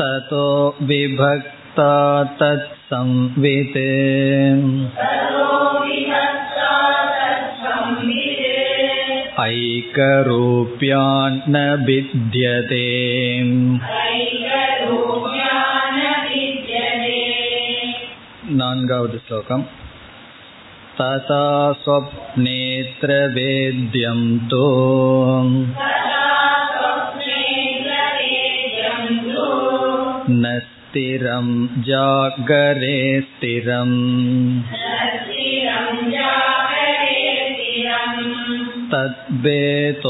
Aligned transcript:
ततो 0.00 0.46
विभक्ता 1.74 2.24
तत्संवित् 2.40 3.76
ऐकरूप्यान्न 9.40 11.56
भिद्यते 11.86 12.86
नान्गावद् 18.60 19.16
श्लोकम् 19.26 19.64
तथा 21.00 21.44
स्वप्नेऽत्र 21.82 23.10
वेद्यं 23.36 24.20
तु 24.50 24.64
न 30.42 30.44
स्थिरं 30.94 31.48
जागरे 31.88 32.98
स्थिरम् 33.20 33.96
तद्वेतोतस्तयो 38.92 40.02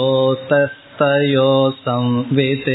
संवित् 1.85 2.71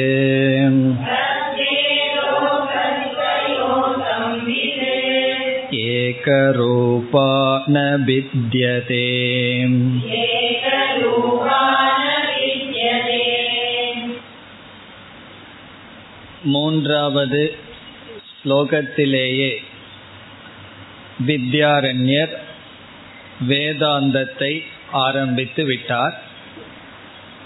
एकरूपा 5.96 7.30
न 7.70 7.86
विद्यते 8.08 9.04
மூன்றாவது 16.54 17.44
ஸ்லோகத்திலேயே 18.45 19.53
வித்யாரண்யர் 21.27 22.35
வேதாந்தத்தை 23.49 24.63
ஆரம்பித்து 24.93 25.65
விட்டார். 25.65 26.23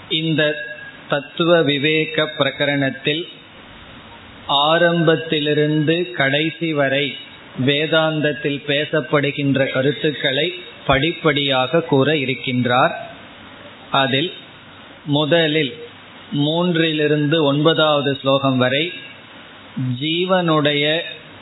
இந்த 0.09 0.41
தத்துவ 1.09 1.61
விவேக 1.61 2.29
பிரகரணத்தில் 2.37 3.23
ஆரம்பத்திலிருந்து 4.47 6.11
கடைசி 6.11 6.73
வரை 6.73 7.15
வேதாந்தத்தில் 7.65 8.61
பேசப்படுகின்ற 8.67 9.71
கருத்துக்களை 9.71 10.53
படிப்படியாக 10.87 11.81
கூற 11.81 12.13
இருக்கின்றார். 12.13 12.93
அதில் 13.91 14.31
முதலில் 15.05 15.73
மூன்றிலிருந்து 16.33 17.43
ஒன்பதாவது 17.43 18.17
ஸ்லோகம் 18.21 18.57
வரை 18.57 18.93
ஜீவனுடைய 20.01 21.01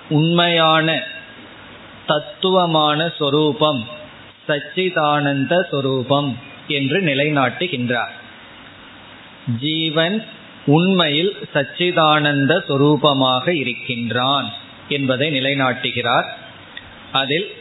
உண்மையான 0.10 1.04
தத்துவமான 2.08 3.12
சொரூபம் 3.18 3.86
சச்சிதானந்த 4.48 5.68
சொரூபம் 5.70 6.38
என்று 6.68 7.02
நிலைநாட்டுகின்றார். 7.02 8.14
ஜீவன் 9.60 10.26
உண்மையில் 10.66 11.38
சச்சிதானந்த 11.54 12.64
சொரூபமாக 12.68 13.50
இருக்கின்றான் 13.50 14.54
என்பதை 14.90 15.40
நிலைநாட்டுகிறார். 15.40 16.26
அதில் 17.12 17.54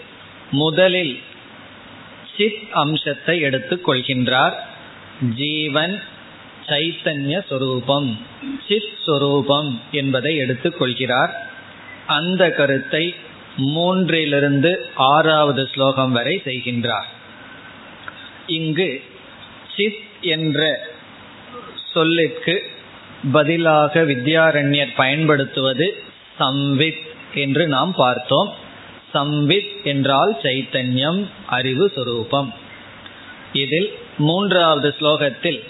முதலில் 0.50 1.22
சித் 2.36 2.68
அம்சத்தை 2.72 3.40
எடுத்துக் 3.40 3.88
கொள்கின்றார். 3.88 4.54
ஜீவன் 5.36 6.02
சைத்தன்ய 6.66 7.46
சொரூபம் 7.48 8.26
சித் 8.68 8.96
சொரூபம் 9.06 9.80
என்பதை 9.92 10.36
எடுத்துக் 10.36 10.78
கொள்கிறார். 10.78 11.50
அந்த 12.06 12.50
கருத்தை 12.50 13.14
மூன்றிலிருந்து 13.56 14.76
ஆறாவது 14.94 15.68
ஸ்லோகம் 15.72 16.12
வரை 16.12 16.42
செய்கின்றார். 16.44 17.08
இங்கு 18.46 19.02
சித் 19.76 20.02
என்ற 20.20 20.86
சொல்லுக்கு 21.92 22.62
பதிலாக 23.32 24.02
வித்யாரண்யர் 24.02 24.94
பயன்படுத்துவது 24.96 26.02
சம்வித் 26.40 27.02
என்று 27.34 27.68
நாம் 27.68 27.92
பார்த்தோம். 27.92 28.54
சம்வித் 29.14 29.82
என்றால் 29.84 30.36
சைத்தன்யம் 30.42 31.26
அறிவு 31.46 31.92
சுரூபம். 31.96 32.54
இதில் 33.52 33.98
மூன்றாவது 34.18 34.94
ஸ்லோகத்தில் 35.00 35.62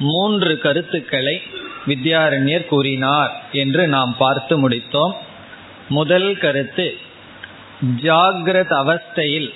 மூன்று 0.00 0.58
கருத்துக்களை 0.58 1.42
வித்யாரண்யர் 1.86 2.66
கூறினார் 2.66 3.32
என்று 3.52 3.88
நாம் 3.88 4.14
பார்த்து 4.18 4.54
முடித்தோம். 4.62 5.14
முதல் 5.88 6.38
கருத்து 6.38 6.86
ஜாகிரத 8.02 8.72
அவஸ்தையில் 8.84 9.50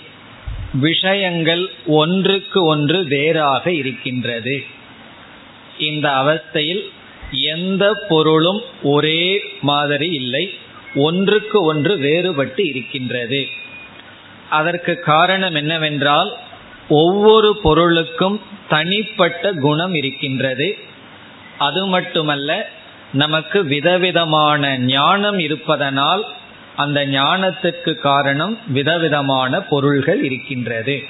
விஷயங்கள் 0.72 1.64
ஒன்றுக்கு 1.86 2.60
ஒன்று 2.64 3.04
வேறாக 3.04 3.72
இருக்கின்றது. 3.72 4.64
இந்த 5.78 6.08
அவஸ்தையில் 6.08 6.84
எந்த 7.30 7.84
பொருளும் 8.08 8.60
ஒரே 8.82 9.42
மாதிரி 9.60 10.08
இல்லை 10.12 10.44
ஒன்றுக்கு 10.94 11.62
ஒன்று 11.64 11.92
வேறுபட்டு 11.98 12.62
இருக்கின்றது. 12.68 13.42
அதற்கு 14.50 15.00
காரணம் 15.00 15.54
என்னவென்றால் 15.54 16.30
ஒவ்வொரு 16.88 17.60
பொருளுக்கும் 17.62 18.40
தனிப்பட்ட 18.68 19.52
குணம் 19.52 19.94
இருக்கின்றது. 19.94 20.78
அது 21.58 21.86
மட்டுமல்ல 21.86 22.70
நமக்கு 23.12 23.64
விதவிதமான 23.64 24.78
ஞானம் 24.78 25.38
இருப்பதனால் 25.38 26.24
அந்த 26.76 27.06
ஞானத்துக்கு 27.06 27.94
காரணம் 27.94 28.58
விதவிதமான 28.66 29.60
பொருள்கள் 29.60 30.24
இருக்கின்றது. 30.24 31.02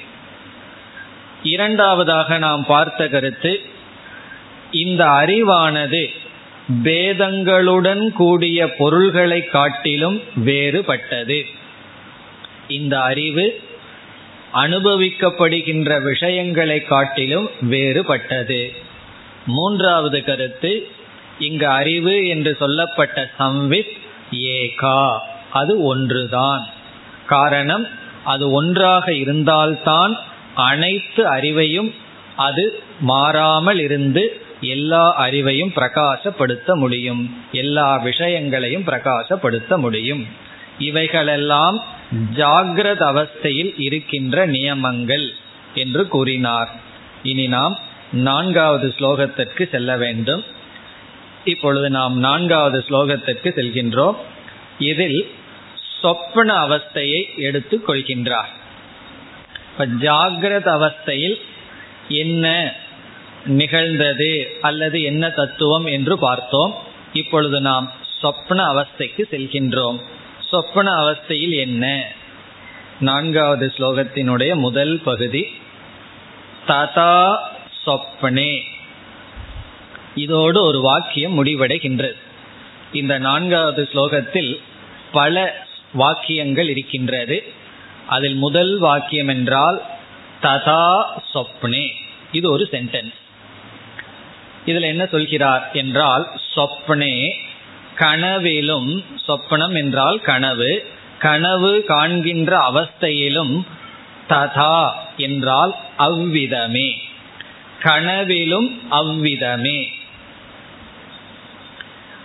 இரண்டாவதாக 1.43 2.39
நாம் 2.39 2.67
பார்த்த 2.67 3.09
கருத்து 3.09 3.61
இந்த 4.71 5.05
அறிவானது 5.05 6.07
பேதங்களுடன் 6.83 8.09
கூடிய 8.09 8.75
பொருள்களை 8.75 9.45
காட்டிலும் 9.45 10.23
வேறுபட்டது. 10.45 11.45
இந்த 12.69 13.01
அறிவு 13.01 13.61
அனுபவிக்கப்படுகின்ற 14.55 16.03
விஷயங்களை 16.03 16.83
காட்டிலும் 16.83 17.51
வேறுபட்டது. 17.71 18.73
மூன்றாவது 19.47 20.25
கருத்து 20.25 20.89
இங்கு 21.39 21.69
அறிவு 21.69 22.29
என்று 22.29 22.57
சொல்லப்பட்ட 22.59 23.31
சம்வித் 23.39 23.93
ஏகா 24.31 25.19
அது 25.53 25.83
ஒன்றுதான். 25.83 26.67
காரணம் 27.27 27.89
அது 28.25 28.51
ஒன்றாக 28.51 29.15
இருந்தால்தான் 29.15 30.17
அனைத்து 30.55 31.25
அறிவையும் 31.25 31.95
அது 32.37 32.83
மாறாமல் 33.01 33.81
இருந்து 33.81 34.41
எல்லா 34.61 35.27
அறிவையும் 35.27 35.75
பிரகாசப்படுத்த 35.77 36.75
முடியும். 36.75 37.43
எல்லா 37.53 37.97
விஷயங்களையும் 37.97 38.85
பிரகாசப்படுத்த 38.85 39.77
முடியும். 39.77 40.27
இவைகளெல்லாம் 40.79 41.85
ஜாகிரத 42.15 43.03
அவஸ்தையில் 43.13 43.73
இருக்கின்ற 43.77 44.47
நியமங்கள் 44.47 45.35
என்று 45.75 46.09
கூறினார். 46.09 46.71
இனி 47.23 47.47
நாம் 47.47 47.79
நான்காவது 48.13 48.95
ஸ்லோகத்திற்கு 48.99 49.69
செல்ல 49.69 49.97
வேண்டும். 49.97 50.45
இப்பொழுது 51.45 51.91
நாம் 51.91 52.19
நான்காவது 52.19 52.85
ஸ்லோகத்திற்கு 52.89 53.49
செல்கின்றோம். 53.57 54.17
இதில் 54.79 55.31
சொப்பன 56.01 56.55
அவஸ்தையை 56.55 57.37
எடுத்துக் 57.37 57.89
கொள்கின்றார். 57.89 58.51
இப்ப 59.73 59.87
ஜாகிரத 59.87 60.67
அவஸ்தையில் 60.79 61.37
என்ன 62.09 62.75
நிகழ்ந்தது 63.47 64.59
அல்லது 64.61 65.03
என்ன 65.03 65.31
தத்துவம் 65.31 65.87
என்று 65.87 66.19
பார்த்தோம். 66.19 66.75
இப்பொழுது 67.13 67.61
நாம் 67.61 67.93
சொப்ன 68.23 68.61
அவஸ்தைக்கு 68.73 69.23
செல்கின்றோம். 69.31 70.01
சொப்பன 70.55 70.89
அவஸ்தையில் 70.93 71.57
என்ன? 71.59 71.85
நான்காவது 73.01 73.67
ஸ்லோகத்தினுடைய 73.77 74.53
முதல் 74.57 75.01
பகுதி 75.05 75.43
ததா 76.69 77.17
சொப்பனே. 77.85 78.53
இதோடு 80.15 80.59
ஒரு 80.65 80.81
வாக்கியம் 80.81 81.35
முடிவடைகின்றது. 81.39 82.19
இந்த 82.93 83.19
நான்காவது 83.19 83.89
ஸ்லோகத்தில் 83.93 84.53
பல 85.13 85.35
வாக்கியங்கள் 85.93 86.69
இருக்கின்றது. 86.69 87.39
அதில் 88.07 88.35
முதல் 88.35 88.73
வாக்கியம் 88.79 89.29
என்றால் 89.29 89.79
ததா 90.43 90.87
சொப்னே 91.33 91.85
இது 92.33 92.47
ஒரு 92.51 92.65
சென்டென்ஸ் 92.71 93.19
இதில் 94.65 94.91
என்ன 94.93 95.05
சொல்கிறார் 95.07 95.65
என்றால் 95.73 96.25
சொப்னே 96.55 97.15
கனவிலும் 97.95 99.03
சொப்பனம் 99.27 99.77
என்றால் 99.77 100.21
கனவு 100.21 100.83
கனவு 101.19 101.85
காண்கின்ற 101.85 102.59
அவஸ்தையிலும் 102.61 103.65
ததா 104.29 104.79
என்றால் 105.17 105.75
அவ்விதமே. 105.97 106.89
கனவிலும் 107.81 108.81
அவ்விதமே. 108.89 109.79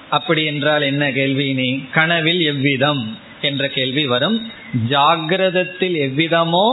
அப்படி 0.09 0.45
என்றால் 0.45 0.81
என்ன 0.81 1.11
கேள்வி 1.11 1.53
நீ? 1.53 1.83
கனவில் 1.91 2.41
எவ்விதம் 2.41 3.17
என்ற 3.41 3.67
கேள்வி 3.67 4.07
வரும். 4.07 4.37
ஜாகிரதத்தில் 4.89 5.97
எவ்விதமோ 5.97 6.67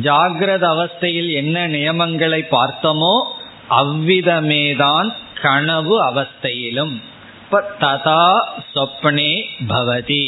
ஜாகிரத 0.00 0.64
அவஸ்தையில் 0.66 1.30
என்ன 1.30 1.66
நியமங்களை 1.66 2.42
பார்த்தோமோ 2.50 3.14
அவ்விதமேதான் 3.70 5.08
கனவு 5.42 6.02
அவஸ்தையிலும். 6.04 6.94
ததா 7.82 8.22
சொப்னே 8.74 9.32
பவதி. 9.66 10.24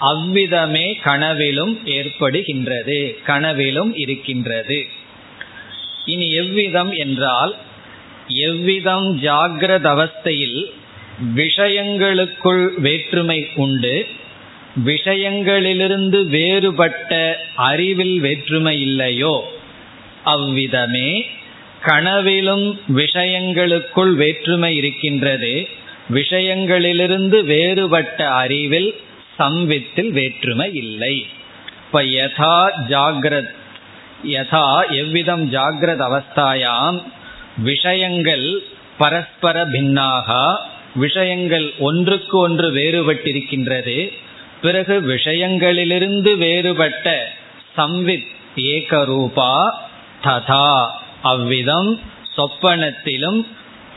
அவ்விதமே 0.00 0.86
கனவிலும் 1.02 1.74
ஏற்படுகின்றது 1.84 2.98
கனவிலும் 3.22 3.92
இருக்கின்றது. 3.96 4.78
இனி 6.04 6.26
எவ்விதம் 6.34 6.92
என்றால் 6.96 7.52
எவ்விதம் 8.44 9.20
ஜாகிரத 9.22 9.86
அவஸ்தையில் 9.88 10.58
விஷயங்களுக்குள் 11.34 12.74
வேற்றுமை 12.76 13.46
உண்டு 13.56 13.94
விஷயங்களிலிருந்து 14.84 16.20
வேறுபட்ட 16.26 17.12
அறிவில் 17.64 18.20
வேற்றுமை 18.20 18.80
இல்லையோ 18.80 19.34
அவ்விதமே 20.24 21.08
கனவிலும் 21.80 22.66
விஷயங்களுக்குள் 22.94 24.12
வேற்றுமை 24.14 24.76
இருக்கின்றது 24.76 25.54
விஷயங்களிலிருந்து 26.08 27.44
வேறுபட்ட 27.44 28.28
அறிவில் 28.30 28.94
சம்வித்தில் 29.38 30.10
வேற்றுமை 30.10 30.74
இல்லை. 30.74 31.26
இப்ப 31.84 32.02
யதா 32.02 32.56
ஜாகிரத் 32.88 33.52
யதா 34.24 34.88
எவ்விதம் 34.88 35.52
ஜாகிரத 35.52 36.02
அவஸ்தாயாம் 36.10 37.02
விஷயங்கள் 37.58 38.46
பரஸ்பர 38.98 39.64
பின்னாக 39.64 40.58
விஷயங்கள் 40.94 41.72
ஒன்றுக்கு 41.78 42.38
ஒன்று 42.38 42.70
வேறுபட்டிருக்கின்றது. 42.72 44.12
பிறகு 44.60 45.00
விஷயங்களிலிருந்து 45.00 46.36
வேறுபட்ட 46.36 47.32
சம்வித் 47.76 48.28
ஏகரூபா 48.56 49.52
ததா 50.24 50.86
அவ்விதம் 51.22 52.00
சொப்பனத்திலும் 52.36 53.46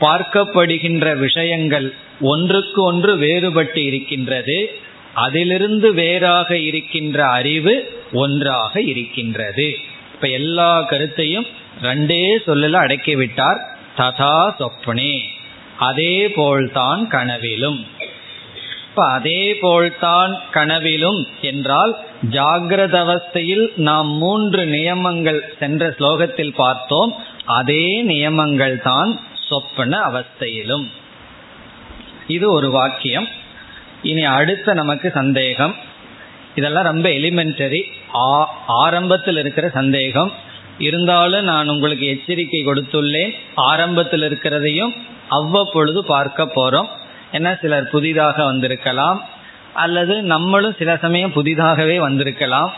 பார்க்கப்படுகின்ற 0.00 1.16
விஷயங்கள் 1.18 1.94
ஒன்றுக்கு 2.20 2.82
ஒன்று 2.82 3.16
வேறுபட்டு 3.16 3.76
இருக்கின்றது. 3.76 4.80
அதிலிருந்து 5.14 5.94
வேறாக 5.94 6.58
இருக்கின்ற 6.58 7.26
அறிவு 7.26 7.74
ஒன்றாக 8.12 8.80
இருக்கின்றது. 8.80 9.76
இப்ப 10.14 10.28
எல்லா 10.28 10.82
கருத்தையும் 10.82 11.46
ரெண்டே 11.82 12.22
சொல்லல 12.46 12.76
அடக்கிவிட்டார். 12.84 13.60
ததா 13.96 14.38
சொப்பனே 14.58 15.14
அதே 15.78 16.28
போல்தான் 16.28 17.08
கனவிலும். 17.08 17.86
இப்ப 18.88 19.10
அதே 19.10 19.54
போல்தான் 19.54 20.32
கனவிலும் 20.50 21.26
என்றால் 21.40 21.96
ஜாகிரத 22.30 22.96
அவஸ்தையில் 23.04 23.66
நாம் 23.76 24.08
மூன்று 24.08 24.66
நியமங்கள் 24.66 25.52
சென்ற 25.58 25.94
ஸ்லோகத்தில் 25.98 26.54
பார்த்தோம். 26.54 27.14
அதே 27.44 28.02
நியமங்கள் 28.02 28.82
தான் 28.82 29.20
சொப்பன 29.48 29.98
அவஸ்தையிலும். 29.98 30.90
இது 32.26 32.52
ஒரு 32.52 32.70
வாக்கியம். 32.70 33.28
இனி 34.02 34.24
அடுத்த 34.24 34.74
நமக்கு 34.74 35.10
சந்தேகம். 35.10 35.74
இதெல்லாம் 36.54 36.84
ரொம்ப 36.84 37.08
எலிமெண்டரி 37.08 37.82
ஆரம்பத்தில் 38.66 39.36
இருக்கிற 39.36 39.68
சந்தேகம். 39.68 40.32
இருந்தாலும் 40.78 41.44
நான் 41.44 41.68
உங்களுக்கு 41.68 42.06
எச்சரிக்கை 42.06 42.66
கொடுத்துள்ளேன். 42.66 43.34
ஆரம்பத்தில் 43.54 44.22
இருக்கிறதையும் 44.22 44.96
அவ்வப்பொழுது 45.28 46.04
பார்க்க 46.04 46.50
போறோம். 46.56 46.88
ஏன்னா 47.32 47.58
சிலர் 47.58 47.90
புதிதாக 47.90 48.44
வந்திருக்கலாம். 48.44 49.24
அல்லது 49.74 50.22
நம்மளும் 50.22 50.74
சில 50.78 50.96
சமயம் 50.96 51.32
புதிதாகவே 51.32 51.98
வந்திருக்கலாம். 51.98 52.72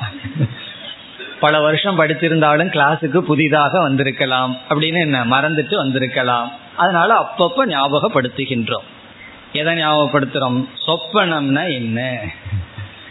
பல 1.40 1.60
வருஷம் 1.60 1.98
படிச்சிருந்தாலும் 1.98 2.70
கிளாஸுக்கு 2.70 3.18
புதிதாக 3.18 3.80
வந்திருக்கலாம் 3.80 4.58
அப்படின்னு 4.70 5.00
என்ன 5.00 5.24
மறந்துட்டு 5.24 5.74
வந்திருக்கலாம். 5.74 6.52
அதனால 6.76 7.14
அப்பப்ப 7.14 7.66
ஞாபகப்படுத்துகின்றோம். 7.66 8.86
எதை 9.52 9.74
ஞாபகப்படுத்துறோம்? 9.74 10.66
சொப்பனம்னா 10.86 11.72
என்ன? 11.72 12.20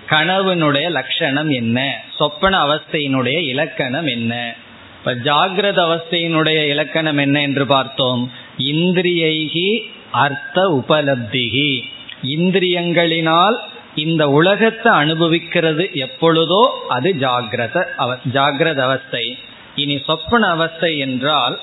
கனவுனுடைய 0.10 0.90
லட்சணம் 0.90 1.50
என்ன? 1.50 2.02
சொப்பன 2.18 2.64
அவஸ்தையினுடைய 2.66 3.42
இலக்கணம் 3.42 4.06
என்ன? 4.06 4.56
இப்ப 5.00 5.16
ஜாகிரத 5.16 5.80
அவஸ்தையினுடைய 5.90 6.68
இலக்கணம் 6.68 7.18
என்ன 7.18 7.42
என்று 7.42 7.66
பார்த்தோம். 7.68 8.32
இந்திரியைகி 8.58 9.80
அர்த்த 10.12 10.84
உபலப்திகி. 10.84 11.82
இந்திரியங்களினால் 12.26 13.56
இந்த 13.96 14.30
உலகத்தை 14.30 14.92
அனுபவிக்கிறது 14.92 15.90
எப்பொழுதோ 15.94 16.86
அது 16.88 17.14
ஜாகிரத 17.14 17.84
அவ 17.96 18.18
ஜாகிரத 18.34 18.78
அவஸ்தை. 18.78 19.38
இனி 19.76 20.02
சொப்பன 20.06 20.48
அவஸ்தை 20.48 20.98
என்றால் 20.98 21.60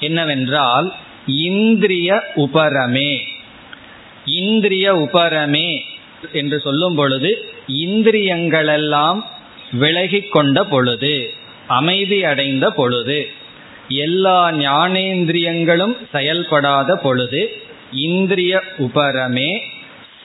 என்னவென்றால் 0.00 0.94
இந்திரிய 1.26 2.32
உபரமே. 2.36 3.12
இந்திரிய 4.24 4.94
உபரமே 4.94 5.82
என்று 6.32 6.60
சொல்லும் 6.60 6.94
பொழுது 6.94 7.52
இந்திரியங்களெல்லாம் 7.68 9.24
விலகி 9.72 10.20
கொண்ட 10.20 10.64
பொழுது 10.64 11.30
அமைதி 11.66 12.24
அடைந்த 12.24 12.70
பொழுது 12.70 13.30
எல்லா 13.88 14.52
ஞானேந்திரியங்களும் 14.52 15.96
செயல்படாத 16.12 16.96
பொழுது 16.96 17.62
இந்திரிய 17.90 18.62
உபரமே 18.78 19.50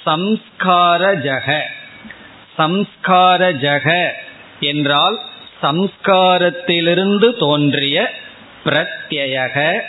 சம்ஸ்கார 0.05 1.01
ஜக 1.27 1.61
சம்ஸ்கார 2.57 3.41
ஜக 3.63 4.09
என்றால் 4.59 5.19
சம்ஸ்காரத்திலிருந்து 5.61 7.37
தோன்றிய 7.39 8.11
பிரத்யக 8.65 9.79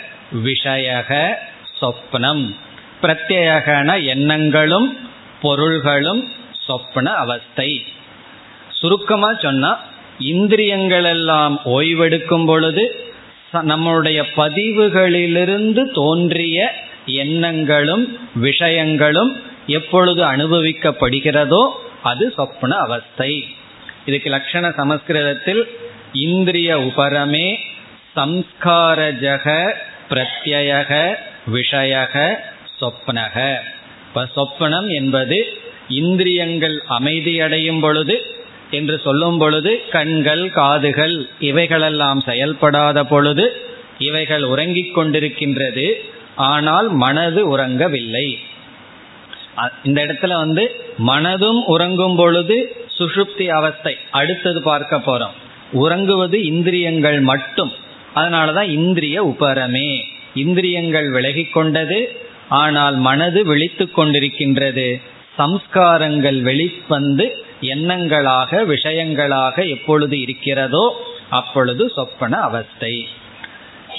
விஷயக 0.45 1.33
சொப்னம். 1.81 2.55
பிரத்யகன 3.01 4.05
எண்ணங்களும் 4.05 4.97
பொருள்களும் 5.41 6.31
சொப்ன 6.67 7.05
அவஸ்தை. 7.05 7.85
சுருக்கமா 8.69 9.33
சொன்னா 9.33 9.79
இந்திரியங்கள் 10.19 11.03
எல்லாம் 11.03 11.61
ஓய்வெடுக்கும் 11.65 12.45
பொழுது 12.45 13.11
நம்முடைய 13.61 14.25
பதிவுகளிலிருந்து 14.37 15.93
தோன்றிய 15.93 16.73
எண்ணங்களும் 17.05 18.19
விஷயங்களும் 18.35 19.41
எப்பொழுது 19.67 20.23
அனுபவிக்கப்படுகிறதோ 20.23 21.69
அது 22.03 22.33
சொப்ன 22.37 22.69
அவஸ்தை. 22.69 23.47
இதுக்கு 24.05 24.29
லட்சண 24.29 24.75
சமஸ்கிருதத்தில் 24.75 25.67
இந்திரிய 26.11 26.79
உபரமே 26.79 27.55
சம்ஸ்காரஜக 28.15 29.73
பிரத்யக 30.09 31.15
விஷயக 31.53 32.35
சொப்னக. 32.81 33.55
இப்ப 34.07 34.27
சொப்பனம் 34.35 34.87
என்பது 34.87 35.45
இந்திரியங்கள் 35.89 36.83
அமைதியடையும் 36.89 37.81
பொழுது 37.81 38.35
என்று 38.71 38.99
சொல்லும் 39.03 39.37
பொழுது 39.37 39.81
கண்கள் 39.89 40.49
காதுகள் 40.49 41.29
இவைகளெல்லாம் 41.39 42.21
செயல்படாத 42.21 43.03
பொழுது 43.03 43.45
இவைகள் 43.97 44.43
உறங்கிக் 44.43 44.97
கொண்டிருக்கின்றது. 44.97 45.93
ஆனால் 46.35 46.87
மனது 46.89 47.57
உறங்கவில்லை. 47.57 48.39
இந்த 49.83 50.05
இடத்துல 50.05 50.37
வந்து 50.37 50.75
மனதும் 51.07 51.63
உறங்கும் 51.65 52.15
பொழுது 52.15 52.75
சுஷுப்தி 52.99 53.47
அவஸ்தை. 53.47 53.97
அடுத்தது 54.11 54.61
பார்க்க 54.61 54.97
போறோம். 54.97 55.35
உறங்குவது 55.71 56.43
இந்திரியங்கள் 56.43 57.19
மட்டும். 57.19 57.71
அதனாலதான் 58.15 58.69
இந்திரிய 58.69 59.23
உபரமே. 59.23 60.01
இந்திரியங்கள் 60.35 61.09
விலகி 61.09 61.43
கொண்டது 61.43 62.19
ஆனால் 62.49 62.95
மனது 62.95 63.45
விழித்து 63.45 63.89
கொண்டிருக்கின்றது. 63.95 65.01
சம்ஸ்காரங்கள் 65.37 66.41
வெளிவந்து 66.41 67.45
எண்ணங்களாக 67.61 68.75
விஷயங்களாக 68.75 69.69
எப்பொழுது 69.69 70.21
இருக்கிறதோ 70.21 71.05
அப்பொழுது 71.29 71.91
சொப்பன 71.95 72.37
அவஸ்தை. 72.39 73.07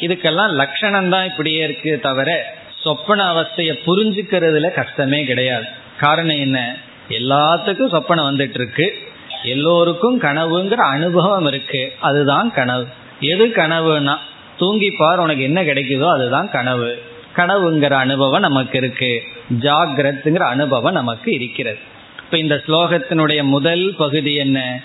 இதுக்கெல்லாம் 0.00 0.50
லட்சணம் 0.50 1.08
தான் 1.08 1.24
இப்படியே 1.24 1.64
இருக்கு 1.64 2.00
தவிர 2.00 2.57
சொப்பன 2.82 3.32
அவஸ்தைய 3.32 3.72
புரிஞ்சுக்கிறதுல 3.86 4.72
கஷ்டமே 4.72 5.24
கிடையாது. 5.24 5.64
காரணம் 6.00 6.38
என்ன? 6.38 6.76
எல்லாத்துக்கும் 7.08 7.92
சொப்பனம் 7.92 8.28
வந்துட்டு 8.30 8.54
இருக்கு 8.54 8.94
எல்லோருக்கும் 9.42 10.20
கனவுங்கிற 10.20 10.74
அனுபவம் 10.74 11.46
இருக்கு. 11.46 11.92
அதுதான் 12.00 12.52
கனவு. 12.52 12.86
எது 13.20 13.46
கனவுனா 13.46 14.16
தூங்கிப்பார் 14.58 15.16
உனக்கு 15.16 15.42
என்ன 15.42 15.62
கிடைக்குதோ 15.62 16.12
அதுதான் 16.12 16.50
கனவு. 16.50 17.02
கனவுங்கிற 17.36 17.90
அனுபவம் 17.90 18.40
நமக்கு 18.40 18.78
இருக்கு. 18.78 19.22
ஜாகிரத்துங்கிற 19.60 20.38
அனுபவம் 20.38 20.92
நமக்கு 20.92 21.32
இருக்கிறது. 21.32 21.78
இப்ப 22.24 22.38
இந்த 22.38 22.62
ஸ்லோகத்தினுடைய 22.66 23.42
முதல் 23.42 23.94
பகுதி 23.94 24.34
என்ன? 24.34 24.80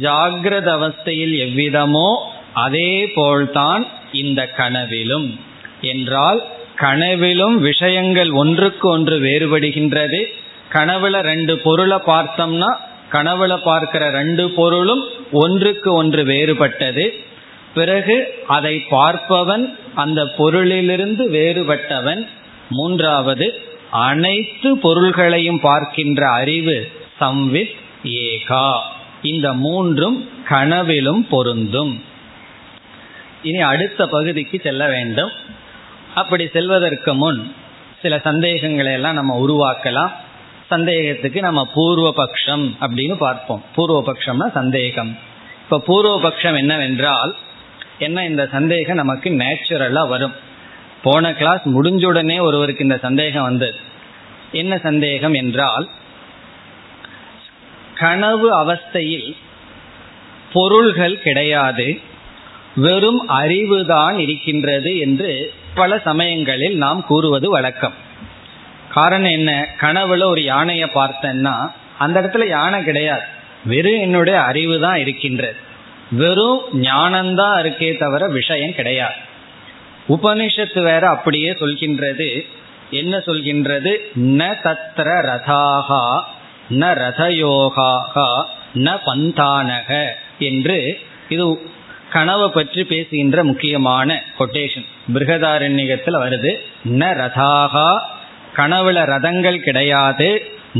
ஜாகிரத 0.00 0.68
அவஸ்தையில் 0.78 1.34
எவ்விதமோ 1.46 2.16
அதே 2.52 3.06
போல்தான் 3.14 3.86
இந்த 4.12 4.46
கனவிலும். 4.46 5.40
என்றால் 5.80 6.44
கனவிலும் 6.78 7.60
விஷயங்கள் 7.60 8.30
ஒன்றுக்கு 8.30 8.88
ஒன்று 8.88 9.20
வேறுபடுகின்றது. 9.20 10.24
கனவுல 10.72 11.20
ரெண்டு 11.20 11.58
பொருளை 11.58 11.98
பார்த்தோம்னா 12.06 12.76
கனவுல 13.12 13.56
பார்க்கிற 13.56 14.10
ரெண்டு 14.10 14.50
பொருளும் 14.50 15.02
ஒன்றுக்கு 15.32 15.92
ஒன்று 15.92 16.24
வேறுபட்டது. 16.24 17.08
பிறகு 17.74 18.16
அதை 18.46 18.84
பார்ப்பவன் 18.90 19.74
அந்த 19.94 20.24
பொருளிலிருந்து 20.24 21.24
வேறுபட்டவன். 21.36 22.26
மூன்றாவது 22.70 23.62
அனைத்து 23.90 24.78
பொருள்களையும் 24.78 25.60
பார்க்கின்ற 25.60 26.30
அறிவு 26.30 26.90
சம்வித் 27.20 27.74
ஏகா. 28.04 28.70
இந்த 29.22 29.52
மூன்றும் 29.52 30.28
கனவிலும் 30.44 31.28
பொருந்தும். 31.28 32.04
இனி 33.42 33.60
அடுத்த 33.60 34.06
பகுதிக்கு 34.06 34.60
செல்ல 34.62 34.88
வேண்டும். 34.88 35.30
அப்படி 36.14 36.48
செல்வதற்கு 36.48 37.14
முன் 37.14 37.54
சில 38.02 38.18
சந்தேகங்களை 38.18 38.92
எல்லாம் 38.92 39.14
நம்ம 39.14 39.44
உருவாக்கலாம். 39.46 40.12
சந்தேகத்துக்கு 40.70 41.40
நம்ம 41.40 41.68
பூர்வபக்ஷம் 41.76 42.70
அப்படின்னு 42.80 43.14
பார்ப்போம். 43.14 43.64
பூர்வபக்ஷம்னா 43.76 44.50
சந்தேகம். 44.50 45.18
இப்ப 45.62 45.82
பூர்வபக்ஷம் 45.86 46.56
என்னவென்றால் 46.56 47.36
என்ன 47.98 48.26
இந்த 48.26 48.46
சந்தேகம் 48.46 48.96
நமக்கு 48.96 49.30
நேச்சுரலா 49.30 50.08
வரும். 50.08 50.32
போன 51.02 51.34
கிளாஸ் 51.34 51.68
முடிஞ்ச 51.68 52.06
உடனே 52.06 52.38
ஒருவருக்கு 52.38 52.82
இந்த 52.82 52.96
சந்தேகம் 52.96 53.42
வந்தது. 53.42 53.76
என்ன 54.52 54.78
சந்தேகம் 54.78 55.34
என்றால் 55.34 55.88
கனவு 57.94 58.64
அவஸ்தையில் 58.64 59.36
பொருள்கள் 60.52 61.20
கிடையாது 61.20 62.00
வெறும் 62.76 63.28
அறிவுதான் 63.28 64.18
இருக்கின்றது 64.18 64.98
என்று 64.98 65.52
பல 65.74 65.98
சமயங்களில் 65.98 66.76
நாம் 66.76 67.06
கூறுவது 67.06 67.50
வழக்கம். 67.50 67.94
காரணம் 68.90 69.30
என்ன? 69.30 69.68
கனவுல 69.80 70.24
ஒரு 70.24 70.42
யானையை 70.42 70.90
பார்த்தேன்னா 70.94 71.72
அந்த 71.98 72.20
இடத்துல 72.20 72.48
யானை 72.48 72.84
கிடையாது. 72.84 73.22
வெறும் 73.64 74.00
என்னுடைய 74.00 74.42
அறிவு 74.42 74.80
தான் 74.80 74.98
இருக்கின்றது. 74.98 75.56
வெறும் 76.10 76.60
ஞானம்தான் 76.72 77.60
இருக்கே 77.62 77.98
தவிர 77.98 78.28
விஷயம் 78.28 78.74
கிடையாது. 78.74 79.14
உபனிஷத்து 80.08 80.82
வேற 80.82 81.08
அப்படியே 81.08 81.50
சொல்கின்றது. 81.50 82.46
என்ன 82.90 83.16
சொல்கின்றது? 83.16 83.96
ந 84.14 84.60
தத்திர 84.62 85.20
ரதாகா 85.20 86.22
ந 86.70 86.94
ரதயோகாகா 86.94 88.44
ந 88.74 88.98
பந்தானக 89.06 90.06
என்று 90.38 90.98
இது 91.28 91.70
கனவை 92.12 92.48
பற்றி 92.48 92.84
பேசுகின்ற 92.84 93.44
முக்கியமான 93.44 94.08
கொட்டேஷன் 94.38 94.86
பிருகதாரண்யத்தில் 95.14 96.20
வருது 96.20 96.52
ந 97.00 97.10
ரதாகா 97.14 97.88
கனவுல 98.56 98.98
ரதங்கள் 99.04 99.58
கிடையாது 99.60 100.28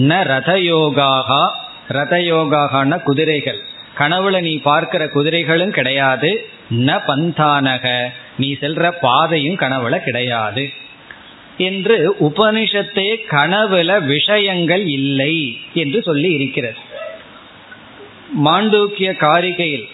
ந 0.08 0.20
ரதயோகாகா 0.24 1.42
ரதயோகான 1.88 3.02
குதிரைகள் 3.02 3.60
கனவுல 3.94 4.40
நீ 4.40 4.54
பார்க்கிற 4.58 5.02
குதிரைகளும் 5.08 5.70
கிடையாது 5.70 6.30
ந 6.86 6.98
பந்தானக 7.06 7.84
நீ 8.36 8.48
செல்ற 8.60 8.90
பாதையும் 9.00 9.56
கனவுல 9.56 9.96
கிடையாது 9.98 10.64
என்று 11.58 11.96
உபனிஷத்தே 12.20 13.06
கனவுல 13.30 13.90
விஷயங்கள் 14.06 14.84
இல்லை 14.88 15.32
என்று 15.74 16.02
சொல்லி 16.02 16.28
இருக்கிறது. 16.32 16.80
மாண்டூக்கிய 18.44 19.10
காரிகையில் 19.16 19.86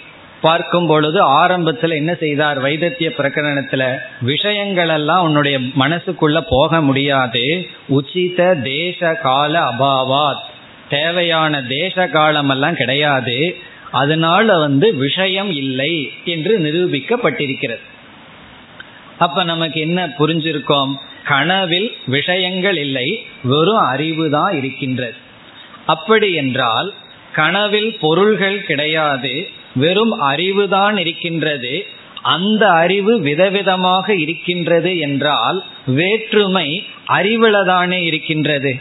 பார்க்கும் 0.44 0.86
பொழுது 0.86 1.20
ஆரம்பத்தில் 1.20 1.90
என்ன 1.90 2.14
செய்தார்? 2.14 2.58
வைத்திய 2.58 3.12
பிரகரணத்துல 3.18 3.82
விஷயங்கள் 4.20 4.88
எல்லாம் 4.88 5.22
உன்னுடைய 5.22 5.58
மனசுக்குள்ள 5.58 6.40
போக 6.48 6.80
முடியாது. 6.80 7.66
உச்சித 7.88 8.62
தேச 8.62 9.14
கால 9.14 9.60
அபாவாத். 9.60 10.42
தேவையான 10.88 11.62
தேச 11.62 12.06
காலம் 12.08 12.48
எல்லாம் 12.48 12.74
கிடையாது. 12.74 13.56
அதனால 13.90 14.58
வந்து 14.58 14.94
விஷயம் 14.94 15.50
இல்லை 15.50 16.12
என்று 16.24 16.58
நிரூபிக்கப்பட்டிருக்கிறது. 16.58 17.84
அப்ப 19.18 19.44
நமக்கு 19.44 19.80
என்ன 19.80 20.06
புரிஞ்சிருக்கோம்? 20.18 20.92
கனவில் 21.24 21.90
விஷயங்கள் 22.06 22.76
இல்லை 22.76 23.26
வெறும் 23.42 23.84
அறிவு 23.92 24.30
தான் 24.30 24.56
இருக்கின்றது. 24.56 25.14
அப்படி 25.86 26.34
என்றால் 26.34 26.94
கனவில் 27.34 27.98
பொருள்கள் 28.00 28.64
கிடையாது 28.64 29.48
வெறும் 29.74 30.14
அறிவுதான் 30.20 30.96
இருக்கின்றது. 30.98 31.86
அந்த 32.22 32.70
அறிவு 32.70 33.20
விதவிதமாக 33.20 34.08
இருக்கின்றது 34.20 34.98
என்றால் 34.98 35.64
வேற்றுமை 35.86 36.68
அறிவுலதானே 37.08 38.00
இருக்கின்றது. 38.02 38.72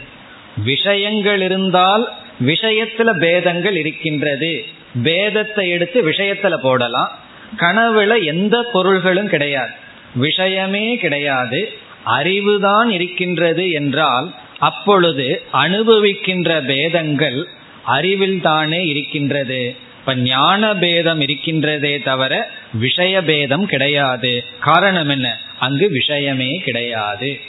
விஷயங்கள் 0.64 1.42
இருந்தால் 1.42 2.04
விஷயத்துல 2.40 3.18
பேதங்கள் 3.18 3.76
இருக்கின்றது. 3.76 4.64
பேதத்தை 5.02 5.68
எடுத்து 5.68 6.08
விஷயத்துல 6.08 6.56
போடலாம். 6.56 7.10
கனவுல 7.56 8.24
எந்த 8.24 8.62
பொருள்களும் 8.72 9.28
கிடையாது. 9.28 9.72
விஷயமே 10.14 10.96
கிடையாது. 10.96 11.60
அறிவுதான் 12.06 12.88
இருக்கின்றது 12.88 13.70
என்றால் 13.70 14.34
அப்பொழுது 14.58 15.42
அனுபவிக்கின்ற 15.52 16.64
பேதங்கள் 16.66 17.48
அறிவில் 17.84 18.40
தானே 18.40 18.84
இருக்கின்றது. 18.84 19.76
இப்ப 19.98 20.14
ஞான 20.14 20.76
பேதம் 20.76 21.20
இருக்கின்றதே 21.20 22.02
தவிர 22.02 22.50
விஷய 22.72 23.22
பேதம் 23.22 23.66
கிடையாது. 23.66 24.44
காரணம் 24.60 25.08
என்ன? 25.08 25.38
அங்கு 25.58 25.88
விஷயமே 25.90 26.50
கிடையாது 26.64 27.40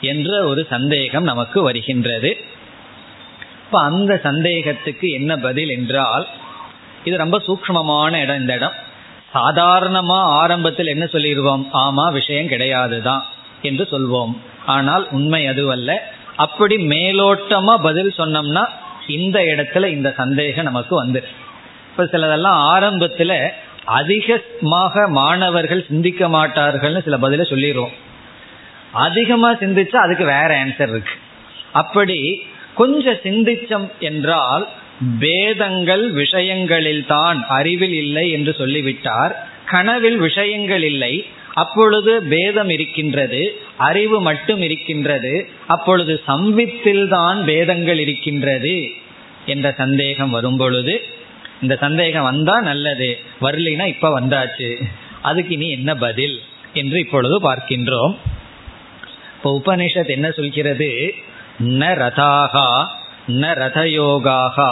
என்ற 0.00 0.46
ஒரு 0.46 0.66
சந்தேகம் 0.70 1.22
நமக்கு 1.22 1.62
வருகின்றது. 1.62 2.36
இப்ப 3.66 3.80
அந்த 3.80 4.20
சந்தேகத்துக்கு 4.22 5.08
என்ன 5.08 5.36
பதில் 5.36 5.68
என்றால் 5.68 6.26
இது 7.04 7.16
ரொம்ப 7.16 7.42
சூக்மமான 7.46 8.22
இடம் 8.22 8.40
இந்த 8.40 8.54
இடம். 8.54 8.72
சாதாரணமா 9.34 10.18
ஆரம்பத்தில் 10.18 10.86
என்ன 10.86 11.06
சொல்லிடுவோம் 11.06 11.70
ஆமா 11.72 12.12
விஷயம் 12.12 12.46
கிடையாதுதான் 12.46 13.20
என்று 13.62 13.88
சொல்வோம். 13.90 14.36
ஆனால் 14.66 15.08
உண்மை 15.10 15.46
அதுவல்ல. 15.46 16.12
அப்படி 16.36 16.76
மேலோட்டமா 16.76 17.76
பதில் 17.76 18.12
சொன்னோம்னா 18.18 18.68
இந்த 19.12 19.40
இடத்துல 19.40 19.86
இந்த 19.86 20.12
சந்தேகம் 20.16 20.64
நமக்கு 20.64 20.94
வந்து. 20.94 21.24
இப்ப 21.90 22.18
சிலதெல்லாம் 22.18 22.60
ஆரம்பத்துல 22.74 23.48
அதிகமாக 23.84 25.08
மாணவர்கள் 25.08 25.86
சிந்திக்க 25.88 26.28
மாட்டார்கள்னு 26.28 27.02
சில 27.02 27.16
பதில 27.16 27.44
சொல்லிடுவோம். 27.44 27.96
அதிகமா 28.92 29.50
சிந்திச்சா 29.52 29.96
அதுக்கு 29.96 30.24
வேற 30.24 30.64
ஆன்சர் 30.64 30.88
இருக்கு. 30.88 31.12
அப்படி 31.72 32.42
கொஞ்சம் 32.74 33.20
சிந்திச்சம் 33.22 33.88
என்றால் 33.98 34.68
பேதங்கள் 35.20 36.10
விஷயங்களில் 36.12 37.06
தான் 37.06 37.44
அறிவில் 37.48 37.92
இல்லை 37.92 38.30
என்று 38.30 38.52
சொல்லிவிட்டார். 38.58 39.48
கனவில் 39.64 40.18
விஷயங்கள் 40.18 40.82
இல்லை. 40.82 41.24
அப்பொழுது 41.62 42.12
பேதம் 42.32 42.70
இருக்கின்றது 42.76 43.42
அறிவு 43.88 44.18
மட்டும் 44.28 44.62
இருக்கின்றது 44.68 45.34
அப்பொழுது 45.74 46.14
சம்வித்தில் 46.30 47.04
தான் 47.08 47.38
பேதங்கள் 47.44 48.00
இருக்கின்றது 48.04 48.76
என்ற 49.46 49.66
சந்தேகம் 49.82 50.34
வரும் 50.36 50.58
பொழுது 50.62 50.94
இந்த 51.62 51.74
சந்தேகம் 51.80 52.28
வந்தா 52.30 52.56
நல்லது 52.70 53.08
வரலினா 53.44 53.86
இப்ப 53.94 54.10
வந்தாச்சு 54.20 54.68
அதுக்கு 55.28 55.52
இனி 55.56 55.68
என்ன 55.70 55.90
பதில் 56.04 56.36
என்று 56.80 56.98
இப்பொழுது 57.04 57.36
பார்க்கின்றோம். 57.48 58.12
இப்போ 59.36 59.50
உபனிஷத் 59.58 60.14
என்ன 60.14 60.28
சொல்கிறது? 60.30 60.88
ந 61.80 61.84
ரதாகா 62.02 62.68
ந 63.42 63.46
ரதயோகாகா 63.62 64.70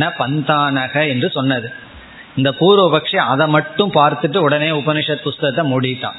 ந 0.00 0.08
பந்தானக 0.18 0.94
என்று 1.12 1.28
சொன்னது. 1.30 1.68
இந்த 2.36 2.54
பூர்வபக்ஷி 2.60 3.16
அதை 3.16 3.46
மட்டும் 3.46 3.92
பார்த்துட்டு 3.92 4.36
உடனே 4.36 4.70
உபனிஷத் 4.70 5.22
புஸ்தகத்தை 5.22 5.72
மூடிட்டான். 5.72 6.18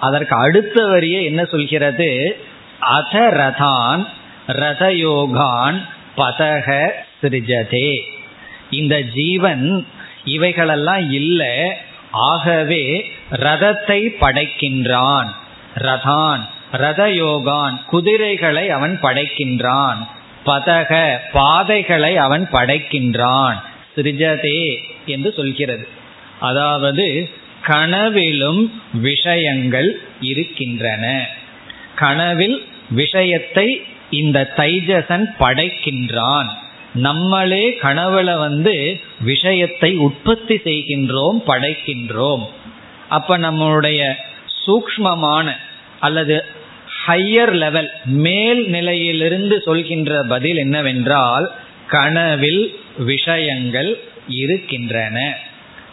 அதற்கு 0.00 0.36
அடுத்த 0.36 0.84
வரியே 0.84 1.24
என்ன 1.24 1.44
சொல்கிறது? 1.44 2.40
அத 2.80 3.18
ரதான் 3.18 4.06
ரதயோகான் 4.46 5.86
பதக 6.16 6.88
சிருஜதே. 7.22 8.00
இந்த 8.70 9.00
ஜீவன் 9.00 9.86
இவைகளெல்லாம் 10.24 11.12
இல்லை 11.12 11.72
ஆகவே 12.10 13.12
ரதத்தை 13.30 14.08
படைக்கின்றான். 14.20 15.28
ரதான் 15.74 16.40
ரதயோகான் 16.72 17.84
குதிரைகளை 17.84 18.70
அவன் 18.70 18.98
படைக்கின்றான். 19.02 20.06
பதக 20.46 21.16
பாதைகளை 21.32 22.16
அவன் 22.16 22.48
படைக்கின்றான். 22.52 23.60
சிருஜதே 23.96 24.76
என்று 25.06 25.32
சொல்கிறது. 25.36 25.88
அதாவது 26.40 27.28
கனவிலும் 27.62 28.82
விஷயங்கள் 28.92 30.00
இருக்கின்றன. 30.20 31.26
கனவில் 31.94 32.64
விஷயத்தை 32.90 33.82
இந்த 34.10 34.52
தைஜசன் 34.56 35.26
படைக்கின்றான். 35.38 36.46
நம்மளே 36.94 37.78
கனவுல 37.82 38.38
வந்து 38.38 39.00
விஷயத்தை 39.20 39.96
உற்பத்தி 39.96 40.56
செய்கின்றோம் 40.56 41.38
படைக்கின்றோம். 41.46 42.44
அப்ப 43.08 43.38
நம்மளுடைய 43.38 44.12
சூக்மமான 44.66 45.56
அல்லது 46.00 46.44
ஹையர் 47.06 47.52
லெவல் 47.52 47.90
மேல் 48.04 48.68
நிலையிலிருந்து 48.68 49.62
சொல்கின்ற 49.64 50.22
பதில் 50.22 50.56
என்னவென்றால் 50.56 51.52
கனவில் 51.90 52.80
விஷயங்கள் 52.98 53.98
இருக்கின்றன. 54.28 55.36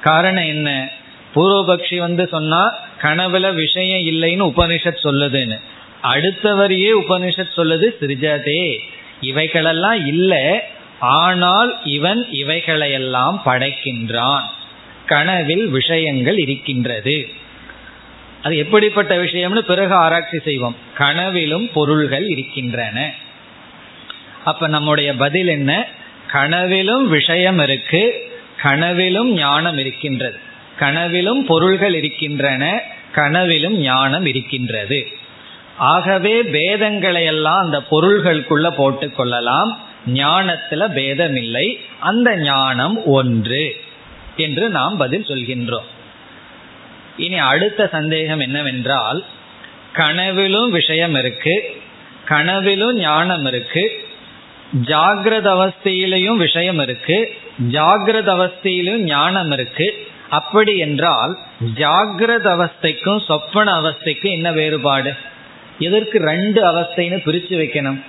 காரணம் 0.02 0.44
என்ன? 0.44 0.90
பூர்வபக்ஷி 1.36 1.98
வந்து 1.98 2.28
சொன்னா 2.28 2.76
கனவுல 3.02 3.54
விஷயம் 3.54 4.08
இல்லைன்னு 4.08 4.52
உபனிஷத் 4.52 4.98
சொல்லுதுன்னு. 5.04 5.60
அடுத்தவரையே 6.04 6.92
உபனிஷத் 7.08 7.58
சொல்லுது 7.58 7.90
சிறிஜதே 8.02 8.78
இவைகளெல்லாம் 9.22 10.06
இல்லை. 10.06 10.60
ஆனால் 11.00 11.80
இவன் 11.84 12.28
இவைகளையெல்லாம் 12.32 13.42
படைக்கின்றான். 13.46 14.42
கனவில் 15.06 15.68
விஷயங்கள் 15.68 16.38
இருக்கின்றது. 16.38 17.28
அது 18.44 18.58
எப்படிப்பட்ட 18.58 19.18
விஷயம்னு 19.18 19.58
பிறகு 19.58 19.94
ஆராய்ச்சி 19.94 20.40
செய்வோம். 20.40 20.76
கனவிலும் 20.94 21.70
பொருள்கள் 21.74 22.28
இருக்கின்றன. 22.28 23.14
அப்ப 24.48 24.68
நம்முடைய 24.68 25.16
பதில் 25.16 25.48
என்ன? 25.48 25.88
கனவிலும் 26.28 27.10
விஷயம் 27.10 27.60
இருக்கு 27.60 28.04
கனவிலும் 28.62 29.34
ஞானம் 29.34 29.78
இருக்கின்றது. 29.78 30.40
கனவிலும் 30.80 31.46
பொருள்கள் 31.46 31.94
இருக்கின்றன 31.94 32.82
கனவிலும் 33.12 33.78
ஞானம் 33.78 34.26
இருக்கின்றது. 34.26 35.08
ஆகவே 35.78 36.44
பேதங்களை 36.44 37.26
எல்லாம் 37.26 37.64
அந்த 37.64 37.84
பொருள்களுக்குள்ள 37.92 38.70
போட்டு 38.70 39.12
கொள்ளலாம். 39.12 39.80
ஞானத்துல 40.08 40.84
பேதமில்லை. 40.98 41.68
அந்த 42.00 42.38
ஞானம் 42.38 43.06
ஒன்று 43.06 43.76
என்று 44.38 44.70
நாம் 44.70 44.98
பதில் 44.98 45.26
சொல்கின்றோம். 45.28 45.88
இனி 47.18 47.38
அடுத்த 47.38 47.88
சந்தேகம் 47.88 48.40
என்னவென்றால் 48.40 49.24
கனவிலும் 49.94 50.70
விஷயம் 50.70 51.16
இருக்கு 51.16 51.82
கனவிலும் 52.26 52.98
ஞானம் 53.00 53.46
இருக்கு 53.46 54.07
ஜாகிரத 54.74 55.48
அவஸ்தையிலையும் 55.48 56.38
விஷயம் 56.38 56.80
இருக்கு 56.80 57.34
ஜாகிரத 57.72 58.30
அவஸ்தையிலும் 58.38 58.98
ஞானம் 58.98 59.52
இருக்கு. 59.52 60.08
அப்படி 60.30 60.78
என்றால் 60.78 61.38
ஜாகிரத 61.76 62.48
அவஸ்தைக்கும் 62.58 63.26
சொப்பன 63.26 63.82
அவஸ்தைக்கும் 63.82 64.32
என்ன 64.32 64.52
வேறுபாடு? 64.52 65.14
எதற்கு 65.80 66.20
ரெண்டு 66.20 66.66
அவஸ்தைன்னு 66.66 67.24
பிரித்து 67.24 67.58
வைக்கணும். 67.58 68.04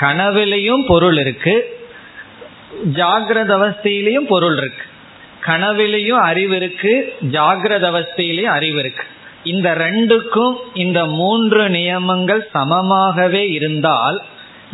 கனவிலையும் 0.00 0.86
பொருள் 0.86 1.16
இருக்கு 1.16 1.76
ஜாகிரத 2.92 3.50
அவஸ்தையிலையும் 3.58 4.26
பொருள் 4.28 4.56
இருக்கு. 4.56 4.84
கனவிலையும் 5.40 6.20
அறிவு 6.20 6.56
இருக்கு 6.56 7.14
ஜாகிரத 7.22 7.84
அவஸ்தையிலையும் 7.92 8.54
அறிவு 8.58 8.78
இருக்கு. 8.78 9.04
இந்த 9.42 9.74
ரெண்டுக்கும் 9.74 10.54
இந்த 10.74 11.06
மூன்று 11.06 11.70
நியமங்கள் 11.70 12.48
சமமாகவே 12.54 13.50
இருந்தால் 13.50 14.22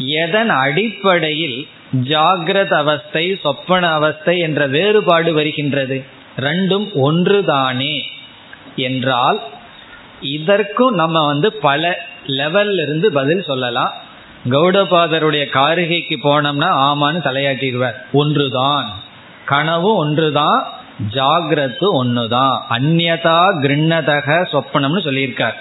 எதன் 0.07 0.49
அடிப்படையில் 0.49 1.69
ஜாகிரத 2.03 2.75
அவஸ்தை 2.75 3.39
சொப்பன 3.43 3.89
அவஸ்தை 3.89 4.39
என்ற 4.39 4.67
வேறுபாடு 4.67 5.33
வருகின்றது? 5.33 6.05
ரெண்டும் 6.37 6.93
ஒன்றுதானே? 7.05 8.03
என்றால் 8.77 9.41
இதற்கும் 10.21 10.95
நம்ம 10.95 11.27
வந்து 11.27 11.53
பல 11.53 11.99
லெவல்ல 12.27 12.83
இருந்து 12.83 13.13
பதில் 13.13 13.43
சொல்லலாம். 13.43 13.93
கௌடபாதருடைய 14.45 15.47
காரிகைக்கு 15.53 16.17
போனோம்னா 16.25 16.67
ஆமான்னு 16.67 17.27
தலையாட்டிடுவார். 17.27 17.95
ஒன்றுதான். 18.13 19.01
கனவு 19.45 19.95
ஒன்றுதான் 19.95 20.69
ஜாகிரத்து 21.15 21.87
ஒன்றுதான் 21.93 22.65
அந்நதா 22.71 23.59
கிருண்ணதக 23.63 24.47
சொப்பனம்னு 24.53 25.01
சொல்லியிருக்கார். 25.05 25.55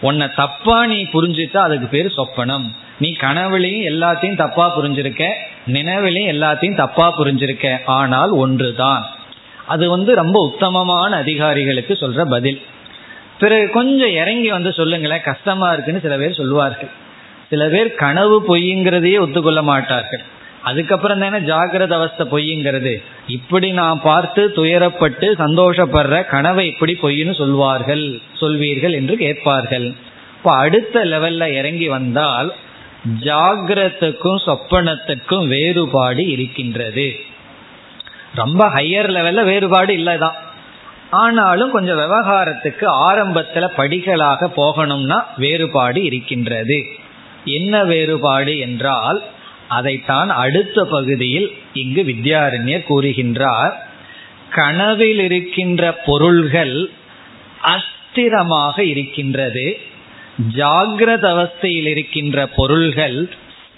உன்னை 0.00 0.28
தப்பா 0.36 0.86
நீ 0.86 1.02
புரிஞ்சுட்டா 1.02 1.56
அதுக்கு 1.56 1.86
பேர் 1.86 2.12
சொப்பனம். 2.16 2.64
நீ 3.02 3.08
கனவுலையும் 3.20 3.86
எல்லாத்தையும் 3.92 4.40
தப்பா 4.42 4.64
புரிஞ்சிருக்க 4.76 5.24
நினைவிலையும் 5.76 6.32
எல்லாத்தையும் 6.34 6.80
தப்பா 6.82 7.06
புரிஞ்சிருக்க 7.18 7.66
ஆனால் 7.98 8.32
ஒன்றுதான். 8.42 9.04
அது 9.66 9.84
வந்து 9.88 10.10
ரொம்ப 10.14 10.38
உத்தமமான 10.48 11.10
அதிகாரிகளுக்கு 11.16 11.94
சொல்ற 12.00 12.20
பதில். 12.24 12.60
பிறகு 13.38 13.66
கொஞ்சம் 13.70 14.14
இறங்கி 14.22 14.50
வந்து 14.50 14.70
சொல்லுங்களேன் 14.72 15.28
கஷ்டமா 15.30 15.68
இருக்குன்னு 15.72 16.04
சில 16.06 16.16
பேர் 16.16 16.40
சொல்லுவார்கள். 16.40 16.90
சில 17.50 17.62
பேர் 17.68 17.88
கனவு 17.94 18.36
பொய்ங்கிறதையே 18.48 19.18
ஒத்துக்கொள்ள 19.20 19.62
மாட்டார்கள். 19.62 20.22
அதுக்கப்புறம் 20.62 21.18
தானே 21.18 21.38
ஜாகிரத 21.50 21.92
அவஸ்தை 21.98 22.24
பொய்ங்கிறது. 22.32 22.92
இப்படி 23.36 23.68
நான் 23.72 24.00
பார்த்து 24.02 24.42
துயரப்பட்டு 24.56 25.26
சந்தோஷப்படுற 25.44 26.16
கனவை 26.34 26.64
இப்படி 26.66 26.94
பொய்ன்னு 27.02 27.34
சொல்வார்கள் 27.34 28.04
சொல்வீர்கள் 28.40 28.94
என்று 29.00 29.16
கேட்பார்கள். 29.16 29.86
இப்போ 30.36 30.50
அடுத்த 30.64 31.04
லெவல்ல 31.04 31.46
இறங்கி 31.60 31.88
வந்தால் 31.88 32.50
ஜாகிரத்துக்கும் 33.20 34.40
சொப்பனத்துக்கும் 34.46 35.46
வேறுபாடு 35.46 36.26
இருக்கின்றது. 36.26 37.16
ரொம்ப 38.34 38.68
ஹையர் 38.68 39.10
லெவல்ல 39.10 39.44
வேறுபாடு 39.44 39.96
இல்லைதான். 39.96 40.34
ஆனாலும் 41.10 41.70
கொஞ்சம் 41.70 41.98
விவகாரத்துக்கு 41.98 42.86
ஆரம்பத்துல 43.10 43.68
படிகளாக 43.76 44.50
போகணும்னா 44.56 45.22
வேறுபாடு 45.36 46.02
இருக்கின்றது. 46.02 46.84
என்ன 47.44 47.84
வேறுபாடு 47.84 48.58
என்றால் 48.58 49.22
அதைத்தான் 49.68 50.30
அடுத்த 50.30 50.84
பகுதியில் 50.84 51.58
இங்கு 51.72 52.02
வித்யாரண்யர் 52.02 52.84
கூறுகின்றார். 52.88 53.72
கனவில் 54.50 55.20
இருக்கின்ற 55.20 55.92
பொருள்கள் 55.92 56.90
அஸ்திரமாக 57.62 58.80
இருக்கின்றது. 58.80 59.80
ஜாகிரத 60.48 61.24
அவஸ்தையில் 61.34 61.86
இருக்கின்ற 61.86 62.46
பொருள்கள் 62.46 63.28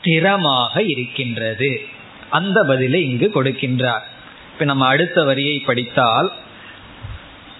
ஸ்திரமாக 0.02 0.82
இருக்கின்றது. 0.86 1.80
அந்த 2.30 2.64
பதிலை 2.64 3.02
இங்கு 3.02 3.30
கொடுக்கின்றார். 3.34 4.06
இப்ப 4.52 4.64
நம்ம 4.64 4.86
அடுத்த 4.86 5.24
வரியை 5.24 5.58
படித்தால் 5.58 6.32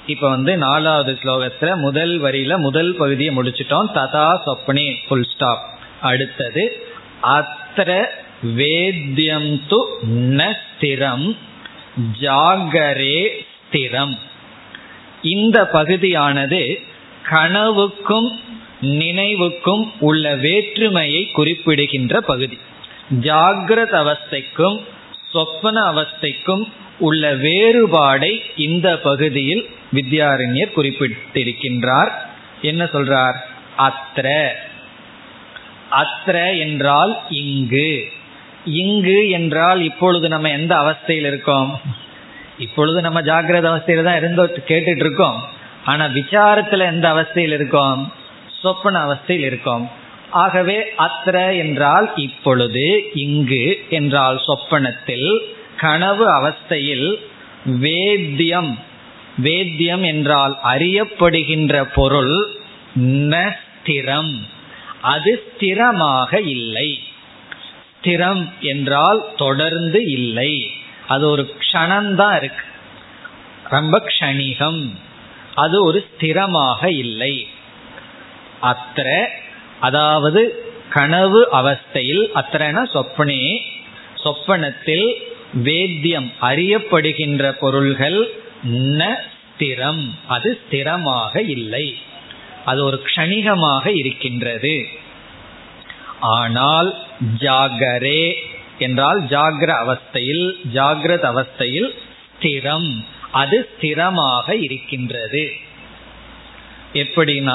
இப்ப 0.06 0.28
வந்து 0.28 0.56
நாலாவது 0.56 1.18
ஸ்லோகத்துல 1.22 1.76
முதல் 1.76 2.22
வரியில 2.22 2.58
முதல் 2.58 2.94
பகுதியை 2.94 3.36
முடிச்சிட்டோம். 3.36 3.90
ததா 3.94 4.38
சொப்னே 4.46 4.94
புல் 5.08 5.26
ஸ்டாப் 5.34 5.70
அடுத்தது 6.00 6.86
அத்திர 7.22 8.04
வேத்தியம் 8.42 9.60
து 9.70 9.78
ந 10.38 10.54
ஸ்திரம் 10.62 11.36
ஜாகரே 12.20 13.28
ஸ்திரம். 13.72 14.18
இந்த 15.22 15.66
பகுதியானது 15.66 16.80
கனவுக்கும் 17.30 18.30
நினைவுக்கும் 18.82 19.92
உள்ள 19.98 20.34
வேற்றுமையை 20.34 21.30
குறிப்பிடுகின்ற 21.30 22.20
பகுதி. 22.20 22.58
ஜாகிரத 23.20 23.92
அவஸ்தைக்கும் 23.92 24.80
சொப்பன 25.30 25.80
அவஸ்தைக்கும் 25.92 26.64
உள்ள 26.98 27.34
வேறுபாடை 27.34 28.40
இந்த 28.56 28.98
பகுதியில் 28.98 29.68
வித்யாரண்யர் 29.94 30.74
குறிப்பிட்டிருக்கின்றார். 30.76 32.10
என்ன 32.62 32.84
சொல்றார்? 32.84 33.34
அத்திர 33.78 34.48
அத்திர 35.90 36.58
என்றால் 36.58 37.22
இங்கு. 37.28 38.12
இங்கு 38.64 39.30
என்றால் 39.30 39.82
இப்பொழுது 39.82 40.28
நம்ம 40.28 40.50
எந்த 40.50 40.76
அவஸ்தையில் 40.76 41.26
இருக்கோம்? 41.26 41.80
இப்பொழுது 42.58 43.00
நம்ம 43.00 43.20
ஜாகிரத 43.20 43.66
அவஸ்தையில 43.70 44.02
தான் 44.02 44.16
இருந்தோ 44.16 44.62
கேட்டுட்டு 44.68 44.96
இருக்கோம். 44.96 45.48
ஆனா 45.84 46.04
விசாரத்துல 46.04 46.78
எந்த 46.78 47.12
அவஸ்தையில் 47.12 47.52
இருக்கோம்? 47.52 48.12
சொப்பன 48.62 49.06
அவஸ்தையில் 49.06 49.44
இருக்கோம். 49.44 49.90
ஆகவே 50.30 50.84
அத்திர 50.98 51.58
என்றால் 51.58 52.12
இப்பொழுது 52.16 53.10
இங்கு 53.14 53.84
என்றால் 53.90 54.40
சொப்பனத்தில் 54.46 55.40
கனவு 55.76 56.26
அவஸ்தையில் 56.28 57.16
வேத்தியம். 57.64 58.78
வேத்தியம் 59.42 60.04
என்றால் 60.04 60.58
அறியப்படுகின்ற 60.64 61.82
பொருள் 61.94 62.48
நஸ்திரம் 62.94 64.46
அது 65.02 65.42
ஸ்திரமாக 65.46 66.46
இல்லை. 66.46 67.02
ஸ்திரம் 68.02 68.50
என்றால் 68.60 69.32
தொடர்ந்து 69.36 70.04
இல்லை. 70.04 70.70
அது 71.08 71.28
ஒரு 71.28 71.54
க்ஷணம்தான் 71.58 72.36
இருக்கு. 72.36 72.64
ரொம்ப 73.70 74.02
க்ஷணிகம். 74.06 74.94
அது 75.54 75.84
ஒரு 75.84 76.06
ஸ்திரமாக 76.18 76.86
இல்லை. 76.86 77.46
அத்திர 78.62 79.28
அதாவது 79.80 80.64
கனவு 80.90 81.48
அவஸ்தையில் 81.52 82.24
அத்திரன 82.34 82.82
சொப்பனே. 82.94 83.42
சொப்பனத்தில் 84.22 85.06
வேத்தியம் 85.62 86.32
அறியப்படுகின்ற 86.40 87.52
பொருள்கள் 87.52 88.30
ந 88.98 89.16
ஸ்திரம். 89.34 90.04
அது 90.26 90.60
ஸ்திரமாக 90.60 91.48
இல்லை. 91.48 91.96
அது 92.64 92.84
ஒரு 92.84 93.02
க்ஷணிகமாக 93.06 93.86
இருக்கின்றது. 93.86 94.88
ஆனால் 96.20 96.90
ஜாகரே 97.38 98.34
என்றால் 98.78 99.20
ஜாகிர 99.26 99.70
அவஸ்தையில் 99.84 100.46
ஜாகிரத 100.74 101.24
அவஸ்தையில் 101.32 101.90
ஸ்திரம். 102.32 103.04
அது 103.30 103.68
ஸ்திரமாக 103.72 104.62
இருக்கின்றது. 104.62 105.52
எப்படின்னா 106.92 107.54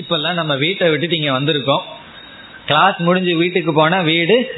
இப்பெல்லாம் 0.00 0.32
நம்ம 0.32 0.56
வீட்டை 0.56 0.90
விட்டுட்டு 0.90 1.16
இங்க 1.16 1.40
வந்திருக்கோம். 1.40 1.82
கிளாஸ் 2.66 2.98
முடிஞ்சு 2.98 3.36
வீட்டுக்கு 3.36 3.72
போனா 3.72 4.00
வீடு 4.00 4.54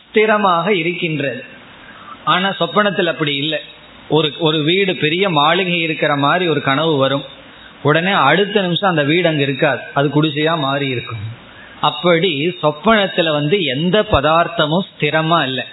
ஸ்திரமாக 0.00 0.68
இருக்கின்றது. 0.68 1.44
ஆனா 2.24 2.52
சொப்பனத்தில் 2.52 3.06
அப்படி 3.06 3.34
இல்லை. 3.36 3.58
ஒரு 4.08 4.32
ஒரு 4.38 4.62
வீடு 4.62 4.96
பெரிய 4.96 5.30
மாளிகை 5.30 5.80
இருக்கிற 5.80 6.16
மாதிரி 6.16 6.48
ஒரு 6.48 6.62
கனவு 6.62 6.96
வரும். 6.96 7.24
உடனே 7.82 8.10
அடுத்த 8.10 8.60
நிமிஷம் 8.60 8.90
அந்த 8.90 9.02
வீடு 9.02 9.28
அங்க 9.28 9.42
இருக்காது. 9.42 9.80
அது 9.94 10.08
குடிசையா 10.08 10.58
மாறி 10.58 10.86
இருக்கும். 10.88 11.18
அப்படி 11.80 12.56
சொப்பனத்துல 12.62 13.30
வந்து 13.30 13.62
எந்த 13.62 14.02
பதார்த்தமும் 14.10 14.86
ஸ்திரமா 14.90 15.42
இல்லை. 15.42 15.64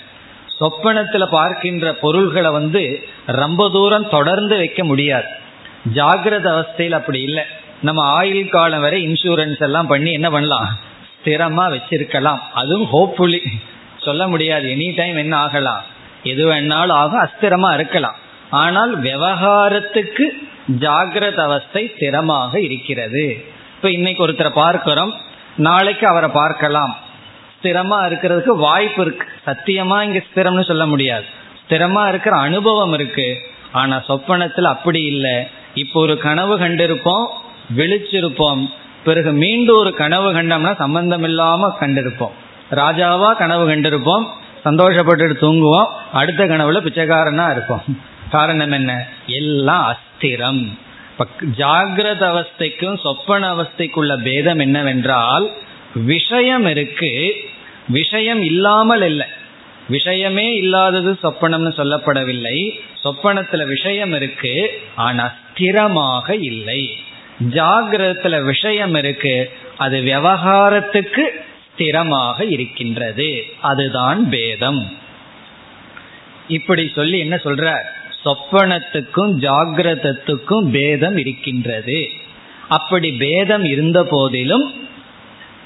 சொப்பனத்துல 0.59 1.25
பார்க்கின்ற 1.25 1.93
பொருள்களை 1.93 2.51
வந்து 2.51 3.07
ரொம்ப 3.25 3.69
தூரம் 3.69 4.09
தொடர்ந்து 4.09 4.57
வைக்க 4.57 4.83
முடியாது. 4.83 5.25
ஜாகிரத 5.93 6.45
அவஸ்தையில் 6.55 6.91
அப்படி 6.91 7.21
இல்லை. 7.21 7.43
நம்ம 7.83 8.01
ஆயுள் 8.03 8.49
காலம் 8.49 8.81
வரை 8.81 9.07
இன்சூரன்ஸ் 9.07 9.61
எல்லாம் 9.61 9.87
பண்ணி 9.87 10.11
என்ன 10.11 10.29
பண்ணலாம்? 10.29 10.77
ஸ்திரமா 11.23 11.65
வச்சிருக்கலாம். 11.75 12.39
அதுவும் 12.53 12.87
ஹோப்ஃபுல்லி 12.93 13.39
சொல்ல 13.97 14.27
முடியாது. 14.27 14.67
எனி 14.67 14.95
டைம் 14.95 15.17
என்ன 15.17 15.37
ஆகலாம்? 15.37 15.83
எது 16.23 16.53
வேணாலும் 16.53 16.97
ஆகும் 17.01 17.23
அஸ்திரமா 17.23 17.73
இருக்கலாம். 17.73 18.15
ஆனால் 18.49 19.01
விவகாரத்துக்கு 19.01 20.25
ஜாகிரத 20.79 21.35
அவஸ்தை 21.35 21.93
ஸ்திரமாக 21.99 22.57
இருக்கிறது. 22.57 23.45
இப்ப 23.75 23.91
இன்னைக்கு 23.91 24.27
ஒருத்தரை 24.27 24.49
பார்க்கிறோம். 24.49 25.13
நாளைக்கு 25.55 26.07
அவரை 26.07 26.29
பார்க்கலாம். 26.29 26.97
ஸ்திரமா 27.61 27.99
இருக்கிறதுக்கு 28.09 28.55
வாய்ப்பு 28.67 29.01
இருக்கு. 29.01 29.27
சத்தியமா 29.45 30.01
இங்க 30.01 30.21
ஸ்திரம்னு 30.35 30.63
சொல்ல 30.63 30.85
முடியாது. 30.85 31.25
ஸ்திரமா 31.69 32.07
இருக்கிற 32.07 32.35
அனுபவம் 32.35 32.93
இருக்கு. 32.93 33.37
ஆனா 33.71 34.03
சொப்பனத்துல 34.07 34.61
அப்படி 34.61 35.01
இல்லை. 35.03 35.47
இப்போ 35.73 36.01
ஒரு 36.01 36.17
கனவு 36.17 36.59
கண்டிருப்போம். 36.59 37.27
விழிச்சிருப்போம். 37.77 38.69
பிறகு 39.03 39.31
மீண்டும் 39.31 39.77
ஒரு 39.77 39.93
கனவு 39.93 40.33
கண்டோம்னா 40.33 40.75
சம்பந்தம் 40.75 41.23
இல்லாம 41.23 41.77
கண்டிருப்போம். 41.79 42.31
ராஜாவா 42.71 43.35
கனவு 43.35 43.69
கண்டிருப்போம். 43.69 44.25
சந்தோஷப்பட்டு 44.65 45.33
தூங்குவோம். 45.41 45.87
அடுத்த 46.13 46.45
கனவுல 46.45 46.81
பிச்சைக்காரனா 46.81 47.51
இருப்போம். 47.51 47.83
காரணம் 48.31 48.71
என்ன? 48.71 49.07
எல்லாம் 49.27 49.97
அஸ்திரம். 49.97 50.67
ஜாகிரத 51.57 52.23
அவஸ்தைக்கும் 52.23 52.99
சொப்பன 52.99 53.53
அவஸ்தைக்குள்ள 53.53 54.23
பேதம் 54.23 54.59
என்னவென்றால் 54.59 55.51
விஷயம் 55.93 56.65
இருக்கு. 56.65 57.35
விஷயம் 57.87 58.41
இல்லாமல் 58.41 59.01
இல்லை. 59.01 59.27
விஷயமே 59.87 60.53
இல்லாதது 60.53 61.17
சொப்பனம்னு 61.23 61.73
சொல்லப்படவில்லை. 61.77 62.79
சொப்பனத்துல 63.03 63.65
விஷயம் 63.65 64.13
இருக்கு 64.13 64.81
ஆனா 64.95 65.33
ஸ்திரமாக 65.53 66.41
இல்லை. 66.41 66.97
ஜாகிரதத்துல 67.49 68.43
விஷயம் 68.43 68.95
இருக்கு 68.95 69.51
அது 69.77 70.01
விவகாரத்துக்கு 70.01 71.21
ஸ்திரமாக 71.77 72.51
இருக்கின்றது. 72.51 73.43
அதுதான் 73.61 74.29
பேதம். 74.29 74.97
இப்படி 76.47 76.91
சொல்லி 76.95 77.19
என்ன 77.19 77.35
சொல்ற? 77.35 77.75
சொப்பனத்துக்கும் 78.25 79.37
ஜாகிரதத்துக்கும் 79.41 80.71
பேதம் 80.71 81.17
இருக்கின்றது. 81.17 82.09
அப்படி 82.67 83.11
பேதம் 83.11 83.63
இருந்த 83.63 84.03
போதிலும் 84.09 84.87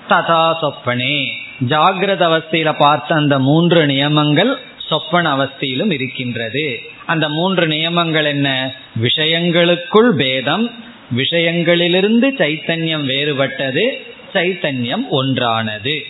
ததா 0.10 0.56
சொப்பனே. 0.62 1.32
ஜாகிரத 1.67 2.23
அவஸ்தையில 2.25 2.73
பார்த்த 2.77 3.15
அந்த 3.15 3.39
மூன்று 3.39 3.86
நியமங்கள் 3.86 4.58
சொப்பன 4.77 5.36
அவஸ்தையிலும் 5.36 5.91
இருக்கின்றது. 5.91 6.80
அந்த 7.06 7.30
மூன்று 7.30 7.67
நியமங்கள் 7.67 8.25
என்ன? 8.25 8.71
விஷயங்களுக்குள் 9.01 10.12
பேதம் 10.17 10.84
விஷயங்களிலிருந்து 11.15 12.27
சைத்தன்யம் 12.37 13.05
வேறுபட்டது 13.05 14.03
சைத்தன்யம் 14.33 15.07
ஒன்றானது. 15.09 16.05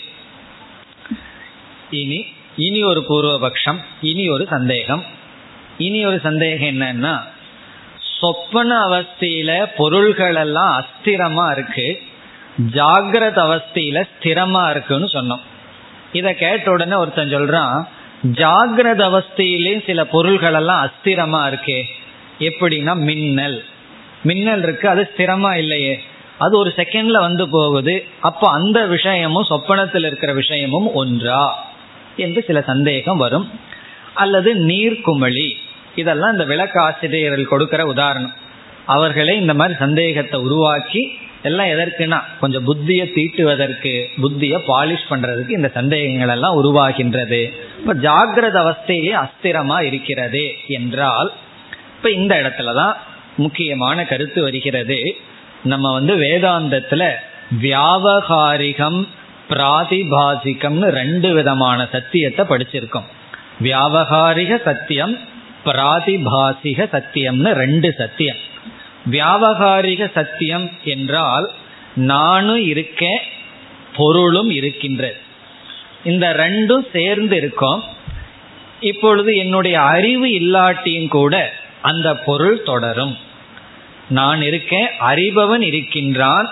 இனி 1.92 2.26
இனி 2.56 2.84
ஒரு 2.84 3.06
பூர்வபக்ஷம் 3.10 3.78
இனி 4.02 4.30
ஒரு 4.30 4.48
சந்தேகம். 4.50 5.04
இனி 5.78 6.06
ஒரு 6.06 6.20
சந்தேகம் 6.24 6.82
என்னன்னா 6.82 7.22
சொப்பன 8.20 8.80
அவஸ்தையில 8.88 9.66
பொருள்கள் 9.76 10.36
எல்லாம் 10.36 10.72
அஸ்திரமா 10.80 11.52
இருக்கு 11.52 12.02
ஜாகிரத 12.74 13.38
அவஸ்தையில 13.48 14.04
ஸ்திரமா 14.14 14.70
இருக்குன்னு 14.70 15.06
சொன்னோம். 15.06 15.44
இத 16.14 16.34
கேட்ட 16.34 16.72
உடனே 16.72 16.94
ஒருத்தன் 16.94 17.36
சொல்றான் 17.36 17.84
ஜாகிரத 18.34 19.02
அவஸ்தையிலேயும் 19.12 19.86
சில 19.86 20.06
பொருள்கள் 20.06 20.54
எல்லாம் 20.54 20.84
அஸ்திரமா 20.86 21.42
இருக்கே 21.52 21.84
எப்படின்னா 22.40 22.96
மின்னல். 22.96 23.64
மின்னல் 24.24 24.64
இருக்கு 24.64 24.90
அது 24.90 25.10
ஸ்திரமா 25.18 25.56
இல்லையே. 25.56 26.00
அது 26.38 26.58
ஒரு 26.58 26.74
செகண்ட்ல 26.76 27.20
வந்து 27.20 27.50
போகுது. 27.50 28.06
அப்போ 28.20 28.52
அந்த 28.52 28.86
விஷயமும் 28.86 29.46
சொப்பனத்தில் 29.50 30.06
இருக்கிற 30.06 30.34
விஷயமும் 30.34 30.94
ஒன்றா? 30.94 31.66
என்று 32.18 32.44
சில 32.48 32.62
சந்தேகம் 32.62 33.18
வரும். 33.18 33.60
அல்லது 34.14 34.56
நீர்க்குமளி 34.56 35.52
இதெல்லாம் 35.96 36.32
இந்த 36.32 36.44
விளக்க 36.44 36.82
ஆசிரியர்கள் 36.82 37.46
கொடுக்கிற 37.46 37.86
உதாரணம். 37.86 38.34
அவர்களே 38.86 39.38
இந்த 39.38 39.54
மாதிரி 39.54 39.78
சந்தேகத்தை 39.78 40.40
உருவாக்கி 40.40 41.20
எல்லாம் 41.44 41.68
எதற்குனா 41.68 42.22
கொஞ்சம் 42.40 42.68
புத்தியை 42.68 43.12
தீட்டுவதற்கு 43.16 44.06
புத்தியை 44.22 44.60
பாலிஷ் 44.68 45.06
பண்றதுக்கு 45.10 45.50
இந்த 45.50 45.68
சந்தேகங்கள் 45.68 46.28
எல்லாம் 46.28 46.64
உருவாகின்றது. 46.64 47.52
இப்ப 47.80 47.94
ஜாகிரத 47.94 48.56
அவஸ்தையிலே 48.66 49.24
அஸ்திரமா 49.24 49.82
இருக்கிறது 49.82 50.54
என்றால் 50.68 51.34
இப்ப 51.98 52.12
இந்த 52.12 52.36
இடத்துலதான் 52.36 52.94
முக்கியமான 53.38 54.06
கருத்து 54.06 54.42
வருகிறது. 54.42 55.18
நம்ம 55.64 55.94
வந்து 55.94 56.16
வேதாந்தத்துல 56.18 57.12
வியாபகாரிகம் 57.62 59.08
பிராதிபாசிகம்னு 59.50 60.88
ரெண்டு 60.90 61.34
விதமான 61.34 61.88
சத்தியத்தை 61.92 62.46
படிச்சிருக்கோம். 62.50 63.08
வியாபகாரிக 63.64 64.64
சத்தியம் 64.64 65.18
பிராதிபாசிக 65.66 66.86
சத்தியம்னு 66.94 67.52
ரெண்டு 67.52 67.94
சத்தியம். 67.98 68.38
வியாபகாரிக 69.12 70.12
சத்தியம் 70.14 70.72
என்றால் 70.84 71.52
நானும் 71.96 72.66
இருக்கேன் 72.66 73.20
பொருளும் 73.96 74.50
இருக்கின்றது. 74.50 75.18
இந்த 76.04 76.34
ரெண்டும் 76.34 76.88
சேர்ந்து 76.92 77.38
இருக்கும். 77.38 77.84
இப்பொழுது 78.80 79.36
என்னுடைய 79.36 79.82
அறிவு 79.82 80.26
இல்லாட்டியும் 80.26 81.08
கூட 81.08 81.54
அந்த 81.82 82.16
பொருள் 82.16 82.64
தொடரும். 82.64 83.18
நான் 84.10 84.42
இருக்கேன் 84.42 84.88
அறிபவன் 85.00 85.62
இருக்கின்றான். 85.62 86.50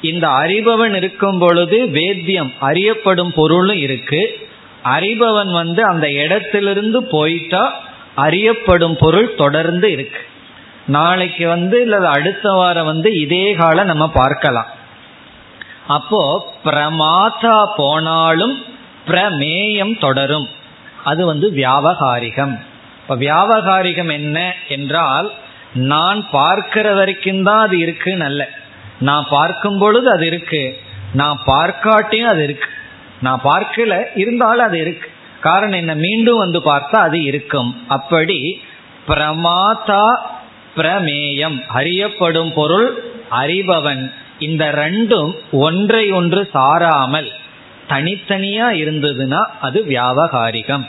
இந்த 0.00 0.28
அறிபவன் 0.28 0.94
இருக்கும் 0.94 1.38
பொழுது 1.38 1.86
வேத்தியம் 1.86 2.52
அறியப்படும் 2.60 3.32
பொருளும் 3.32 3.76
இருக்கு. 3.76 4.48
அறிபவன் 4.84 5.52
வந்து 5.52 5.84
அந்த 5.84 6.12
இடத்திலிருந்து 6.12 7.04
போயிட்டா 7.04 7.80
அறியப்படும் 8.14 8.96
பொருள் 8.96 9.34
தொடர்ந்து 9.34 9.90
இருக்கு. 9.90 10.18
நாளைக்கு 10.86 11.48
வந்து 11.48 11.80
இல்லை 11.80 12.04
அடுத்த 12.04 12.50
வாரம் 12.52 12.86
வந்து 12.86 13.12
இதே 13.12 13.52
காலம் 13.52 13.86
நம்ம 13.86 14.08
பார்க்கலாம். 14.08 14.66
அப்போ 15.86 16.52
பிரமாதா 16.64 17.64
போனாலும் 17.76 18.64
பிரமேயம் 19.08 19.98
தொடரும். 19.98 20.48
அது 21.04 21.26
வந்து 21.26 21.50
வியாபகாரிகம். 21.50 22.58
இப்ப 23.02 23.16
வியாபகாரிகம் 23.16 24.12
என்ன 24.12 24.54
என்றால் 24.68 25.32
நான் 25.74 26.30
பார்க்கிற 26.30 26.94
வரைக்கும் 26.94 27.42
தான் 27.42 27.66
அது 27.66 27.78
இருக்குன்னு 27.78 28.24
அல்ல. 28.24 28.48
நான் 28.98 29.26
பார்க்கும் 29.30 29.78
பொழுது 29.78 30.10
அது 30.10 30.26
இருக்கு. 30.26 30.78
நான் 31.12 31.38
பார்க்காட்டியும் 31.46 32.24
அது 32.24 32.42
இருக்கு. 32.42 32.68
நான் 33.20 33.40
பார்க்கல 33.44 34.02
இருந்தாலும் 34.14 34.64
அது 34.64 34.80
இருக்கு. 34.80 35.10
காரணம் 35.40 35.78
என்ன? 35.78 35.94
மீண்டும் 35.94 36.38
வந்து 36.38 36.60
பார்த்தா 36.60 36.96
அது 36.96 37.22
இருக்கும். 37.22 37.84
அப்படி 37.88 38.62
பிரமாதா 39.08 40.14
பிரமேயம். 40.76 41.66
அறியப்படும் 41.66 42.52
பொருள் 42.54 43.12
அறிபவன். 43.30 44.12
இந்த 44.38 44.72
ரெண்டும் 44.72 45.34
ஒன்றை 45.52 46.12
ஒன்று 46.12 46.50
சாராமல் 46.54 47.30
தனித்தனியா 47.88 48.66
இருந்ததுன்னா 48.70 49.44
அது 49.60 49.84
வியாபகாரிகம். 49.88 50.86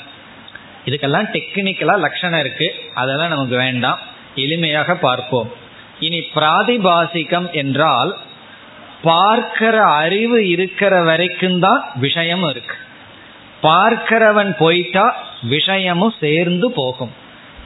இதுக்கெல்லாம் 0.86 1.38
டெக்னிக்கலா 1.38 2.00
லட்சணம் 2.00 2.40
இருக்கு. 2.40 2.76
அதெல்லாம் 2.94 3.30
நமக்கு 3.30 3.58
வேண்டாம். 3.58 4.00
எளிமையாக 4.36 4.94
பார்ப்போம். 4.94 5.52
இனி 6.00 6.20
பிராதிபாசிகம் 6.36 7.52
என்றால் 7.52 8.18
பார்க்கிற 9.02 9.86
அறிவு 9.86 10.50
இருக்கிற 10.50 11.04
வரைக்கும் 11.04 11.60
தான் 11.60 11.84
விஷயம் 11.96 12.50
இருக்கு. 12.50 12.76
பார்க்கிறவன் 13.62 14.56
போயிட்டா 14.58 15.16
விஷயமும் 15.42 16.14
சேர்ந்து 16.20 16.72
போகும். 16.72 17.12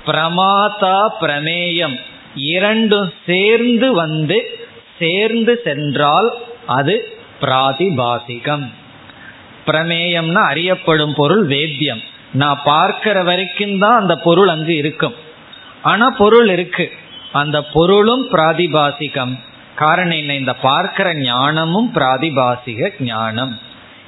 பிரமாதா 0.05 1.07
பிரமேயம் 1.21 1.99
இரண்டும் 2.35 3.13
சேர்ந்து 3.25 3.93
வந்து 3.93 4.59
சேர்ந்து 4.99 5.61
சென்றால் 5.63 6.37
அது 6.65 7.17
பிராதிபாசிகம். 7.41 8.71
பிரமேயம்னா 9.65 10.41
அறியப்படும் 10.49 11.13
பொருள் 11.13 11.45
வேத்தியம். 11.45 12.01
நான் 12.33 12.61
பார்க்கிற 12.63 13.23
வரைக்கும் 13.23 13.79
தான் 13.79 13.99
அந்த 13.99 14.15
பொருள் 14.15 14.47
அங்கு 14.47 14.75
இருக்கும். 14.75 15.15
ஆனா 15.85 16.05
பொருள் 16.09 16.49
இருக்கு. 16.49 16.85
அந்த 17.31 17.57
பொருளும் 17.73 18.23
பிராதிபாசிகம். 18.31 19.33
காரணம் 19.75 20.17
என்ன? 20.17 20.35
இந்த 20.35 20.53
பார்க்கிற 20.53 21.07
ஞானமும் 21.15 21.89
பிராதிபாசிக 21.95 22.91
ஞானம். 22.99 23.53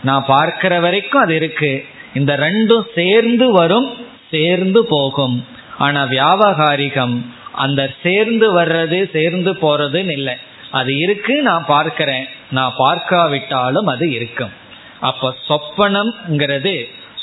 நான் 0.03 0.25
பார்க்கிற 0.27 0.79
வரைக்கும் 0.79 1.21
அது 1.21 1.35
இருக்கு. 1.35 1.71
இந்த 2.13 2.37
ரெண்டும் 2.37 2.83
சேர்ந்து 2.95 3.51
வரும் 3.51 3.89
சேர்ந்து 4.31 4.81
போகும். 4.85 5.37
ஆனா 5.77 6.03
வியாபகாரிகம் 6.03 7.15
அந்த 7.51 7.81
சேர்ந்து 8.03 8.47
வர்றது 8.59 8.99
சேர்ந்து 9.11 9.53
போறதுன்னு 9.53 10.11
இல்லை. 10.11 10.35
அது 10.71 10.97
இருக்கு 10.97 11.35
நான் 11.41 11.65
பார்க்கிறேன். 11.65 12.25
நான் 12.51 12.73
பார்க்காவிட்டாலும் 12.77 13.87
அது 13.87 14.05
இருக்கும். 14.11 14.53
அப்ப 14.99 15.35
சொப்பனம்ங்கிறது 15.49 16.75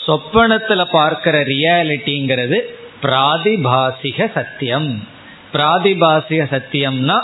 சொப்பனத்துல 0.06 0.82
பார்க்கிற 0.90 1.36
ரியாலிட்டிங்கிறது 1.42 2.58
பிராதிபாசிக 3.04 4.32
சத்தியம். 4.32 5.08
பிராதிபாசிக 5.52 6.42
சத்தியம்னா 6.54 7.18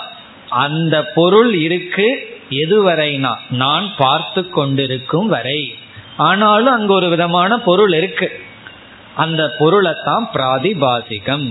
அந்த 0.48 1.04
பொருள் 1.14 1.54
இருக்கு 1.54 2.38
எதுவரைனா 2.50 3.32
நான் 3.50 3.94
பார்த்து 3.96 4.50
கொண்டிருக்கும் 4.50 5.26
வரை. 5.26 5.74
ஆனாலும் 6.16 6.74
அங்கு 6.74 6.92
ஒரு 6.92 7.08
விதமான 7.08 7.58
பொருள் 7.58 7.92
இருக்கு. 7.92 8.40
அந்த 9.14 9.52
பொருளைத்தான் 9.58 10.30
பிராதிபாசிகம் 10.34 11.46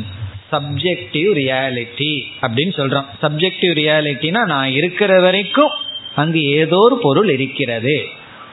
சப்ஜெக்டிவ் 0.51 1.29
ரியாலிட்டி 1.41 2.21
அப்படின்னு 2.41 2.73
சொல்றோம். 2.77 3.05
சப்ஜெக்டிவ் 3.21 3.73
ரியாலிட்டினா 3.81 4.41
நான் 4.45 4.69
இருக்கிற 4.69 5.21
வரைக்கும் 5.21 5.71
அங்கு 6.15 6.43
ஏதோ 6.43 6.77
ஒரு 6.77 6.99
பொருள் 7.01 7.29
இருக்கிறது. 7.29 8.07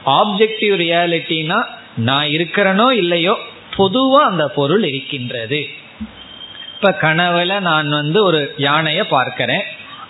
ஆப்ஜெக்டிவ் 0.07 0.75
ரியாலிட்டினா 0.85 1.65
நான் 1.97 2.27
இருக்கிறனோ 2.27 2.89
இல்லையோ 2.95 3.39
பொதுவா 3.79 4.23
அந்த 4.31 4.49
பொருள் 4.49 4.85
இருக்கின்றது. 4.85 5.67
இப்ப 6.75 6.97
கனவுல 7.01 7.61
நான் 7.61 7.89
வந்து 7.89 8.25
ஒரு 8.25 8.55
யானைய 8.59 9.03
பார்க்கிறேன். 9.09 9.62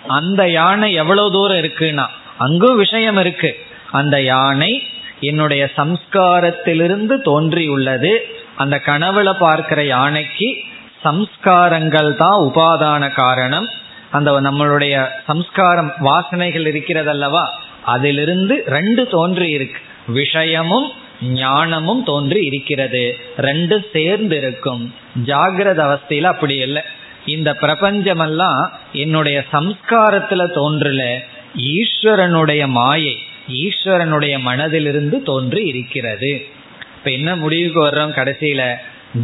அந்த 0.07 0.49
யானை 0.49 0.93
எவ்வளவு 0.93 1.31
தூரம் 1.31 1.57
இருக்குன்னா 1.57 2.05
அங்கும் 2.37 2.77
விஷயம் 2.77 3.17
இருக்கு. 3.17 3.65
அந்த 3.91 4.21
யானை 4.21 4.87
என்னுடைய 5.19 5.69
சம்ஸ்காரத்திலிருந்து 5.77 7.21
தோன்றியுள்ளது. 7.21 8.17
அந்த 8.55 8.81
கனவுல 8.85 9.33
பார்க்கிற 9.33 9.83
யானைக்கு 9.83 10.57
சம்ஸ்காரங்கள் 11.03 12.13
தான் 12.13 12.39
உபாதான 12.39 13.13
காரணம். 13.13 13.69
அந்த 14.11 14.41
நம்மளுடைய 14.41 15.07
சம்ஸ்காரம் 15.25 15.93
வாசனைகள் 15.99 16.67
இருக்கிறதல்லவா? 16.73 17.45
அதிலிருந்து 17.83 18.63
ரெண்டு 18.67 19.07
தோன்றி 19.07 19.49
இருக்கு 19.49 19.81
விஷயமும் 20.07 20.91
ஞானமும் 21.21 22.03
தோன்றி 22.03 22.45
இருக்கிறது. 22.45 23.17
ரெண்டு 23.37 23.89
சேர்ந்து 23.93 24.37
இருக்கும் 24.37 24.93
ஜாகிரத 25.25 25.77
அவஸ்தையில 25.77 26.21
அப்படி 26.21 26.55
இல்லை. 26.55 26.81
இந்த 27.25 27.53
பிரபஞ்சமெல்லாம் 27.53 28.69
என்னுடைய 28.93 29.43
சம்ஸ்காரத்துல 29.53 30.49
தோன்றல. 30.55 31.17
ஈஸ்வரனுடைய 31.57 32.67
மாயை 32.67 33.17
ஈஸ்வரனுடைய 33.47 34.39
மனதிலிருந்து 34.39 35.23
தோன்றி 35.23 35.63
இருக்கிறது. 35.63 36.45
இப்ப 36.97 37.11
என்ன 37.11 37.35
முடிவுக்கு 37.35 37.87
வர்றோம் 37.87 38.13
கடைசியில? 38.13 38.75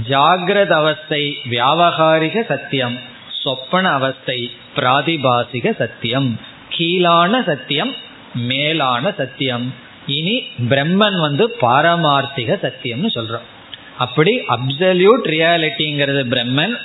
ஜாகிரத 0.09 0.69
அவஸ்தை 0.69 1.37
வியாபகாரிக 1.49 2.45
சத்தியம். 2.45 2.99
சொப்பன 3.43 3.89
அவஸ்தை 3.89 4.51
பிராதிபாசிக 4.75 5.75
சத்தியம். 5.75 6.39
கீழான 6.69 7.43
சத்தியம் 7.43 7.95
மேலான 8.35 9.11
சத்தியம். 9.17 9.73
இனி 10.07 10.47
பிரம்மன் 10.69 11.19
வந்து 11.19 11.55
பாரமார்த்திக 11.61 12.57
சத்தியம்னு 12.61 13.07
சொல்றோம் 13.15 13.47
அப்படி 13.97 14.37
அப்சல்யூட் 14.37 15.25
ரியாலிட்டிங்கிறது 15.25 16.23
பிரம்மன் 16.29 16.75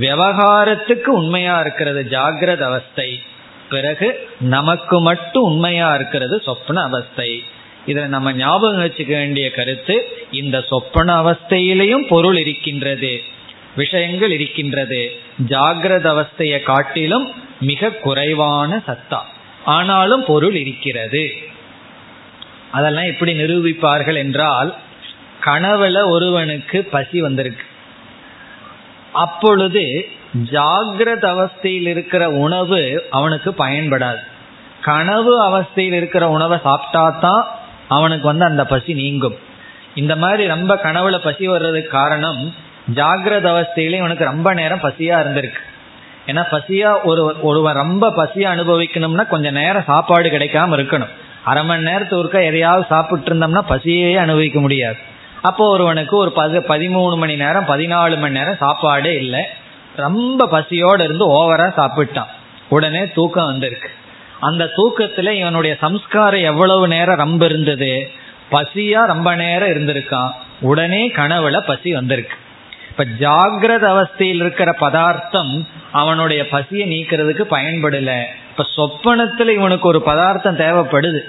விவகாரத்துக்கு 0.00 1.04
உண்மையா 1.04 1.60
இருக்கிறது 1.60 2.06
ஜாகிரத 2.10 2.60
அவஸ்தை. 2.60 3.22
பிறகு 3.70 4.28
நமக்கு 4.40 5.00
மட்டும் 5.00 5.42
உண்மையா 5.42 5.94
இருக்கிறது 5.94 6.42
சொப்ன 6.46 6.74
அவஸ்தை. 6.74 7.42
இதை 7.86 8.04
நம்ம 8.04 8.32
ஞாபகம் 8.32 8.84
வச்சுக்க 8.84 9.06
வேண்டிய 9.06 9.50
கருத்து 9.50 10.08
இந்த 10.30 10.60
சொப்பன 10.60 11.22
அவஸ்தையிலையும் 11.22 12.06
பொருள் 12.08 12.36
இருக்கின்றது 12.36 13.22
விஷயங்கள் 13.76 14.30
இருக்கின்றது. 14.30 15.12
ஜாகிரத 15.48 16.06
அவஸ்தையை 16.14 16.62
காட்டிலும் 16.62 17.32
மிக 17.60 17.90
குறைவான 17.90 18.82
சத்தா. 18.86 19.18
ஆனாலும் 19.64 20.24
பொருள் 20.24 20.54
இருக்கிறது. 20.54 21.32
அதெல்லாம் 22.72 23.04
எப்படி 23.04 23.32
நிரூபிப்பார்கள் 23.38 24.16
என்றால் 24.16 24.74
கனவுல 25.44 26.08
ஒருவனுக்கு 26.08 26.84
பசி 26.84 27.20
வந்திருக்கு. 27.20 27.64
அப்பொழுது 29.12 30.08
ஜாகிரத 30.44 31.24
அவஸ்தையில் 31.34 31.86
இருக்கிற 31.86 32.30
உணவு 32.30 33.06
அவனுக்கு 33.10 33.54
பயன்படாது. 33.58 34.18
கனவு 34.80 35.50
அவஸ்தையில் 35.50 35.92
இருக்கிற 35.92 36.28
உணவை 36.28 36.58
சாப்பிட்டா 36.62 37.10
தான் 37.10 37.46
அவனுக்கு 37.88 38.26
வந்து 38.26 38.44
அந்த 38.44 38.64
பசி 38.64 38.94
நீங்கும். 38.94 39.36
இந்த 39.94 40.16
மாதிரி 40.16 40.46
ரொம்ப 40.46 40.80
கனவுல 40.82 41.18
பசி 41.18 41.46
வர்றதுக்கு 41.46 41.90
காரணம் 41.90 42.54
ஜாகிரத 42.94 43.46
அவஸ்தையில 43.52 43.92
இவனுக்கு 43.92 44.24
ரொம்ப 44.24 44.54
நேரம் 44.54 44.80
பசியா 44.80 45.16
இருந்திருக்கு. 45.22 45.62
ஏன்னா 46.26 46.42
பசியா 46.50 47.02
ஒரு 47.02 47.36
ஒருவன் 47.42 47.74
ரொம்ப 47.74 48.12
பசியா 48.16 48.48
அனுபவிக்கணும்னா 48.54 49.28
கொஞ்சம் 49.28 49.52
நேரம் 49.52 49.82
சாப்பாடு 49.86 50.28
கிடைக்காம 50.28 50.78
இருக்கணும். 50.78 51.14
அரை 51.46 51.64
மணி 51.64 51.82
நேரத்து 51.82 52.24
ஒருக்கா 52.24 52.44
எதையாவது 52.44 52.86
சாப்பிட்டு 52.88 53.34
இருந்தோம்னா 53.34 53.62
பசியே 53.68 54.16
அனுபவிக்க 54.16 54.60
முடியாது. 54.60 54.96
அப்போ 55.42 55.68
ஒருவனுக்கு 55.68 56.16
ஒரு 56.16 56.32
பது 56.32 56.60
பதிமூணு 56.60 57.16
மணி 57.16 57.36
நேரம் 57.36 57.64
பதினாலு 57.64 58.18
மணி 58.18 58.38
நேரம் 58.38 58.56
சாப்பாடே 58.58 59.14
இல்லை. 59.14 59.44
ரொம்ப 59.96 60.48
பசியோடு 60.48 61.04
இருந்து 61.04 61.26
ஓவரா 61.32 61.68
சாப்பிட்டான். 61.76 62.30
உடனே 62.68 63.08
தூக்கம் 63.08 63.46
வந்திருக்கு. 63.46 63.90
அந்த 64.40 64.70
தூக்கத்துல 64.76 65.30
இவனுடைய 65.30 65.76
சம்ஸ்காரம் 65.80 66.40
எவ்வளவு 66.40 66.88
நேரம் 66.88 67.16
ரொம்ப 67.16 67.44
இருந்தது? 67.44 68.10
பசியா 68.50 69.06
ரொம்ப 69.06 69.34
நேரம் 69.34 69.68
இருந்திருக்கான். 69.68 70.30
உடனே 70.60 71.08
கனவுல 71.08 71.60
பசி 71.60 71.92
வந்திருக்கு. 71.92 72.36
இப்ப 72.90 73.04
ஜாகிரத 73.04 73.84
அவஸ்தையில் 73.94 74.42
இருக்கிற 74.42 74.72
பதார்த்தம் 74.72 75.66
அவனுடைய 75.96 76.48
பசியை 76.48 76.86
நீக்கிறதுக்கு 76.88 77.46
பயன்படல. 77.50 78.22
இப்ப 78.50 78.66
சொப்பனத்துல 78.76 79.48
இவனுக்கு 79.48 79.88
ஒரு 79.88 80.02
பதார்த்தம் 80.02 80.58
தேவைப்படுது. 80.58 81.20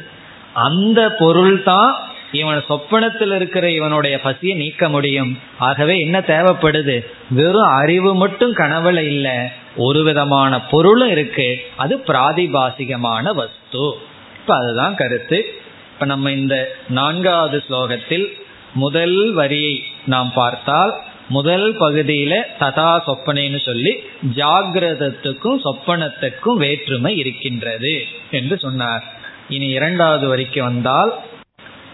அந்த 0.53 1.15
பொருள் 1.19 1.63
தான் 1.63 1.95
இவன் 2.31 2.63
சொப்பனத்தில் 2.67 3.35
இருக்கிற 3.35 3.71
இவனுடைய 3.71 4.19
பசியை 4.19 4.57
நீக்க 4.57 4.89
முடியும். 4.89 5.39
ஆகவே 5.57 5.99
என்ன 5.99 6.19
தேவைப்படுது? 6.19 7.05
வெறும் 7.29 7.67
அறிவு 7.67 8.15
மட்டும் 8.15 8.55
கனவுல 8.55 8.97
இல்ல. 8.97 9.51
ஒரு 9.75 10.03
விதமான 10.03 10.61
பொருளும் 10.61 11.09
இருக்கு. 11.09 11.59
அது 11.75 11.97
பிராதிபாசிகமான 11.97 13.33
வஸ்து. 13.33 13.95
இப்ப 14.39 14.55
அதுதான் 14.55 14.95
கருத்து. 14.95 15.59
இப்ப 15.93 16.05
நம்ம 16.05 16.31
இந்த 16.31 16.75
நான்காவது 16.89 17.63
ஸ்லோகத்தில் 17.69 18.25
முதல் 18.73 19.33
வரியை 19.33 19.83
நாம் 20.05 20.31
பார்த்தால் 20.33 20.93
முதல் 21.29 21.79
பகுதியில 21.79 22.41
ததா 22.59 22.99
சொப்பனைன்னு 23.07 23.59
சொல்லி 23.59 23.97
ஜாகிரதத்துக்கும் 24.35 25.59
சொப்பனத்துக்கும் 25.63 26.55
வேற்றுமை 26.55 27.17
இருக்கின்றது 27.17 28.05
என்று 28.31 28.57
சொன்னார். 28.57 29.03
இனி 29.49 29.67
இரண்டாவது 29.67 30.27
வரைக்கும் 30.27 30.65
வந்தால் 30.65 31.13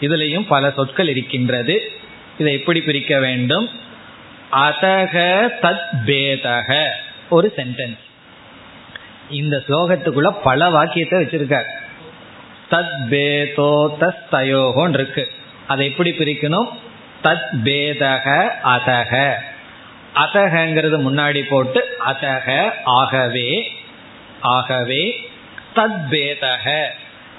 இதுலேயும் 0.02 0.46
பல 0.48 0.72
சொற்கள் 0.72 1.08
இருக்கின்றது. 1.08 1.92
இதை 2.38 2.54
எப்படி 2.54 2.82
பிரிக்க 2.82 3.20
வேண்டும்? 3.20 3.70
அதக 4.52 5.48
தத் 5.62 5.88
பேதக. 6.06 6.88
ஒரு 7.30 7.54
சென்டென்ஸ் 7.56 7.98
இந்த 9.30 9.64
ஸ்லோகத்துக்குள்ள 9.68 10.36
பல 10.44 10.70
வாக்கியத்தை 10.70 11.20
வச்சிருக்கார். 11.20 11.70
தத் 12.72 13.08
பேதோ 13.10 13.88
தஸ்தயோகோன்னு 14.00 14.94
இருக்கு. 14.94 15.32
அதை 15.68 15.88
எப்படி 15.88 16.10
பிரிக்கணும்? 16.10 16.68
தத் 17.24 17.62
பேதக 17.64 18.48
அதக. 18.64 19.34
அதகங்கிறது 20.16 20.98
முன்னாடி 21.08 21.44
போட்டு 21.50 21.86
அதக 22.06 22.70
ஆகவே 22.84 23.72
ஆகவே 24.42 25.30
தத் 25.76 26.02
பேதக. 26.12 26.86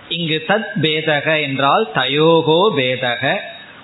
இங்கு 0.09 0.45
தத் 0.49 0.73
பேதக 0.81 1.41
என்றால் 1.41 1.89
தயோகோ 1.95 2.73
பேதக. 2.77 3.37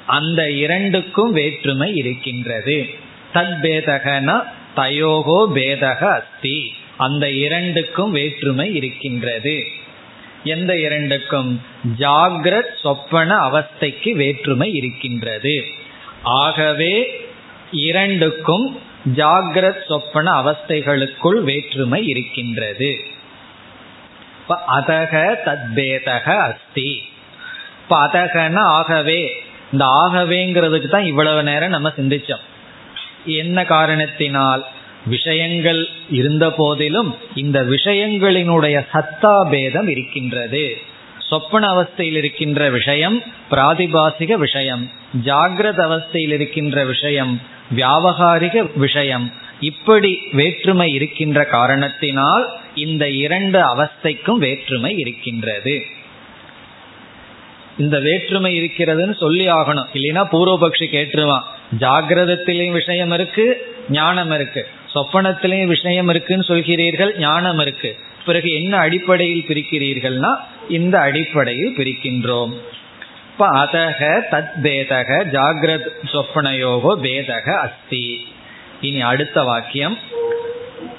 அந்த 0.06 0.50
இரண்டுக்கும் 0.50 1.32
வேற்றுமை 1.32 1.94
இருக்கின்றது. 1.94 2.94
தத் 3.34 3.56
பேதகனா 3.62 4.42
தயோகோ 4.76 5.46
பேதக 5.54 5.98
அஸ்தி. 6.08 6.74
அந்த 6.96 7.30
இரண்டுக்கும் 7.30 8.10
வேற்றுமை 8.10 8.74
இருக்கின்றது. 8.74 9.64
எந்த 10.44 10.78
இரண்டுக்கும்? 10.78 11.62
ஜாகிரத் 11.98 12.80
சொப்பன 12.82 13.36
அவஸ்தைக்கு 13.36 14.12
வேற்றுமை 14.12 14.72
இருக்கின்றது. 14.72 15.64
ஆகவே 16.22 17.26
இரண்டுக்கும் 17.72 18.80
ஜாகிரத் 19.16 19.84
சொப்பன 19.86 20.42
அவஸ்தைகளுக்குள் 20.42 21.42
வேற்றுமை 21.42 22.06
இருக்கின்றது. 22.06 23.00
அதக 24.48 25.34
தத்பேதக 25.44 26.36
அஸ்தி. 26.36 27.02
இப்ப 27.82 28.06
அதகன 28.06 28.58
ஆகவே 28.58 29.42
இந்த 29.72 29.84
ஆகவேங்கிறதுக்கு 29.84 30.88
தான் 30.88 31.04
இவ்வளவு 31.04 31.42
நேரம் 31.42 31.70
நம்ம 31.70 31.92
சிந்திச்சோம். 31.96 32.40
என்ன 33.24 33.64
காரணத்தினால்? 33.64 34.66
விஷயங்கள் 35.06 35.88
இருந்த 36.10 36.50
போதிலும் 36.50 37.16
இந்த 37.34 37.62
விஷயங்களினுடைய 37.62 38.86
சத்தா 38.92 39.50
பேதம் 39.50 39.88
இருக்கின்றது. 39.88 40.78
சொப்பன 41.30 41.66
அவஸ்தையில் 41.74 42.18
இருக்கின்ற 42.22 42.70
விஷயம் 42.70 43.22
பிராதிபாசிக 43.50 44.32
விஷயம் 44.34 44.90
ஜாகிரத 45.24 45.78
அவஸ்தையில் 45.88 46.32
இருக்கின்ற 46.32 46.84
விஷயம் 46.84 47.40
வியாபகாரிக 47.76 48.70
விஷயம் 48.74 49.32
இப்படி 49.60 50.18
வேற்றுமை 50.32 50.92
இருக்கின்ற 50.92 51.44
காரணத்தினால் 51.44 52.44
இந்த 52.74 53.10
இரண்டு 53.10 53.58
அவஸ்தைக்கும் 53.60 54.38
வேற்றுமை 54.38 54.92
இருக்கின்றது. 54.96 55.82
இந்த 57.78 58.00
வேற்றுமை 58.00 58.52
இருக்கிறதுன்னு 58.60 59.16
சொல்லி 59.18 59.48
ஆகணும். 59.48 59.88
இல்லைன்னா 59.94 60.22
பூர்வபக்ஷி 60.32 60.86
கேட்டுருவான் 60.96 61.46
ஜாகிரதத்திலையும் 61.80 62.70
விஷயம் 62.70 63.12
இருக்கு 63.12 63.46
ஞானம் 63.90 64.32
இருக்கு. 64.32 64.66
சொப்பனத்திலையும் 64.94 65.72
விஷயம் 65.76 66.08
இருக்குன்னு 66.08 66.44
சொல்கிறீர்கள் 66.48 67.18
ஞானம் 67.18 67.58
இருக்கு. 67.58 67.96
பிறகு 68.24 68.52
என்ன 68.52 68.76
அடிப்படையில் 68.76 69.44
பிரிக்கிறீர்கள்னா 69.48 70.36
இந்த 70.68 71.00
அடிப்படையில் 71.00 71.76
பிரிக்கின்றோம். 71.76 72.52
இப்ப 73.32 73.48
அதக 73.48 74.22
தத் 74.30 74.50
பேதக 74.62 75.10
ஜாகிரத் 75.32 75.88
சொப்பனையோகோ 76.12 76.92
பேதக 77.02 77.54
அஸ்தி. 77.54 78.26
இனி 78.80 79.00
அடுத்த 79.02 79.42
வாக்கியம். 79.42 79.98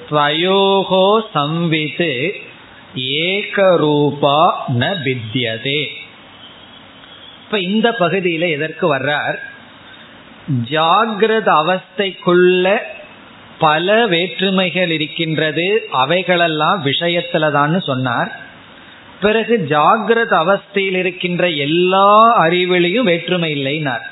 துவயோகோ 0.10 1.22
சம்வித்து 1.34 2.32
ஏகரூபா 2.96 4.52
ந 4.80 4.96
வித்தியதே 5.06 5.88
இப்ப 7.44 7.60
இந்த 7.60 7.96
பகுதியில 8.00 8.50
எதற்கு 8.50 8.96
வர்றார்? 8.96 9.36
ஜாகிரத 10.70 11.50
அவஸ்தைக்குள்ள 11.62 12.78
பல 13.62 14.08
வேற்றுமைகள் 14.08 14.91
இருக்கின்றது. 14.91 15.65
அவைகளெல்லாம் 15.91 16.86
விஷயத்துலதான்னு 16.86 17.80
சொன்னார். 17.82 18.32
பிறகு 19.21 19.56
ஜாகிரத 19.69 20.34
அவஸ்தையில் 20.43 20.97
இருக்கின்ற 21.04 21.50
எல்லா 21.65 22.10
அறிவிலையும் 22.43 23.08
வேற்றுமை 23.10 23.50
இல்லைனார். 23.54 24.06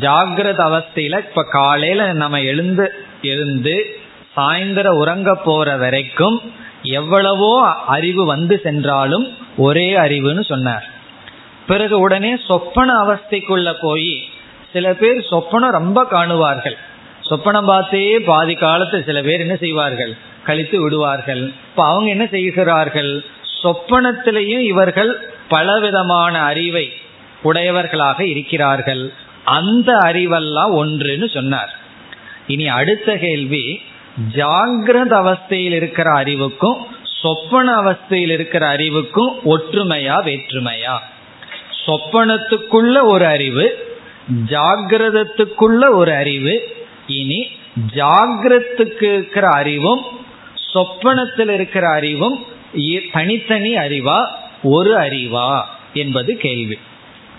ஜாகிரத 0.00 0.60
அவஸ்தையில 0.68 1.18
இப்ப 1.18 1.44
காலையில 1.50 2.12
நம்ம 2.12 2.42
எழுந்து 2.42 2.86
எழுந்து 3.22 3.76
சாயந்தரம் 4.36 5.00
உறங்க 5.02 5.34
போற 5.34 5.76
வரைக்கும் 5.76 6.36
எவ்வளவோ 6.82 7.54
அறிவு 7.86 8.26
வந்து 8.26 8.60
சென்றாலும் 8.62 9.26
ஒரே 9.56 9.88
அறிவுன்னு 9.96 10.44
சொன்னார். 10.44 10.86
பிறகு 11.66 12.00
உடனே 12.00 12.32
சொப்பன 12.48 12.94
அவஸ்தைக்குள்ள 13.04 13.72
போய் 13.80 14.12
சில 14.72 14.94
பேர் 14.94 15.26
சொப்பனம் 15.30 15.76
ரொம்ப 15.80 16.06
காணுவார்கள். 16.06 16.76
சொப்பனம் 17.30 17.64
பார்த்தே 17.64 18.18
பாதி 18.18 18.54
காலத்து 18.54 19.02
சில 19.06 19.22
பேர் 19.22 19.40
என்ன 19.40 19.56
செய்வார்கள்? 19.56 20.16
கழித்து 20.44 20.82
விடுவார்கள். 20.82 21.42
இப்ப 21.42 21.84
அவங்க 21.84 22.10
என்ன 22.10 22.26
செய்கிறார்கள்? 22.26 23.24
சொப்பனத்திலையும் 23.62 24.58
இவர்கள் 24.58 25.30
பலவிதமான 25.48 26.42
அறிவை 26.42 26.92
உடையவர்களாக 27.42 28.24
இருக்கிறார்கள். 28.24 29.12
அந்த 29.44 29.92
அறிவெல்லாம் 29.92 30.72
ஒன்றுன்னு 30.82 31.34
சொன்னார். 31.34 31.78
இனி 32.46 32.68
அடுத்த 32.68 33.16
கேள்வி 33.16 33.82
ஜாகிரத 34.34 35.12
அவஸ்தையில் 35.12 35.72
இருக்கிற 35.72 36.12
அறிவுக்கும் 36.12 36.86
சொப்பன 37.20 37.80
அவஸ்தையில் 37.80 38.30
இருக்கிற 38.30 38.66
அறிவுக்கும் 38.66 39.36
ஒற்றுமையா 39.44 40.16
வேற்றுமையா? 40.24 40.98
சொப்பனத்துக்குள்ள 41.86 43.02
ஒரு 43.04 43.26
அறிவு 43.26 43.88
ஜாகிரதத்துக்குள்ள 44.46 45.90
ஒரு 45.90 46.14
அறிவு 46.14 46.78
இனி 47.10 47.48
ஜாகிரத்துக்கு 47.94 49.02
இருக்கிற 49.02 49.48
அறிவும் 49.48 50.00
சொப்பனத்தில் 50.72 51.48
இருக்கிற 51.48 51.88
அறிவும் 51.88 52.44
தனித்தனி 53.12 53.74
அறிவா? 53.74 54.26
ஒரு 54.62 54.96
அறிவா? 54.96 55.62
என்பது 55.94 56.36
கேள்வி. 56.36 56.78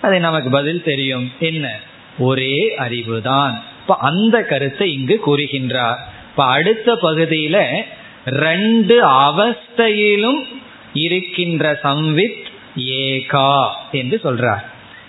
அதை 0.02 0.18
நமக்கு 0.18 0.50
பதில் 0.50 0.82
தெரியும். 0.82 1.32
என்ன? 1.40 1.80
ஒரே 2.18 2.74
அறிவுதான். 2.78 3.62
இப்ப 3.80 3.96
அந்த 3.98 4.42
கருத்தை 4.42 4.92
இங்கு 4.92 5.20
கூறுகின்றார். 5.26 5.96
இப்ப 6.30 6.44
அடுத்த 6.44 6.98
பகுதியில 7.02 7.82
ரெண்டு 8.26 9.06
அவஸ்தையிலும் 9.06 10.46
இருக்கின்ற 10.92 11.78
சம்வித் 11.82 12.44
ஏகா 12.76 13.68
என்று 13.92 14.20
சொல்றார். 14.24 14.62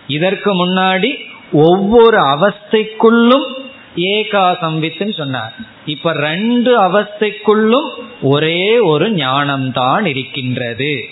இதற்கு 0.08 0.66
முன்னாடி 0.66 1.20
ஒவ்வொரு 1.52 2.18
அவஸ்தைக்குள்ளும் 2.18 3.62
ஏகா 3.96 4.58
சம்வித்துன்னு 4.62 5.14
சொன்னார். 5.14 5.54
இப்ப 5.86 6.14
ரெண்டு 6.14 6.78
அவஸ்தைக்குள்ளும் 6.78 7.90
ஒரே 8.22 8.80
ஒரு 8.80 9.12
ஞானம்தான் 9.12 10.06
இருக்கின்றது. 10.06 11.10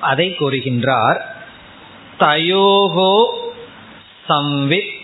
அதை 0.00 0.36
கூறுகின்றார் 0.38 1.20
தயோகோ 2.20 3.26
சம்வித் 4.28 4.98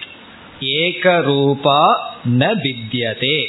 ஏகரூபா 0.61 1.95
ந 2.39 2.53
வித்யதே 2.63 3.47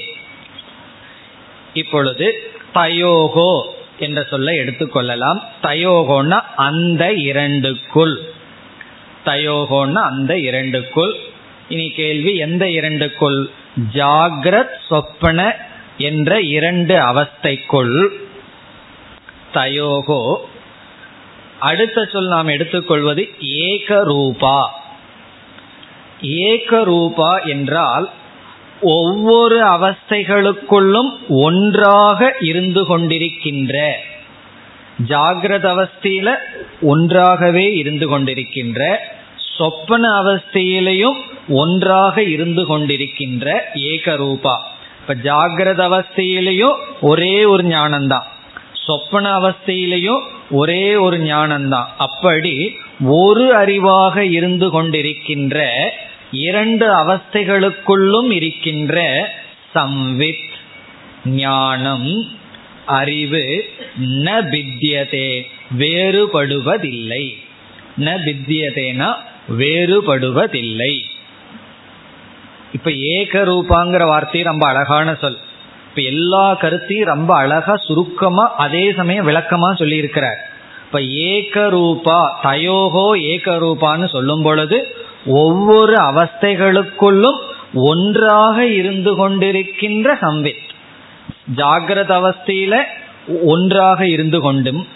இப்பொழுது 1.74 2.52
தயோகோ 2.74 3.62
என்ற 4.00 4.24
சொல்ல 4.24 4.52
எடுத்துக்கொள்ளலாம் 4.52 5.42
தயோகோன்னா 5.64 6.42
அந்த 6.56 7.14
இரண்டுக்குள். 7.14 8.34
தயோகோன்னா 9.26 9.94
அந்த 9.94 10.38
இரண்டுக்குள். 10.40 11.27
இனி 11.70 11.90
கேள்வி 11.90 12.36
எந்த 12.36 12.70
இரண்டுக்குள்? 12.70 13.50
ஜாகிரத் 13.94 14.76
சொப்பன 14.90 15.56
என்ற 15.98 16.42
இரண்டு 16.42 16.96
அவஸ்தைக்குள். 16.96 18.08
தயோகோ. 19.54 20.36
அடுத்த 21.60 22.06
சொல் 22.06 22.28
நாம் 22.28 22.48
எடுத்துக்கொள்வது 22.48 23.30
ஏகரூபா. 23.42 24.68
ஏகரூபா 26.22 27.48
என்றால் 27.48 28.10
ஒவ்வொரு 28.82 29.62
அவஸ்தைகளுக்குள்ளும் 29.62 31.10
ஒன்றாக 31.30 32.36
இருந்து 32.40 32.84
கொண்டிருக்கின்ற. 32.84 33.92
ஜாகிரத 35.08 35.68
அவஸ்தையில 35.68 36.36
ஒன்றாகவே 36.82 37.74
இருந்து 37.74 38.20
கொண்டிருக்கின்ற. 38.20 38.98
சொப்பன 39.58 40.10
அவஸ்தையிலையும் 40.22 41.20
ஒன்றாக 41.48 42.24
இருந்து 42.24 42.64
கொண்டிருக்கின்ற 42.70 43.46
ஏகரூபா. 43.74 44.56
இப்ப 45.02 45.16
ஜாகிரத 45.24 45.82
அவஸ்தையிலையும் 45.88 46.78
ஒரே 47.02 47.46
ஒரு 47.46 47.64
ஞானம்தான் 47.64 48.28
சொப்பன 48.86 49.26
அவஸ்தையிலையும் 49.40 50.24
ஒரே 50.52 50.96
ஒரு 50.96 51.18
ஞானம்தான் 51.18 51.88
அப்படி 51.98 52.56
ஒரு 53.02 53.46
அறிவாக 53.58 54.18
இருந்து 54.18 54.68
கொண்டிருக்கின்ற 54.68 55.58
இரண்டு 56.32 56.86
அவஸ்தைகளுக்குள்ளும் 56.94 58.32
இருக்கின்ற 58.32 58.96
சம்வித் 59.76 60.46
ஞானம் 61.26 62.10
அறிவு 62.86 63.66
ந 64.24 64.28
பித்தியதே 64.52 65.30
வேறுபடுவதில்லை. 65.78 67.26
ந 68.00 68.14
பித்தியதேனா 68.26 69.10
வேறுபடுவதில்லை. 69.50 71.02
இப்ப 72.74 72.92
ஏக 72.92 73.40
ரூபாங்கிற 73.40 74.06
வார்த்தை 74.06 74.42
ரொம்ப 74.42 74.68
அழகான 74.68 75.16
சொல். 75.16 75.38
இப்ப 75.90 76.02
எல்லா 76.02 76.54
கருத்தையும் 76.54 77.08
ரொம்ப 77.08 77.36
அழகா 77.36 77.78
சுருக்கமா 77.78 78.56
அதே 78.58 78.94
சமயம் 78.94 79.28
விளக்கமா 79.28 79.76
சொல்லி 79.76 79.96
இருக்கிறார் 79.96 80.50
இப்ப 80.86 81.02
ஏக 81.02 81.70
ரூபா 81.70 82.40
தயோகோ 82.44 83.22
ஏக 83.22 83.52
ரூபான்னு 83.52 84.10
சொல்லும் 84.10 84.42
பொழுது 84.42 84.96
ஒவ்வொரு 85.26 85.94
அவஸ்தைகளுக்குள்ளும் 85.94 87.40
ஒன்றாக 87.74 88.66
இருந்து 88.66 89.30
கொண்டிருக்கின்ற 89.30 90.14
சம்வித். 90.22 90.64
ஜாகிரத 91.56 92.12
அவஸ்தையில 92.20 92.84
ஒன்றாக 93.44 94.08
இருந்து 94.08 94.40
கொண்டும் 94.40 94.88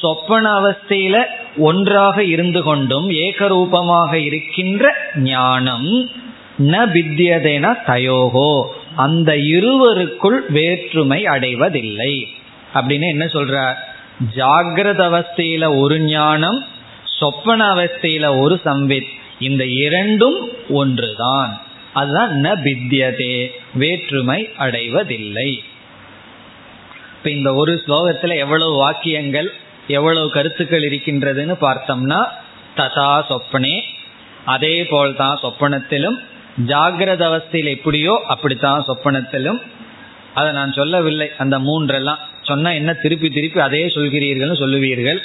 சொப்பன 0.00 0.60
அவஸ்தையில 0.60 1.24
ஒன்றாக 1.56 2.24
இருந்து 2.24 2.62
கொண்டும் 2.62 3.10
ஏகரூபமாக 3.10 4.14
இருக்கின்ற 4.14 4.94
ஞானம் 5.14 6.10
ந 6.58 6.86
பித்தியதேன 6.92 7.74
தயோகோ. 7.86 8.64
அந்த 8.96 9.36
இருவருக்குள் 9.36 10.38
வேற்றுமை 10.48 11.26
அடைவதில்லை. 11.26 12.28
அப்படின்னு 12.74 13.08
என்ன 13.08 13.24
சொல்றார் 13.24 13.74
ஜாகிரத 14.36 15.00
அவஸ்தையில 15.08 15.78
ஒரு 15.78 16.00
ஞானம் 16.00 16.64
சொப்பன 17.04 17.74
அவஸ்தையில 17.74 18.38
ஒரு 18.38 18.60
சம்வித். 18.64 19.08
இந்த 19.38 19.66
இரண்டும் 19.66 20.48
ஒன்றுதான். 20.68 21.60
அதுதான் 21.92 22.32
ந 22.42 22.58
பித்தியதே 22.64 23.50
வேற்றுமை 23.74 24.50
அடைவதில்லை. 24.56 25.62
இப்ப 27.16 27.30
இந்த 27.30 27.54
ஒரு 27.54 27.82
ஸ்லோகத்துல 27.86 28.36
எவ்வளவு 28.36 28.72
வாக்கியங்கள் 28.72 29.52
எவ்வளவு 29.88 30.30
கருத்துக்கள் 30.30 30.82
இருக்கின்றதுன்னு 30.82 31.56
பார்த்தோம்னா 31.60 32.26
ததா 32.76 33.22
சொப்பனே 33.28 33.80
அதே 34.44 34.84
போல்தான் 34.84 35.38
சொப்பனத்திலும் 35.42 36.16
ஜாகிரத 36.66 37.22
அவஸ்தையில் 37.30 37.68
எப்படியோ 37.68 38.22
அப்படித்தான் 38.26 38.84
சொப்பனத்திலும். 38.88 39.60
அதை 40.34 40.52
நான் 40.52 40.72
சொல்லவில்லை. 40.72 41.30
அந்த 41.38 41.58
மூன்றெல்லாம் 41.58 42.18
சொன்னா 42.42 42.70
என்ன 42.70 42.92
திருப்பி 42.92 43.30
திருப்பி 43.30 43.60
அதே 43.60 43.86
சொல்கிறீர்கள் 43.86 44.60
சொல்லுவீர்கள். 44.62 45.18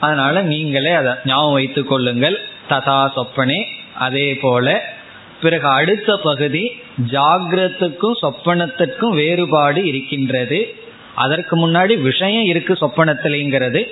அதனால 0.00 0.42
நீங்களே 0.42 0.90
அதை 0.90 1.12
ஞாபகம் 1.24 1.52
வைத்துக் 1.52 1.88
கொள்ளுங்கள். 1.88 2.40
ததா 2.68 3.10
சொப்பனே. 3.16 3.64
அதே 3.94 4.34
போல 4.34 4.94
பிறகு 5.42 5.68
அடுத்த 5.68 6.16
பகுதி 6.22 6.82
ஜாகிரத்துக்கும் 7.10 8.18
சொப்பனத்திற்கும் 8.22 9.14
வேறுபாடு 9.14 9.84
இருக்கின்றது. 9.84 10.83
அதற்கு 11.14 11.68
முன்னாடி 11.68 12.00
விஷயம் 12.00 12.44
இருக்கு 12.44 12.74
சொப்பனத்திலேங்கிறது. 12.74 13.86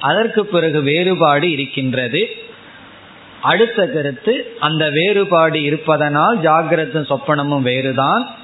அதற்கு 0.00 0.46
பிறகு 0.46 0.82
வேறுபாடு 0.82 1.50
இருக்கின்றது. 1.50 2.28
அடுத்த 3.42 3.86
கருத்து 3.86 4.56
அந்த 4.60 4.90
வேறுபாடு 4.90 5.62
இருப்பதனால் 5.62 6.38
ஜாகிரத்தும் 6.38 7.10
சொப்பனமும் 7.10 7.62
வேறுதான். 7.62 8.34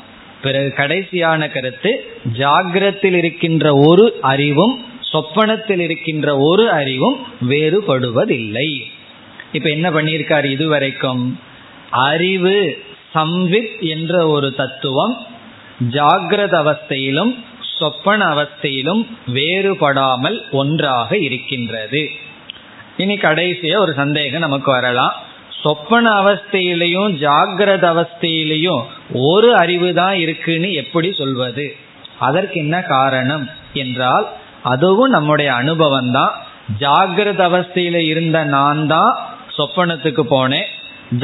பிறகு 0.42 0.72
கடைசியான 0.76 1.52
கருத்து 1.52 2.04
ஜாகிரத்தில் 2.32 3.12
இருக்கின்ற 3.12 3.74
ஒரு 3.74 4.18
அறிவும் 4.20 4.84
சொப்பனத்தில் 5.12 5.78
இருக்கின்ற 5.78 6.38
ஒரு 6.38 6.70
அறிவும் 6.70 7.26
வேறுபடுவதில்லை. 7.48 8.80
இப்ப 9.52 9.68
என்ன 9.68 9.90
பண்ணியிருக்கார் 9.90 10.44
இதுவரைக்கும்? 10.44 11.38
அறிவு 11.90 12.82
சம்வித் 13.14 13.80
என்ற 13.80 14.26
ஒரு 14.26 14.54
தத்துவம் 14.54 15.26
ஜாகிரத 15.90 16.52
அவஸ்தையிலும் 16.64 17.38
சொப்பன 17.82 18.20
அவஸ்தையிலும் 18.34 19.02
வேறுபடாமல் 19.36 20.38
ஒன்றாக 20.60 21.10
இருக்கின்றது. 21.26 22.02
இனி 23.02 23.14
கடைசியா 23.26 23.76
ஒரு 23.84 23.92
சந்தேகம் 24.00 24.46
நமக்கு 24.46 24.70
வரலாம். 24.76 25.14
சொப்பன 25.62 26.06
அவஸ்தையிலையும் 26.20 27.10
ஜாகிரத 27.24 27.84
அவஸ்தையிலையும் 27.94 28.82
ஒரு 29.28 29.50
அறிவு 29.62 29.88
தான் 30.00 30.16
இருக்குன்னு 30.22 30.68
எப்படி 30.82 31.08
சொல்வது? 31.20 31.66
அதற்கு 32.26 32.56
என்ன 32.64 32.76
காரணம் 32.94 33.44
என்றால் 33.82 34.26
அதுவும் 34.72 35.14
நம்முடைய 35.16 35.50
அனுபவம் 35.60 36.10
தான் 36.16 36.32
ஜாகிரத 36.82 37.40
அவஸ்தையில 37.50 37.96
இருந்த 38.10 38.38
நான் 38.56 38.82
தான் 38.94 39.12
சொப்பனத்துக்கு 39.56 40.24
போனேன். 40.34 40.68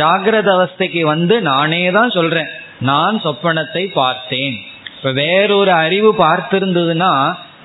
ஜாகிரத 0.00 0.48
அவஸ்தைக்கு 0.56 1.02
வந்து 1.12 1.34
நானே 1.50 1.82
தான் 1.98 2.14
சொல்றேன். 2.16 2.50
நான் 2.90 3.16
சொப்பனத்தை 3.26 3.84
பார்த்தேன். 4.00 4.56
இப்ப 4.98 5.10
வேறொரு 5.12 5.72
அறிவு 5.72 6.14
பார்த்திருந்ததுன்னா 6.18 7.12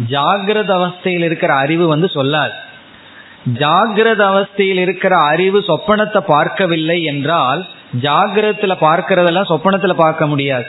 ஜாகிரத 0.10 0.72
அவஸ்தையில் 0.80 1.24
இருக்கிற 1.24 1.54
அறிவு 1.56 1.88
வந்து 1.88 2.08
சொல்லாது. 2.08 2.54
ஜாகிரத 3.60 4.22
அவஸ்தையில் 4.32 4.80
இருக்கிற 4.80 5.18
அறிவு 5.18 5.60
சொப்பனத்தை 5.68 6.18
பார்க்கவில்லை 6.18 7.04
என்றால் 7.04 7.68
ஜாகிரத்துல 8.02 8.74
பார்க்கறதெல்லாம் 8.82 9.50
சொப்பனத்துல 9.50 9.94
பார்க்க 9.94 10.28
முடியாது. 10.28 10.66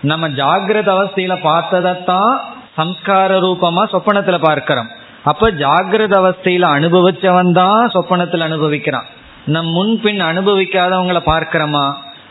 நம்ம 0.00 0.28
ஜாகிரத 0.28 0.88
அவஸ்தையில 0.96 1.34
பார்த்ததைத்தான் 1.42 2.32
சம்ஸ்கார 2.76 3.32
ரூபமா 3.40 3.82
சொப்பனத்துல 3.92 4.38
பார்க்கிறோம். 4.38 4.88
அப்ப 5.22 5.50
ஜாகிரத 5.50 6.14
அவஸ்தையில 6.22 6.64
அனுபவிச்சவன் 6.78 7.52
தான் 7.52 7.90
சொப்பனத்துல 7.94 8.48
அனுபவிக்கிறான். 8.48 9.06
நம் 9.46 9.66
முன்பின் 9.66 10.20
அனுபவிக்காதவங்களை 10.20 11.22
பார்க்கிறோமா? 11.26 11.86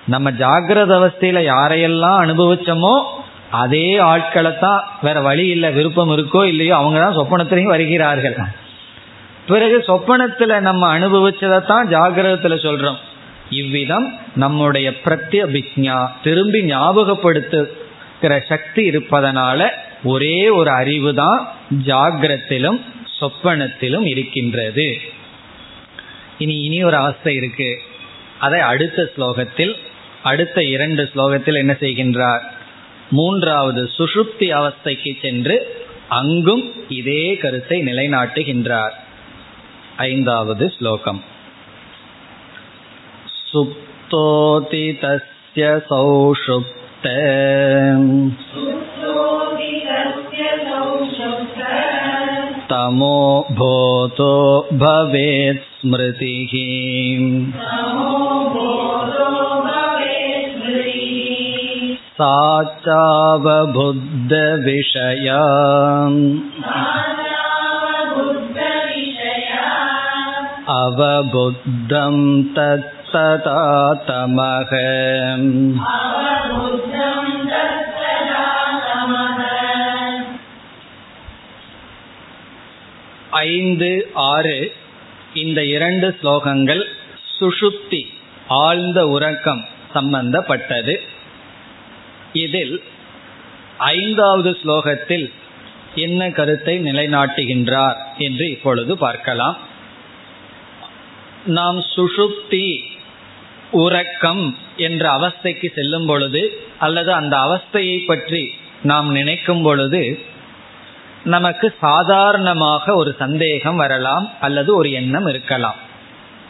நம்ம 0.06 0.32
ஜாகிரத 0.32 0.92
அவஸ்தையில 1.02 1.40
யாரையெல்லாம் 1.54 2.18
அனுபவிச்சோமோ 2.24 2.96
அதே 3.52 3.98
ஆட்களை 3.98 4.58
தான் 4.58 4.84
வேற 5.02 5.22
வழி 5.22 5.48
இல்லை 5.48 5.74
விருப்பம் 5.74 6.12
இருக்கோ 6.18 6.46
இல்லையோ 6.46 6.76
அவங்க 6.76 7.00
தான் 7.00 7.18
சொப்பனத்திலையும் 7.20 7.74
வருகிறார்கள். 7.76 8.36
பிறகு 9.48 9.84
சொப்பனத்துல 9.88 10.60
நம்ம 10.60 11.00
அனுபவிச்சதை 11.00 11.66
தான் 11.66 11.90
ஜாகிரதத்துல 11.90 12.56
சொல்றோம். 12.68 13.00
இவ்விதம் 13.50 14.20
நம்முடைய 14.34 14.92
பிரத்யபிக்ஞா 15.06 16.08
திரும்பி 16.24 16.62
ஞாபகப்படுத்துகிற 16.64 18.40
சக்தி 18.48 18.84
இருப்பதனால 18.86 19.70
ஒரே 20.04 20.50
ஒரு 20.50 20.72
அறிவு 20.72 21.14
தான் 21.14 21.48
ஜாகிரத்திலும் 21.72 22.80
சொப்பனத்திலும் 23.20 24.06
இருக்கின்றது. 24.06 25.02
இனி 26.38 26.56
இனி 26.62 26.84
ஒரு 26.84 26.98
அவஸ்தை 26.98 27.36
இருக்கு. 27.36 27.82
அதை 28.40 28.60
அடுத்த 28.60 29.12
ஸ்லோகத்தில் 29.16 29.76
அடுத்த 30.24 30.64
இரண்டு 30.64 31.10
ஸ்லோகத்தில் 31.14 31.56
என்ன 31.56 31.78
செய்கின்றார்? 31.80 32.44
மூன்றாவது 33.11 33.83
சுஷுப்தி 33.99 34.49
அவஸ்தைக்கு 34.53 35.13
சென்று 35.21 35.57
அங்கும் 36.19 36.65
இதே 36.99 37.25
கருத்தை 37.35 37.79
நிலைநாட்டுகின்றார் 37.83 38.97
ஐந்தாவது 40.07 40.67
ஸ்லோகம் 40.79 41.21
சுப்தோதி 43.49 44.87
தஸ்ய 45.03 45.71
சௌஷுப்த 45.91 47.07
तमो 52.71 53.17
भूतो 53.51 54.35
भवेत् 54.75 55.65
स्मृतिः 55.73 56.53
सा 62.17 62.33
चावबुद्धविषया 62.85 63.81
अवबुद्धं 70.81 72.17
तत्तदा 72.57 73.61
तमः 74.09 74.73
ஐந்து 83.41 83.91
ஆறு 84.31 84.57
இந்த 85.35 85.61
இரண்டு 85.65 86.07
ஸ்லோகங்கள் 86.19 86.83
சுஷுப்தி 87.39 88.01
ஆழ்ந்த 88.63 89.01
உறக்கம் 89.09 89.63
சம்பந்தப்பட்டது 89.93 90.95
இதில் 92.44 92.76
ஐந்தாவது 93.94 94.52
ஸ்லோகத்தில் 94.62 95.26
என்ன 96.06 96.22
கருத்தை 96.38 96.76
நிலைநாட்டுகின்றார் 96.86 97.98
என்று 98.18 98.46
இப்பொழுது 98.56 98.94
பார்க்கலாம். 99.06 99.58
நாம் 101.58 101.80
சுஷுப்தி 101.96 102.68
உறக்கம் 103.84 104.44
என்ற 104.86 105.04
அவஸ்தைக்கு 105.18 105.68
செல்லும் 105.78 106.08
பொழுது 106.12 106.42
அல்லது 106.80 107.12
அந்த 107.14 107.36
அவஸ்தையை 107.46 107.98
பற்றி 108.06 108.44
நாம் 108.92 109.10
நினைக்கும் 109.12 109.64
பொழுது 109.64 110.04
நமக்கு 111.34 111.68
சாதாரணமாக 111.80 112.96
ஒரு 112.96 113.12
சந்தேகம் 113.22 113.80
வரலாம் 113.84 114.26
அல்லது 114.40 114.70
ஒரு 114.76 114.90
எண்ணம் 115.00 115.28
இருக்கலாம். 115.28 115.80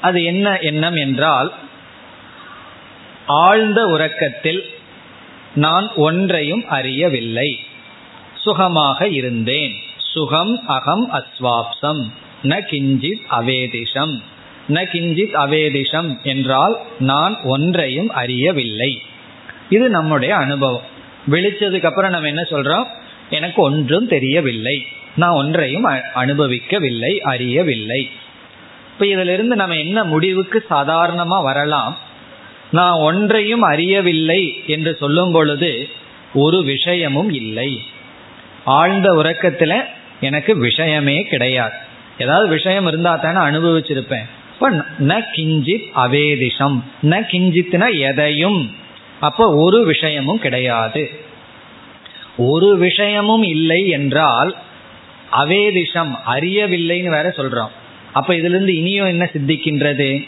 அது 0.02 0.20
என்ன 0.32 0.48
எண்ணம் 0.70 0.98
என்றால் 1.04 1.50
ஆழ்ந்த 3.44 3.80
உறக்கத்தில் 3.94 4.62
நான் 5.56 5.92
ஒன்றையும் 5.96 6.68
அறியவில்லை. 6.68 7.60
சுகமாக 8.36 9.08
இருந்தேன். 9.08 9.74
சுகம் 9.98 10.68
அகம் 10.68 11.12
அஸ்வாப்சம். 11.12 12.12
ந 12.44 12.62
கிஞ்சித் 12.70 13.22
அவேதிஷம். 13.32 14.22
ந 14.70 14.84
கிஞ்சித் 14.84 15.34
அவேதிஷம் 15.34 16.22
என்றால் 16.24 16.78
நான் 17.00 17.42
ஒன்றையும் 17.44 18.10
அறியவில்லை. 18.10 19.02
இது 19.70 19.90
நம்முடைய 19.90 20.36
அனுபவம். 20.36 20.82
விழிச்சதுக்கு 21.30 21.86
அப்புறம் 21.86 22.12
நம்ம 22.12 22.28
என்ன 22.28 22.42
சொல்றோம்? 22.42 22.86
எனக்கு 23.30 23.62
ஒன்றும் 23.62 24.08
தெரியவில்லை. 24.08 24.88
நான் 25.16 25.32
ஒன்றையும் 25.32 25.86
அனுபவிக்கவில்லை 26.16 27.18
அறியவில்லை. 27.18 28.10
இப்ப 28.94 29.06
இதுல 29.06 29.34
இருந்து 29.34 29.56
நம்ம 29.56 29.76
என்ன 29.76 30.04
முடிவுக்கு 30.04 30.66
சாதாரணமா 30.70 31.44
வரலாம்? 31.44 31.98
நான் 32.72 32.98
ஒன்றையும் 32.98 33.62
அறியவில்லை 33.62 34.64
என்று 34.68 34.96
சொல்லும் 34.96 35.32
பொழுது 35.32 35.90
ஒரு 36.34 36.64
விஷயமும் 36.64 37.30
இல்லை. 37.30 37.82
ஆழ்ந்த 38.66 39.14
உறக்கத்துல 39.14 39.84
எனக்கு 40.22 40.58
விஷயமே 40.58 41.22
கிடையாது. 41.22 41.76
ஏதாவது 42.20 42.48
விஷயம் 42.48 42.88
இருந்தா 42.88 43.16
தானே 43.16 43.58
அனுபவிச்சிருப்பேன். 43.58 44.30
இப்ப 44.54 44.72
ந 45.00 45.24
கிஞ்சித் 45.34 45.86
அவேதிஷம். 45.96 46.80
ந 47.04 47.22
கிஞ்சித்னா 47.32 48.00
எதையும். 48.00 48.76
அப்ப 49.20 49.56
ஒரு 49.56 49.86
விஷயமும் 49.86 50.40
கிடையாது. 50.40 51.10
ஒரு 52.38 52.78
விஷயமும் 52.78 53.44
இல்லை 53.44 53.88
என்றால் 53.88 54.56
அவேதிஷம் 55.32 56.16
அறியவில்லைன்னு 56.28 57.10
வேற 57.10 57.34
சொல்றோம். 57.38 57.70
அப்ப 58.14 58.34
இதுல 58.34 58.44
இருந்து 58.44 58.76
இனியும் 58.76 59.08
என்ன 59.08 59.30
சித்திக்கின்றது? 59.34 60.28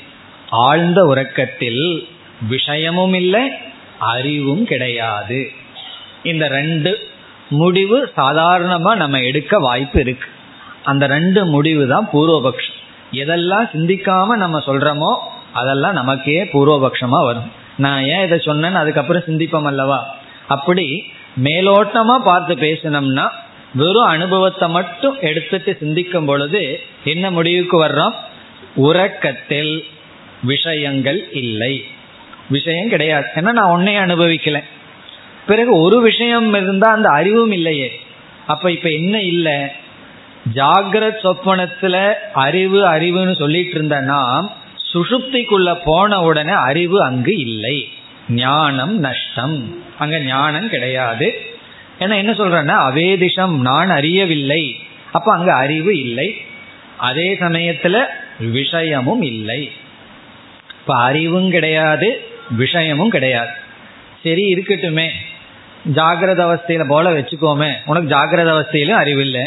ஆழ்ந்த 0.50 1.06
உறக்கத்தில் 1.06 2.08
விஷயமும் 2.42 3.14
இல்லை 3.14 3.52
அறிவும் 3.98 4.64
கிடையாது. 4.64 5.52
இந்த 6.24 6.48
ரெண்டு 6.48 7.10
முடிவு 7.50 8.10
சாதாரணமா 8.16 8.96
நம்ம 8.96 9.20
எடுக்க 9.20 9.60
வாய்ப்பு 9.60 10.00
இருக்கு. 10.00 10.28
அந்த 10.84 11.08
ரெண்டு 11.08 11.46
முடிவு 11.46 11.88
தான் 11.88 12.10
பூர்வபக்ஷம். 12.14 12.78
எதெல்லாம் 13.12 13.68
சிந்திக்காம 13.74 14.26
நம்ம 14.26 14.58
சொல்றோமோ 14.58 15.16
அதெல்லாம் 15.54 15.94
நமக்கே 15.94 16.44
பூர்வபக்ஷமா 16.44 17.26
வரும். 17.26 17.52
நான் 17.78 18.04
ஏன் 18.04 18.26
இதை 18.26 18.38
சொன்னேன்னு 18.38 18.74
அதுக்கப்புறம் 18.74 19.24
சிந்திப்போம் 19.26 19.64
அல்லவா? 19.64 20.18
அப்படி 20.48 21.04
மேலோட்டமா 21.44 22.18
பார்த்து 22.24 22.56
பேசினோம்னா 22.56 23.30
வெறும் 23.74 24.06
அனுபவத்தை 24.06 24.70
மட்டும் 24.70 25.16
எடுத்துட்டு 25.22 25.78
சிந்திக்கும் 25.80 26.26
பொழுது 26.26 26.80
என்ன 27.04 27.32
முடிவுக்கு 27.32 27.86
வர்றோம்? 27.86 28.14
உறக்கத்தில் 28.76 29.86
விஷயங்கள் 30.44 31.32
இல்லை. 31.32 31.86
விஷயம் 32.50 32.90
கிடையாது. 32.90 33.26
ஏன்னா 33.36 33.52
நான் 33.52 33.70
உன்னையே 33.70 34.00
அனுபவிக்கல. 34.00 34.64
பிறகு 35.48 35.80
ஒரு 35.80 36.02
விஷயம் 36.02 36.54
இருந்தா 36.54 36.92
அந்த 36.92 37.10
அறிவும் 37.10 37.52
இல்லையே. 37.52 38.00
அப்ப 38.48 38.72
இப்ப 38.72 38.90
என்ன 38.90 39.22
இல்லை? 39.22 39.62
ஜாகிரத் 40.54 41.18
சொப்பனத்துல 41.24 42.14
அறிவு 42.34 42.86
அறிவுன்னு 42.86 43.36
சொல்லிட்டு 43.36 43.70
இருந்த 43.70 44.00
நாம் 44.00 44.52
சுஷுப்திக்குள்ள 44.94 45.78
போன 45.84 46.22
உடனே 46.22 46.52
அறிவு 46.52 47.04
அங்கு 47.04 47.38
இல்லை. 47.38 47.90
ஞானம் 48.30 49.00
நஷ்டம். 49.00 49.84
அங்க 50.00 50.20
ஞானம் 50.20 50.70
கிடையாது. 50.70 51.46
ஏன்னா 52.00 52.16
என்ன 52.16 52.32
சொல்றேன்னா 52.32 52.92
அவேதிஷம் 52.92 53.60
நான் 53.60 53.90
அறியவில்லை. 53.90 54.80
அப்ப 55.12 55.34
அங்க 55.34 55.54
அறிவு 55.54 56.00
இல்லை. 56.00 56.42
அதே 56.98 57.36
சமயத்துல 57.40 58.06
விஷயமும் 58.40 59.22
இல்லை. 59.22 59.72
இப்ப 60.80 60.98
அறிவும் 60.98 61.50
கிடையாது. 61.50 62.36
விஷயமும் 62.50 63.10
கிடையாது. 63.10 63.50
சரி 64.24 64.54
இருக்கட்டுமே. 64.54 65.10
ஜாகிரத 65.94 66.40
அவஸ்தையில 66.50 66.88
போல 66.88 67.12
வச்சுக்கோமே. 67.12 67.74
உனக்கு 67.86 68.16
ஜாகிரத 68.16 68.50
அவஸ்தையிலும் 68.56 69.02
அறிவில்லை. 69.04 69.44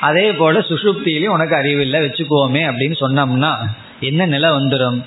அதே 0.00 0.32
போல 0.32 0.58
சுசுப்தியிலும் 0.58 1.26
உனக்கு 1.26 1.54
அறிவில்லை. 1.54 2.00
வச்சுக்கோமே 2.00 2.62
அப்படின்னு 2.70 2.96
சொன்னோம்னா 3.00 3.56
என்ன 4.00 4.26
நிலை 4.26 4.50
வந்துடும் 4.50 5.02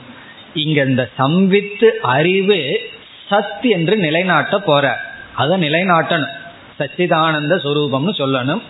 இங்க 0.54 0.84
இந்த 0.84 1.10
சம்வித்து 1.20 1.88
அறிவு 2.02 2.90
சத் 3.30 3.62
என்று 3.62 3.98
நிலைநாட்ட 3.98 4.60
போற. 4.60 5.02
அதை 5.34 5.70
நிலைநாட்டணும். 5.70 6.36
சச்சிதானந்த 6.80 7.56
சுரூபம்னு 7.64 8.12
சொல்லணும். 8.18 8.62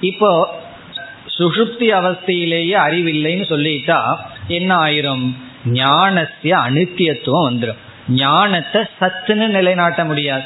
இப்போ 0.00 0.60
சுஷுப்தி 1.38 1.90
அவஸ்தையிலேயே 1.92 2.76
அறிவில்லைன்னு 2.76 3.46
சொல்லிட்டா 3.48 4.16
என்ன 4.48 4.76
ஆயிரும்? 4.76 5.34
ஞானசிய 5.72 6.54
அனித்தியத்துவம் 6.66 7.48
வந்துடும் 7.50 7.82
ஞானத்தை 8.08 8.82
சத்துன்னு 9.00 9.46
நிலைநாட்ட 9.46 10.04
முடியாது. 10.04 10.42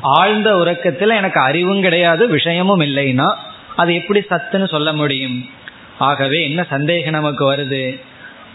ஆழ்ந்த 0.00 0.56
உறக்கத்தில் 0.56 1.08
எனக்கு 1.08 1.40
அறிவும் 1.40 1.80
கிடையாது 1.80 2.28
விஷயமும் 2.28 2.80
இல்லைன்னா 2.80 3.34
அது 3.76 3.94
எப்படி 3.94 4.20
சத்துன்னு 4.30 4.68
சொல்ல 4.68 4.92
முடியும்? 4.92 5.50
ஆகவே 5.98 6.44
என்ன 6.44 6.62
சந்தேகம் 6.62 7.12
நமக்கு 7.12 7.52
வருது? 7.52 8.00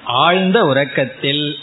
ஆழ்ந்த 0.04 0.66
உறக்கத்தில் 0.66 1.58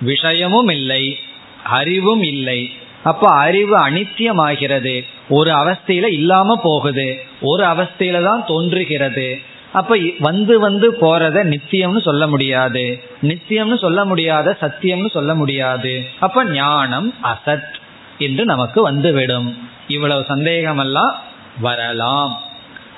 விஷயமும் 0.00 0.68
இல்லை 0.68 1.18
அறிவும் 1.64 2.22
இல்லை. 2.22 2.72
அப்ப 3.02 3.30
அறிவு 3.30 3.88
அனித்தியமாகிறது. 3.88 5.04
ஒரு 5.28 5.50
அவஸ்தையில 5.50 6.12
இல்லாம 6.12 6.60
போகுது. 6.62 7.24
ஒரு 7.40 7.64
அவஸ்தையில 7.64 8.22
தான் 8.22 8.44
தோன்றுகிறது. 8.46 9.40
அப்ப 9.74 9.98
வந்து 10.18 10.60
வந்து 10.60 10.92
போறத 10.92 11.38
நித்தியம்னு 11.44 12.00
சொல்ல 12.00 12.26
முடியாது. 12.26 13.02
நித்தியம்னு 13.22 13.78
சொல்ல 13.78 14.04
முடியாத 14.04 14.56
சத்தியம்னு 14.60 15.10
சொல்ல 15.10 15.34
முடியாது. 15.34 15.92
அப்ப 16.20 16.44
ஞானம் 16.44 17.14
அசத் 17.22 17.74
என்று 18.18 18.44
நமக்கு 18.44 18.82
வந்துவிடும். 18.82 19.48
இவ்வளவு 19.88 20.24
சந்தேகமெல்லாம் 20.28 21.14
வரலாம். 21.60 22.42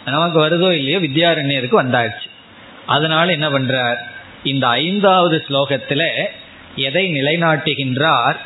நமக்கு 0.05 0.39
வருதோ 0.49 0.71
இல்லையோ 0.73 0.99
வித்யாரண்யருக்கு 1.01 1.77
வந்தாச்சு. 1.83 2.29
அதனால 2.87 3.33
என்ன 3.33 3.49
பண்றார்? 3.49 3.97
இந்த 4.45 4.67
ஐந்தாவது 4.69 5.45
ஸ்லோகத்துல 5.49 6.03
எதை 6.77 7.13
நிலைநாட்டுகின்றார்? 7.13 8.37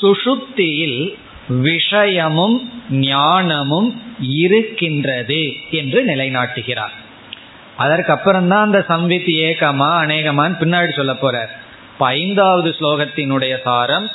சுஷுப்தியில் 0.00 1.14
விஷயமும் 1.48 2.56
ஞானமும் 2.90 4.02
இருக்கின்றது 4.18 5.52
என்று 5.70 6.04
நிலைநாட்டுகிறார். 6.06 7.00
அதற்கப்புறம்தான் 7.78 8.60
அந்த 8.60 8.84
சம்வித் 8.88 9.30
ஏகமா 9.48 9.90
அநேகமான்னு 9.98 10.58
பின்னாடி 10.60 10.92
சொல்ல 10.92 11.12
போறார். 11.12 11.48
இப்ப 11.92 12.06
ஐந்தாவது 12.06 12.74
ஸ்லோகத்தினுடைய 12.80 13.60
சாரம் 13.62 14.10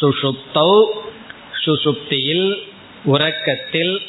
சுஷுப்தௌ 0.00 0.84
சுஷுப்தியில் 1.64 2.54
உறக்கத்தில் 3.04 4.00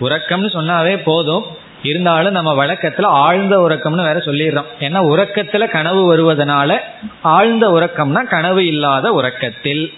உறக்கம்னு 0.00 0.50
சொன்னாவே 0.52 1.00
போதும் 1.04 1.44
இருந்தாலும் 1.82 2.32
நம்ம 2.32 2.66
வழக்கத்துல 2.66 3.02
ஆழ்ந்த 3.02 3.58
உறக்கம்னு 3.58 4.06
வேற 4.06 4.18
சொல்லிடுறோம். 4.18 4.66
ஏன்னா 4.80 5.00
உறக்கத்துல 5.12 5.68
கனவு 5.68 6.02
வருவதனால 6.08 6.78
ஆழ்ந்த 7.22 7.68
உறக்கம்னா 7.68 8.22
கனவு 8.28 8.66
இல்லாத 8.66 9.12
உறக்கத்தில். 9.12 9.92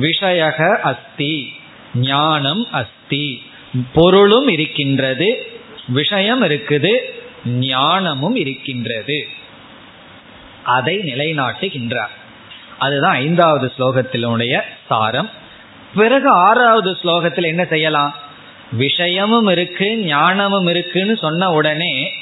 விஷயக 0.00 0.76
அஸ்தி 0.76 1.52
ஞானம் 1.94 2.66
அஸ்தி 2.70 3.42
பொருளும் 3.92 4.48
இருக்கின்றது 4.48 5.46
விஷயம் 5.90 6.42
இருக்குது 6.42 6.98
ஞானமும் 7.44 8.36
இருக்கின்றது. 8.36 9.28
அதை 10.64 10.98
நிலைநாட்டுகின்றார். 10.98 12.14
அதுதான் 12.78 13.14
ஐந்தாவது 13.14 13.72
ஸ்லோகத்தினுடைய 13.78 14.60
சாரம். 14.88 15.30
பிறகு 15.94 16.28
ஆறாவது 16.28 16.96
ஸ்லோகத்தில் 17.02 17.42
என்ன 17.42 17.64
செய்யலாம்? 17.64 18.14
விஷயமும் 18.72 19.46
இருக்கு 19.46 19.96
ஞானமும் 19.96 20.66
இருக்குன்னு 20.66 21.16
சொன்ன 21.16 21.52
உடனே 21.52 22.12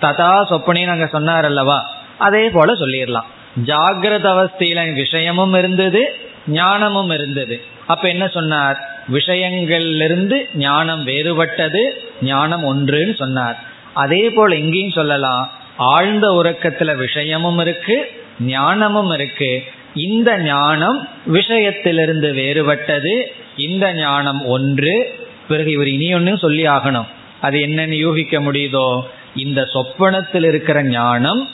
ததா 0.00 0.44
சொப்பனேன்னு 0.50 0.88
அங்க 0.88 1.06
சொன்னார் 1.06 1.44
அல்லவா? 1.44 1.94
அதே 2.18 2.48
போல 2.48 2.72
சொல்லிடலாம். 2.72 3.24
ஜாகிரத 3.64 4.24
அவஸ்தையில 4.24 4.94
விஷயமும் 4.94 5.54
இருந்தது 5.54 6.18
ஞானமும் 6.46 7.10
இருந்தது. 7.10 7.64
அப்ப 7.86 8.08
என்ன 8.08 8.28
சொன்னார்? 8.28 8.93
விஷயங்களிலிருந்து 9.12 10.34
ஞானம் 10.54 11.06
வேறுபட்டது 11.06 11.90
ஞானம் 12.22 12.64
ஒன்றுன்னு 12.64 13.14
சொன்னார். 13.14 13.62
அதே 13.94 14.30
போல் 14.30 14.52
இங்கேயும் 14.52 14.90
சொல்லலாம் 14.90 15.50
ஆழ்ந்த 15.76 16.30
உறக்கத்துல 16.44 16.96
விஷயமும் 16.96 17.58
இருக்கு 17.58 18.10
ஞானமும் 18.40 19.10
இருக்கு. 19.10 19.64
இந்த 19.94 20.38
ஞானம் 20.38 21.08
விஷயத்திலிருந்து 21.32 22.34
வேறுபட்டது 22.34 23.22
இந்த 23.56 23.92
ஞானம் 23.92 24.46
ஒன்று. 24.46 25.14
பிறகு 25.48 25.70
இவர் 25.70 25.88
இனி 25.88 26.14
ஒன்னும் 26.14 26.36
சொல்லி 26.36 26.68
ஆகணும். 26.68 27.06
அது 27.40 27.58
என்னன்னு 27.58 27.96
யூகிக்க 27.98 28.40
முடியுதோ? 28.40 29.02
இந்த 29.36 29.64
சொப்பனத்தில் 29.64 30.44
இருக்கிற 30.44 30.82
ஞானம் 30.82 31.48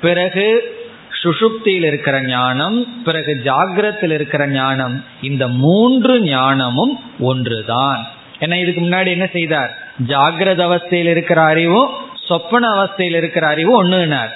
பிறகு 0.00 0.76
சுஷுப்தியில் 1.22 1.86
இருக்கிற 1.90 2.16
ஞானம் 2.26 2.76
பிறகு 3.04 3.32
ஜாகிரத்தில் 3.44 4.14
இருக்கிற 4.18 4.42
ஞானம் 4.46 4.94
இந்த 5.20 5.44
மூன்று 5.64 6.14
ஞானமும் 6.22 6.94
ஒன்றுதான். 7.30 8.00
ஏன்னா 8.38 8.56
இதுக்கு 8.62 8.80
முன்னாடி 8.80 9.10
என்ன 9.16 9.26
செய்தார்? 9.32 9.70
ஜாகிரத 10.12 10.60
அவஸ்தையில் 10.68 11.10
இருக்கிற 11.14 11.40
அறிவும் 11.52 11.90
சொப்பன 12.28 12.64
அவஸ்தையில் 12.76 13.18
இருக்கிற 13.20 13.44
அறிவும் 13.48 13.78
ஒண்ணுனார். 13.82 14.32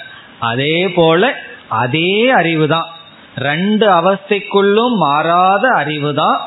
அதே 0.51 0.77
போல 0.89 1.31
அதே 1.83 2.11
அறிவு 2.31 2.67
தான் 2.67 2.87
ரெண்டு 3.47 3.85
அவஸ்தைக்குள்ளும் 3.99 4.95
மாறாத 5.05 5.65
அறிவு 5.81 6.11
தான் 6.13 6.37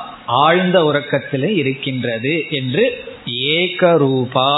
ஆழ்ந்த 0.44 0.78
உறக்கத்தில் 0.84 1.48
இருக்கின்றது 1.56 2.32
என்று 2.50 2.84
ஏகரூபா 3.56 4.52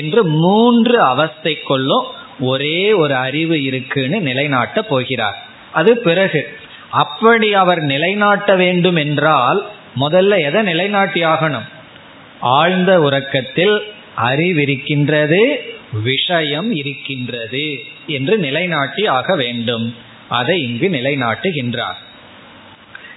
என்று 0.00 0.20
மூன்று 0.44 0.96
அவஸ்தைக்குள்ளும் 1.12 2.06
ஒரே 2.38 2.92
ஒரு 2.92 3.14
அறிவு 3.14 3.62
இருக்குன்னு 3.62 4.20
நிலைநாட்ட 4.20 4.82
போகிறார். 4.82 5.46
அது 5.72 5.98
பிறகு 5.98 6.58
அப்படி 6.90 7.54
அவர் 7.54 7.80
நிலைநாட்ட 7.80 8.54
வேண்டும் 8.56 8.96
என்றால் 8.96 9.70
முதல்ல 9.96 10.42
எதை 10.42 10.62
நிலைநாட்டி 10.62 11.24
ஆகணும்? 11.24 11.68
ஆழ்ந்த 12.40 13.00
உறக்கத்தில் 13.00 13.94
அறிவிருக்கின்றது 14.16 15.56
விஷயம் 16.02 16.72
இருக்கின்றது 16.74 17.84
என்று 18.06 18.38
நிலைநாட்டி 18.38 19.06
ஆக 19.06 19.36
வேண்டும். 19.36 19.96
அதை 20.28 20.62
இங்கு 20.62 20.88
நிலைநாட்டுகின்றார். 20.88 21.96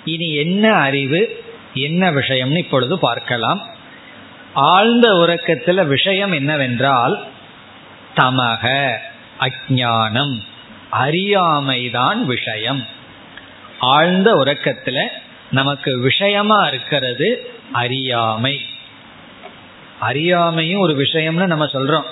இனி 0.06 0.34
என்ன 0.34 0.74
அறிவு 0.74 1.44
என்ன 1.74 2.12
விஷயம்னு 2.12 2.58
இப்பொழுது 2.58 3.00
பார்க்கலாம். 3.00 3.68
ஆழ்ந்த 4.54 5.16
உறக்கத்தில் 5.16 5.86
விஷயம் 5.86 6.32
என்னவென்றால் 6.32 7.28
தமக. 8.18 8.94
அஜானம் 9.40 10.42
அறியாமைதான் 10.92 12.18
விஷயம். 12.18 12.86
ஆழ்ந்த 13.80 14.34
உறக்கத்துல 14.36 15.08
நமக்கு 15.52 16.00
விஷயமா 16.00 16.68
இருக்கிறது 16.68 17.52
அறியாமை. 17.72 18.66
அறியாமையும் 20.02 20.80
ஒரு 20.80 20.98
விஷயம்னு 20.98 21.46
நம்ம 21.46 21.66
சொல்றோம். 21.66 22.04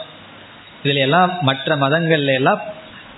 இதுல 0.84 0.95
எல்லாம் 0.95 1.38
மற்ற 1.41 1.75
மதங்கள்ல 1.75 2.34
எல்லாம் 2.34 2.61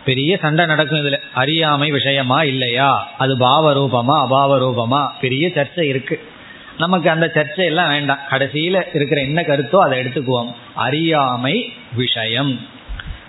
பெரிய 0.06 0.38
சண்டை 0.38 0.66
நடக்கும் 0.66 1.06
இதுல. 1.06 1.20
அறியாமை 1.34 1.92
விஷயமா 1.92 2.44
இல்லையா? 2.44 3.10
அது 3.18 3.38
பாவ 3.38 3.74
ரூபமா 3.74 4.28
அபாவ 4.28 4.64
ரூபமா 4.64 5.10
பெரிய 5.22 5.48
சர்ச்சை 5.48 5.82
இருக்கு. 5.82 6.32
நமக்கு 6.78 7.10
அந்த 7.10 7.32
சர்ச்சை 7.34 7.66
எல்லாம் 7.66 7.90
வேண்டாம். 7.90 8.20
கடைசியில 8.30 8.96
இருக்கிற 8.96 9.22
என்ன 9.22 9.42
கருத்தோ 9.42 9.76
அதை 9.76 10.00
எடுத்துக்குவோம். 10.00 10.54
அறியாமை 10.76 11.74
விஷயம். 11.94 12.78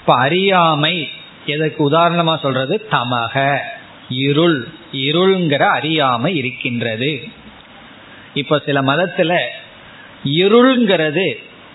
இப்ப 0.00 0.14
அறியாமை 0.14 1.08
எதற்கு 1.46 1.90
உதாரணமா 1.90 2.38
சொல்றது? 2.38 2.88
தமக. 2.90 3.58
இருள். 4.08 4.68
இருள்ங்கிற 4.92 5.62
அறியாமை 5.62 6.36
இருக்கின்றது. 6.36 7.24
இப்ப 8.34 8.62
சில 8.66 8.82
மதத்துல 8.82 9.38
இருள்ங்கிறது 10.24 11.34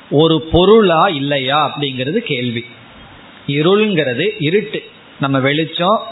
ஒரு 0.09 0.41
பொருளா 0.51 1.07
இல்லையா 1.07 1.73
அப்படிங்கிறது 1.73 2.17
கேள்வி. 2.17 2.65
இருள்ங்கிறது 3.47 4.31
இருட்டு. 4.39 4.83
நம்ம 5.19 5.39
வெளிச்சம் 5.39 6.03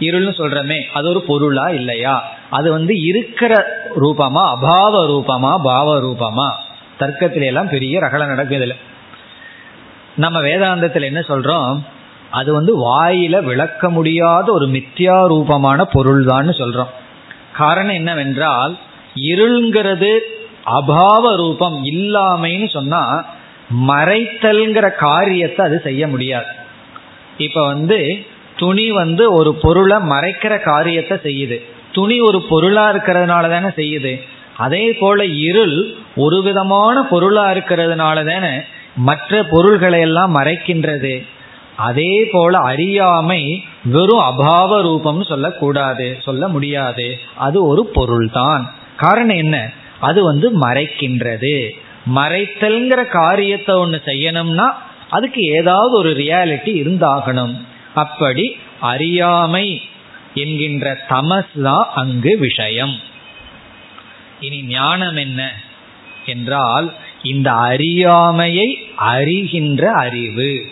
இருள்னு 0.00 0.32
சொல்றமே 0.38 0.82
அது 0.92 1.08
ஒரு 1.08 1.22
பொருளா 1.22 1.68
இல்லையா? 1.68 2.32
அது 2.50 2.70
வந்து 2.70 2.94
இருக்கிற 2.96 3.82
ரூபமா 3.96 4.56
அபாவ 4.56 5.06
ரூபமா 5.06 5.58
பாவ 5.62 6.00
ரூபமா? 6.00 6.52
தர்க்கத்தில 7.00 7.44
எல்லாம் 7.44 7.68
பெரிய 7.68 7.98
ரகல 7.98 8.50
இல்லை 8.50 8.76
நம்ம 10.16 10.40
வேதாந்தத்தில் 10.40 11.04
என்ன 11.04 11.20
சொல்றோம்? 11.20 11.78
அது 12.30 12.52
வந்து 12.52 12.72
வாயில 12.88 13.42
விளக்க 13.42 13.90
முடியாத 13.90 14.52
ஒரு 14.52 14.66
மித்யா 14.66 15.26
ரூபமான 15.26 15.84
பொருள் 15.84 16.24
தான் 16.24 16.48
சொல்றோம். 16.48 16.88
காரணம் 17.52 17.94
என்னவென்றால் 17.94 18.76
இருள்ங்கிறது 19.14 20.18
அபாவ 20.64 21.36
ரூபம் 21.36 21.84
இல்லாமைன்னு 21.84 22.70
சொன்னா 22.70 23.24
மறைத்தல்ங்கிற 23.88 24.94
காரியத்தை 24.94 25.66
அது 25.66 25.80
செய்ய 25.84 26.08
முடியாது. 26.08 26.46
இப்ப 27.38 27.66
வந்து 27.66 28.26
துணி 28.56 28.90
வந்து 28.90 29.32
ஒரு 29.32 29.54
பொருளை 29.54 29.96
மறைக்கிற 29.96 30.62
காரியத்தை 30.62 31.18
செய்யுது. 31.22 31.64
துணி 31.92 32.20
ஒரு 32.20 32.42
பொருளா 32.42 32.92
இருக்கிறதுனால 32.92 33.48
தானே 33.50 33.66
செய்யுது. 33.66 34.20
அதே 34.56 34.92
போல 34.92 35.24
இருள் 35.24 35.94
ஒரு 36.16 36.42
விதமான 36.42 37.02
பொருளா 37.02 37.52
இருக்கிறதுனால 37.52 38.24
தானே 38.32 38.62
மற்ற 38.96 39.44
பொருள்களை 39.44 40.00
எல்லாம் 40.00 40.36
மறைக்கின்றது. 40.36 41.26
அதே 41.76 42.28
போல 42.32 42.58
அறியாமை 42.58 43.64
வெறும் 43.84 44.18
அபாவ 44.18 44.82
ரூபம்னு 44.82 45.24
சொல்லக்கூடாது 45.24 46.18
சொல்ல 46.22 46.48
முடியாது. 46.48 47.18
அது 47.36 47.66
ஒரு 47.66 47.86
பொருள்தான். 47.86 48.74
காரணம் 48.96 49.36
என்ன? 49.36 49.70
அது 50.00 50.24
வந்து 50.24 50.60
மறைக்கின்றது. 50.60 51.70
மறைத்தல்ங்கிற 52.14 53.06
காரியத்தை 53.06 53.74
ஒன்று 53.74 54.02
செய்யணும்னா 54.04 54.72
அதுக்கு 55.10 55.42
ஏதாவது 55.42 55.96
ஒரு 55.96 56.10
ரியாலிட்டி 56.10 56.66
இருந்தாகணும். 56.66 57.54
அப்படி 57.94 58.56
அறியாமை 58.80 59.82
என்கின்ற 60.34 60.98
தமஸ் 61.08 61.62
தான் 61.62 61.88
அங்கு 61.94 62.38
விஷயம். 62.38 62.96
இனி 64.40 64.62
ஞானம் 64.62 65.16
என்ன? 65.16 65.52
என்றால் 66.26 66.94
இந்த 67.22 67.52
அறியாமையை 67.52 68.90
அறிகின்ற 68.98 69.84
அறிவு. 69.84 70.66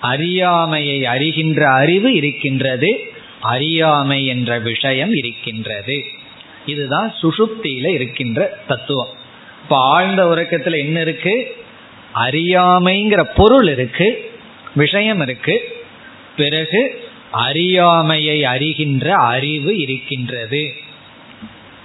அறியாமையை 0.00 1.00
அறிகின்ற 1.00 1.60
அறிவு 1.60 2.14
இருக்கின்றது 2.14 3.12
அறியாமை 3.40 4.26
என்ற 4.26 4.58
விஷயம் 4.58 5.12
இருக்கின்றது. 5.12 6.04
இதுதான் 6.66 7.14
சுசுப்தியில 7.22 7.86
இருக்கின்ற 7.86 8.58
தத்துவம். 8.68 9.08
இப்ப 9.62 9.76
ஆழ்ந்த 9.76 10.24
உறக்கத்துல 10.24 10.78
என்ன 10.78 11.00
இருக்கு? 11.00 11.56
அறியாமைங்கிற 12.14 13.24
பொருள் 13.36 13.68
இருக்கு 13.68 14.30
விஷயம் 14.74 15.20
இருக்கு. 15.20 15.84
பிறகு 16.36 17.08
அறியாமையை 17.30 18.42
அறிகின்ற 18.42 19.08
அறிவு 19.08 19.78
இருக்கின்றது. 19.78 20.74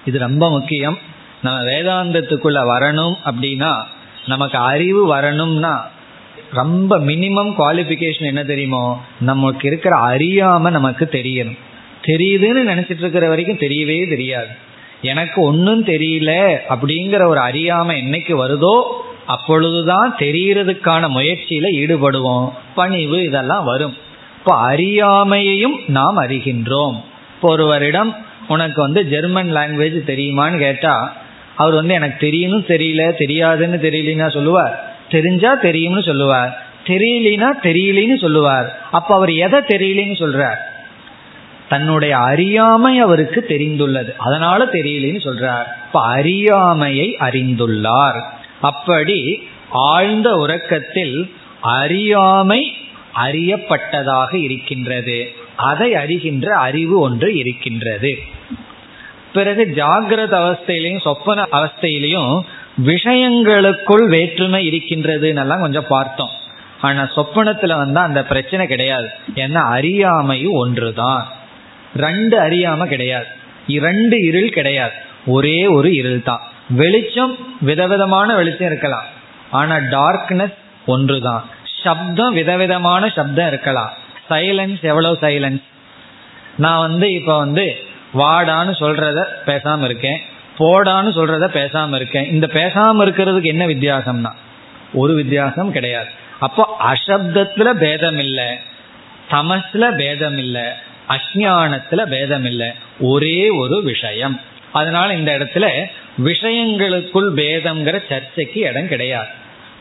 இது 0.06 0.20
ரொம்ப 0.20 0.50
முக்கியம். 0.50 0.98
நம்ம 1.42 1.62
வேதாந்தத்துக்குள்ள 1.62 2.60
வரணும் 2.74 3.16
அப்படின்னா 3.26 3.84
நமக்கு 4.26 4.58
அறிவு 4.58 5.06
வரணும்னா 5.06 5.88
ரொம்ப 6.54 7.00
மினிமம் 7.00 7.54
குவாலிஃபிகேஷன் 7.58 8.26
என்ன 8.26 8.44
தெரியுமோ 8.44 9.02
நமக்கு 9.20 9.68
இருக்கிற 9.68 9.98
அறியாம 9.98 10.70
நமக்கு 10.70 11.10
தெரியணும். 11.12 11.58
தெரியுதுன்னு 12.02 12.70
நினைச்சிட்டு 12.72 12.98
இருக்கிற 12.98 13.28
வரைக்கும் 13.28 13.58
தெரியவே 13.58 14.10
தெரியாது. 14.10 14.48
எனக்கு 15.02 15.42
ஒன்றும் 15.42 15.86
தெரியல 15.86 16.58
அப்படிங்கிற 16.70 17.26
ஒரு 17.26 17.40
அறியாம 17.40 17.96
என்னைக்கு 18.04 18.34
வருதோ 18.44 18.84
அப்பொழுதுதான் 19.26 20.16
தெரியறதுக்கான 20.20 21.04
முயற்சியில 21.18 21.68
ஈடுபடுவோம். 21.76 22.50
பணிவு 22.76 23.24
இதெல்லாம் 23.24 23.64
வரும். 23.64 23.96
இப்போ 24.38 24.72
அறியாமையையும் 24.72 25.78
நாம் 25.88 26.18
அறிகின்றோம். 26.18 26.96
இப்போ 27.36 27.50
ஒருவரிடம் 27.52 28.16
உனக்கு 28.48 28.82
வந்து 28.82 29.06
ஜெர்மன் 29.06 29.56
லாங்குவேஜ் 29.56 30.10
தெரியுமான்னு 30.12 30.58
கேட்டா 30.58 31.14
அவர் 31.56 31.74
வந்து 31.74 31.94
எனக்கு 31.94 32.18
தெரியும்னு 32.20 32.66
தெரியல 32.68 33.14
தெரியாதுன்னு 33.20 33.86
தெரியலன்னா 33.86 34.32
சொல்லுவார். 34.32 34.96
தெரிஞ்சா 35.10 35.54
தெரியும்னு 35.54 36.04
சொல்லுவார். 36.04 36.66
தெரியலனா 36.86 37.46
தெரியலன்னு 37.64 38.20
சொல்லுவார். 38.20 38.80
அப்ப 38.92 39.16
அவர் 39.16 39.32
எதை 39.32 39.60
தெரியலன்னு 39.60 40.14
சொல்றார்? 40.14 40.56
தன்னுடைய 41.70 42.18
அறியாமை 42.18 43.00
அவருக்கு 43.00 43.46
தெரிந்துள்ளது. 43.48 44.14
அதனால 44.18 44.66
தெரியலன்னு 44.66 45.24
சொல்றார். 45.24 45.64
இப்ப 45.86 46.02
அறியாமையை 46.02 47.16
அறிந்துள்ளார். 47.20 48.22
அப்படி 48.62 49.48
ஆழ்ந்த 49.70 50.36
உறக்கத்தில் 50.36 51.32
அறியாமை 51.62 52.74
அறியப்பட்டதாக 53.24 54.36
இருக்கின்றது. 54.36 55.34
அதை 55.56 55.94
அறிகின்ற 55.94 56.46
அறிவு 56.46 57.00
ஒன்று 57.00 57.36
இருக்கின்றது. 57.36 58.18
பிறகு 59.34 59.74
ஜாகிரத 59.76 60.32
அவஸ்தையிலையும் 60.32 61.02
சொப்பன 61.02 61.48
அவஸ்தையிலையும் 61.52 62.40
விஷயங்களுக்குள் 62.86 64.08
வேற்றுமை 64.08 64.70
இருக்கின்றதுன்னெல்லாம் 64.70 65.60
கொஞ்சம் 65.60 65.86
பார்த்தோம். 65.88 66.30
ஆனா 66.82 67.02
சொப்பனத்துல 67.04 67.78
வந்தா 67.78 68.02
அந்த 68.02 68.24
பிரச்சனை 68.24 68.68
கிடையாது. 68.68 69.10
ஏன்னா 69.36 69.62
அறியாமையும் 69.72 70.52
ஒன்றுதான். 70.52 71.28
ரெண்டு 71.96 72.40
அறியாம 72.40 72.86
கிடையாது. 72.86 73.26
இரண்டு 73.68 74.24
இருள் 74.24 74.50
கிடையாது. 74.50 74.92
ஒரே 75.26 75.68
ஒரு 75.68 75.94
இருள் 75.94 76.24
தான் 76.24 76.42
வெளிச்சம் 76.70 77.58
விதவிதமான 77.62 78.36
வெளிச்சம் 78.36 78.68
இருக்கலாம். 78.68 79.06
ஆனா 79.52 79.76
டார்க்னஸ் 79.76 80.54
ஒன்றுதான். 80.86 81.50
சப்தம் 81.84 82.34
விதவிதமான 82.34 83.10
சப்தம் 83.10 83.48
இருக்கலாம். 83.48 83.94
சைலன்ஸ் 84.30 84.82
எவ்வளவு 84.82 85.18
சைலன்ஸ் 85.22 85.64
நான் 86.58 86.80
வந்து 86.80 87.12
இப்ப 87.12 87.38
வந்து 87.38 87.78
வாடான்னு 88.14 88.74
சொல்றத 88.80 89.26
பேசாம 89.46 89.84
இருக்கேன் 89.84 90.22
போடான்னு 90.60 91.12
சொல்றத 91.16 91.46
பேசாம 91.54 91.96
இருக்கேன். 91.96 92.30
இந்த 92.30 92.48
பேசாம 92.54 93.06
இருக்கிறதுக்கு 93.06 93.44
என்ன 93.44 93.68
வித்தியாசம்னா 93.68 94.32
ஒரு 94.94 95.14
வித்தியாசம் 95.14 95.72
கிடையாது. 95.72 96.10
அப்போ 96.40 96.78
அசப்தத்துல 96.84 97.74
பேதம் 97.74 98.18
இல்லை 98.18 98.46
தமஸ்ல 99.32 99.96
பேதம் 99.96 100.38
இல்லை 100.38 100.62
அஜானத்துல 101.10 102.06
பேதம் 102.06 102.46
இல்லை 102.46 102.68
ஒரே 103.00 103.50
ஒரு 103.50 103.84
விஷயம். 103.84 104.42
அதனால 104.72 105.14
இந்த 105.14 105.32
இடத்துல 105.32 105.70
விஷயங்களுக்குள் 106.24 107.34
பேதம்ங்கிற 107.34 108.04
சர்ச்சைக்கு 108.10 108.60
இடம் 108.60 108.88
கிடையாது. 108.88 109.28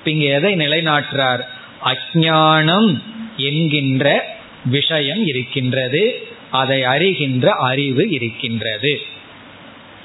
இங்க 0.05 0.25
எதை 0.25 0.55
நிலைநாட்டுறார்? 0.55 1.41
அஜானம் 1.85 3.03
என்கின்ற 3.37 4.37
விஷயம் 4.65 5.27
இருக்கின்றது. 5.27 6.29
அதை 6.51 6.83
அறிகின்ற 6.83 7.47
அறிவு 7.47 8.09
இருக்கின்றது. 8.09 9.01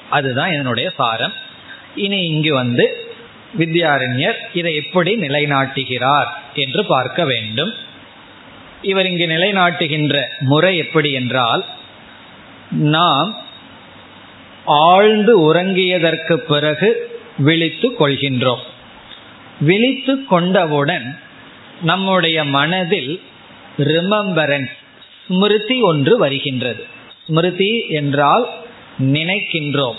அதுதான் 0.09 0.51
என்னுடைய 0.51 0.89
சாரம். 0.89 1.33
இனி 1.95 2.21
இங்கு 2.21 2.53
வந்து 2.53 3.07
வித்யாரண்யர் 3.57 4.35
இதை 4.53 4.75
எப்படி 4.75 5.15
நிலைநாட்டுகிறார் 5.15 6.25
என்று 6.53 6.85
பார்க்க 6.85 7.25
வேண்டும். 7.25 7.73
இவர் 8.81 9.05
இங்கு 9.05 9.25
நிலைநாட்டுகின்ற 9.27 10.21
முறை 10.39 10.77
எப்படி 10.77 11.11
என்றால் 11.11 11.65
நாம் 12.69 13.37
ஆழ்ந்து 14.65 15.53
உறங்கியதற்கு 15.53 16.33
பிறகு 16.33 17.19
விழித்து 17.37 17.95
கொள்கின்றோம். 17.99 18.63
விழித்து 19.59 20.25
கொண்டவுடன் 20.25 21.19
நம்முடைய 21.81 22.43
மனதில் 22.43 23.21
ரிமம்பரன்ஸ் 23.77 24.75
ஸ்மிருதி 25.27 25.81
ஒன்று 25.81 26.17
வருகின்றது. 26.17 26.85
ஸ்மிருதி 27.25 27.85
என்றால் 27.89 28.49
நினைக்கின்றோம். 28.99 29.95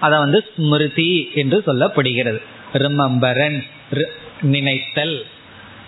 அதை 0.00 0.18
வந்து 0.18 0.44
ஸ்மிருதி 0.56 1.30
என்று 1.34 1.62
சொல்லப்படுகிறது. 1.66 2.42
ரிமம்பரன்ஸ் 2.72 4.08
நினைத்தல். 4.42 5.24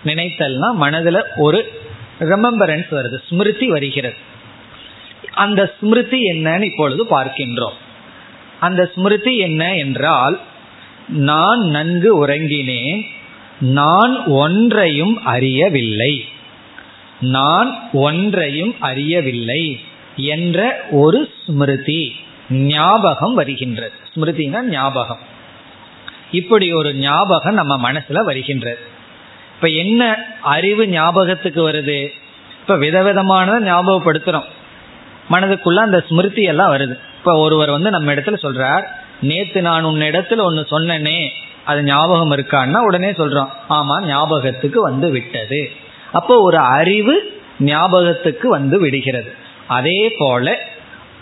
நினைத்தல்னா 0.05 0.73
மனதில் 0.73 1.23
ஒரு 1.35 1.71
ரிமம்பரன்ஸ் 2.19 2.89
வருது. 2.91 3.17
ஸ்மிருதி 3.27 3.67
வருகிறது. 3.67 4.15
அந்த 5.33 5.75
ஸ்மிருதி 5.79 6.19
என்னன்னு 6.31 6.61
இப்பொழுது 6.61 7.05
பார்க்கின்றோம். 7.05 7.77
அந்த 8.59 8.91
ஸ்மிருதி 8.95 9.37
என்ன 9.37 9.75
என்றால் 9.75 10.41
நான் 11.07 11.59
நன்கு 11.59 12.27
உறங்கினேன் 12.27 13.05
நான் 13.59 14.25
ஒன்றையும் 14.25 15.25
அறியவில்லை. 15.25 16.25
நான் 17.21 17.89
ஒன்றையும் 17.93 18.75
அறியவில்லை 18.79 19.79
என்ற 20.15 20.85
ஒரு 20.91 21.29
ஸ்மிருதி 21.45 22.15
ஞாபகம் 22.49 23.33
வருகின்றது. 23.33 23.91
ஸ்மிருதினா 24.15 24.61
ஞாபகம். 24.61 25.19
இப்படி 26.31 26.73
ஒரு 26.73 26.93
ஞாபகம் 26.93 27.53
நம்ம 27.53 27.91
மனசுல 27.91 28.23
வருகின்றது. 28.23 28.79
இப்ப 29.55 29.67
என்ன 29.67 30.25
அறிவு 30.41 30.87
ஞாபகத்துக்கு 30.87 31.69
வருது? 31.71 32.07
இப்ப 32.61 32.77
விதவிதமானதை 32.77 33.67
ஞாபகப்படுத்துறோம். 33.67 34.43
மனதுக்குள்ள 35.29 35.75
அந்த 35.75 36.03
ஸ்மிருதி 36.07 36.41
எல்லாம் 36.41 36.73
வருது. 36.73 36.99
இப்ப 37.17 37.37
ஒருவர் 37.37 37.69
வந்து 37.69 37.89
நம்ம 37.89 38.13
இடத்துல 38.13 38.33
சொல்றார் 38.41 38.83
நேத்து 39.21 39.61
நான் 39.61 39.83
உன் 39.83 40.01
இடத்துல 40.01 40.37
ஒன்னு 40.37 40.67
சொன்னனே 40.71 41.29
அது 41.65 41.83
ஞாபகம் 41.83 42.31
இருக்கான்னா 42.31 42.77
உடனே 42.77 43.11
சொல்றோம். 43.11 43.49
ஆமா 43.69 44.05
ஞாபகத்துக்கு 44.05 44.81
வந்து 44.81 45.09
விட்டது. 45.09 45.71
அப்போ 46.17 46.41
ஒரு 46.41 46.57
அறிவு 46.57 47.15
ஞாபகத்துக்கு 47.59 48.49
வந்து 48.49 48.79
விடுகிறது. 48.79 49.31
அதே 49.67 50.01
போல 50.17 50.57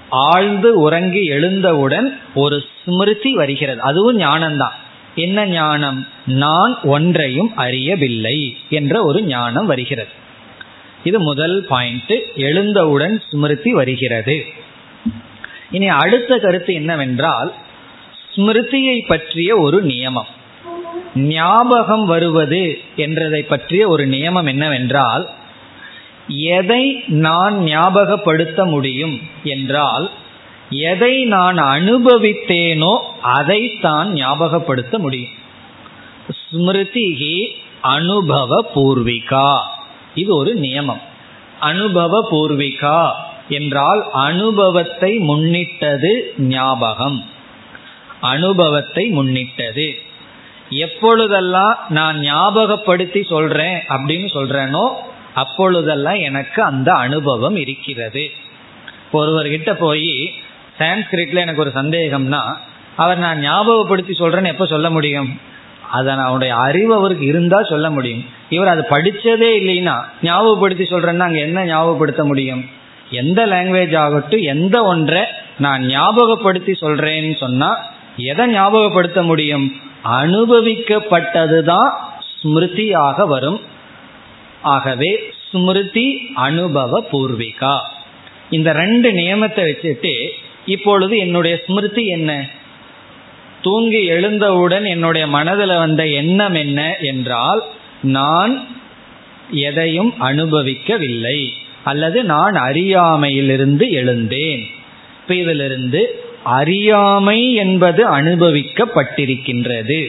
ஆழ்ந்து 0.10 0.70
உறங்கி 0.80 1.24
எழுந்தவுடன் 1.26 2.10
ஒரு 2.36 2.58
ஸ்மிருதி 2.84 3.32
வருகிறது. 3.34 3.82
அதுவும் 3.82 4.20
ஞானம்தான். 4.20 4.76
என்ன 5.16 5.46
ஞானம்? 5.46 6.08
நான் 6.26 6.74
ஒன்றையும் 6.84 7.52
அறியவில்லை 7.56 8.58
என்ற 8.70 9.04
ஒரு 9.04 9.20
ஞானம் 9.24 9.66
வருகிறது. 9.66 10.10
இது 11.04 11.20
முதல் 11.20 11.66
பாயிண்ட் 11.70 12.14
எழுந்தவுடன் 12.36 13.22
ஸ்மிருதி 13.30 13.72
வருகிறது. 13.72 14.36
இனி 15.72 15.88
அடுத்த 15.88 16.38
கருத்து 16.38 16.74
என்னவென்றால் 16.74 17.54
ஸ்மிருதியை 18.36 18.98
பற்றிய 19.08 19.58
ஒரு 19.58 19.86
நியமம். 19.86 20.32
ஞாபகம் 21.16 22.05
வருவது 22.05 22.80
என்றதை 22.95 23.43
பற்றிய 23.43 23.88
ஒரு 23.88 24.05
நியமம் 24.05 24.45
என்னவென்றால் 24.45 25.30
எதை 26.28 27.03
நான் 27.07 27.55
ஞாபகப்படுத்த 27.57 28.66
முடியும் 28.66 29.22
என்றால் 29.43 30.11
எதை 30.70 31.26
நான் 31.26 31.57
அனுபவித்தேனோ 31.57 32.97
அதைத்தான் 33.22 34.11
ஞாபகப்படுத்த 34.13 34.99
முடியும். 34.99 35.34
ஸ்மிருதிகி 36.39 37.47
அனுபவ 37.82 38.66
பூர்விகா 38.76 39.57
இது 40.16 40.36
ஒரு 40.36 40.59
நியமம். 40.59 41.01
அனுபவ 41.59 42.28
பூர்விகா 42.32 43.11
என்றால் 43.49 44.11
அனுபவத்தை 44.11 45.18
முன்னிட்டது 45.18 46.34
ஞாபகம். 46.38 47.26
அனுபவத்தை 48.22 49.09
முன்னிட்டது. 49.09 49.99
எப்பொழுதெல்லாம் 50.70 51.78
நான் 51.89 52.20
ஞாபகப்படுத்தி 52.20 53.24
சொல்றேன் 53.24 53.84
அப்படின்னு 53.89 54.28
சொல்றேனோ 54.34 54.89
அப்பொழுதெல்லாம் 55.34 56.16
எனக்கு 56.16 56.63
அந்த 56.63 56.93
அனுபவம் 56.93 57.55
இருக்கிறது. 57.55 58.32
ஒருவர்கிட்ட 59.13 59.74
போய் 59.74 60.32
சான்ஸ்கிரிட்ல 60.80 61.38
எனக்கு 61.38 61.61
ஒரு 61.61 61.72
சந்தேகம்னா 61.76 62.41
அவர் 62.95 63.18
நான் 63.18 63.39
ஞாபகப்படுத்தி 63.39 64.13
சொல்றேன்னு 64.13 64.47
எப்ப 64.47 64.66
சொல்ல 64.66 64.89
முடியும்? 64.89 65.39
அதன் 65.91 66.20
அவனுடைய 66.20 66.55
அறிவு 66.55 66.95
அவருக்கு 66.95 67.26
இருந்தா 67.26 67.63
சொல்ல 67.63 67.89
முடியும். 67.89 68.26
இவர் 68.49 68.68
அது 68.68 68.86
படிச்சதே 68.89 69.63
இல்லைன்னா 69.63 70.01
ஞாபகப்படுத்தி 70.22 70.84
சொல்றேன்னா 70.84 71.20
அங்க 71.20 71.39
என்ன 71.39 71.66
ஞாபகப்படுத்த 71.66 72.24
முடியும்? 72.24 72.70
எந்த 73.09 73.45
லாங்குவேஜ் 73.45 73.97
ஆகட்டும் 73.97 74.39
எந்த 74.39 74.84
ஒன்றை 74.84 75.22
நான் 75.57 75.86
ஞாபகப்படுத்தி 75.86 76.72
சொல்றேன்னு 76.82 77.38
சொன்னா 77.38 77.78
எதை 78.18 78.59
ஞாபகப்படுத்த 78.59 79.24
முடியும்? 79.24 79.76
அனுபவிக்கப்பட்டதுதான் 80.06 81.89
ஸ்மிருதியாக 82.41 83.28
வரும். 83.28 83.62
ஆகவே 84.62 85.34
ஸ்மிருதி 85.49 86.32
அனுபவ 86.36 87.03
பூர்விகா 87.12 87.80
இந்த 88.49 88.72
ரெண்டு 88.72 89.12
நியமத்தை 89.12 89.64
வச்சுட்டு 89.64 90.30
இப்பொழுது 90.66 91.18
என்னுடைய 91.18 91.62
ஸ்மிருதி 91.66 92.06
என்ன? 92.06 92.49
தூங்கி 93.62 94.03
எழுந்தவுடன் 94.03 94.86
என்னுடைய 94.86 95.28
மனதில் 95.28 95.78
வந்த 95.78 96.08
எண்ணம் 96.08 96.53
என்ன 96.53 96.95
என்றால் 96.95 97.64
நான் 98.01 98.68
எதையும் 99.51 100.14
அனுபவிக்கவில்லை. 100.20 101.49
அல்லது 101.84 102.24
நான் 102.24 102.53
அறியாமையிலிருந்து 102.53 103.89
எழுந்தேன். 103.89 104.70
இப்ப 105.22 105.36
இதிலிருந்து 105.36 106.25
அறியாமை 106.46 107.54
என்பது 107.54 108.18
அனுபவிக்கப்பட்டிருக்கின்றது. 108.18 110.08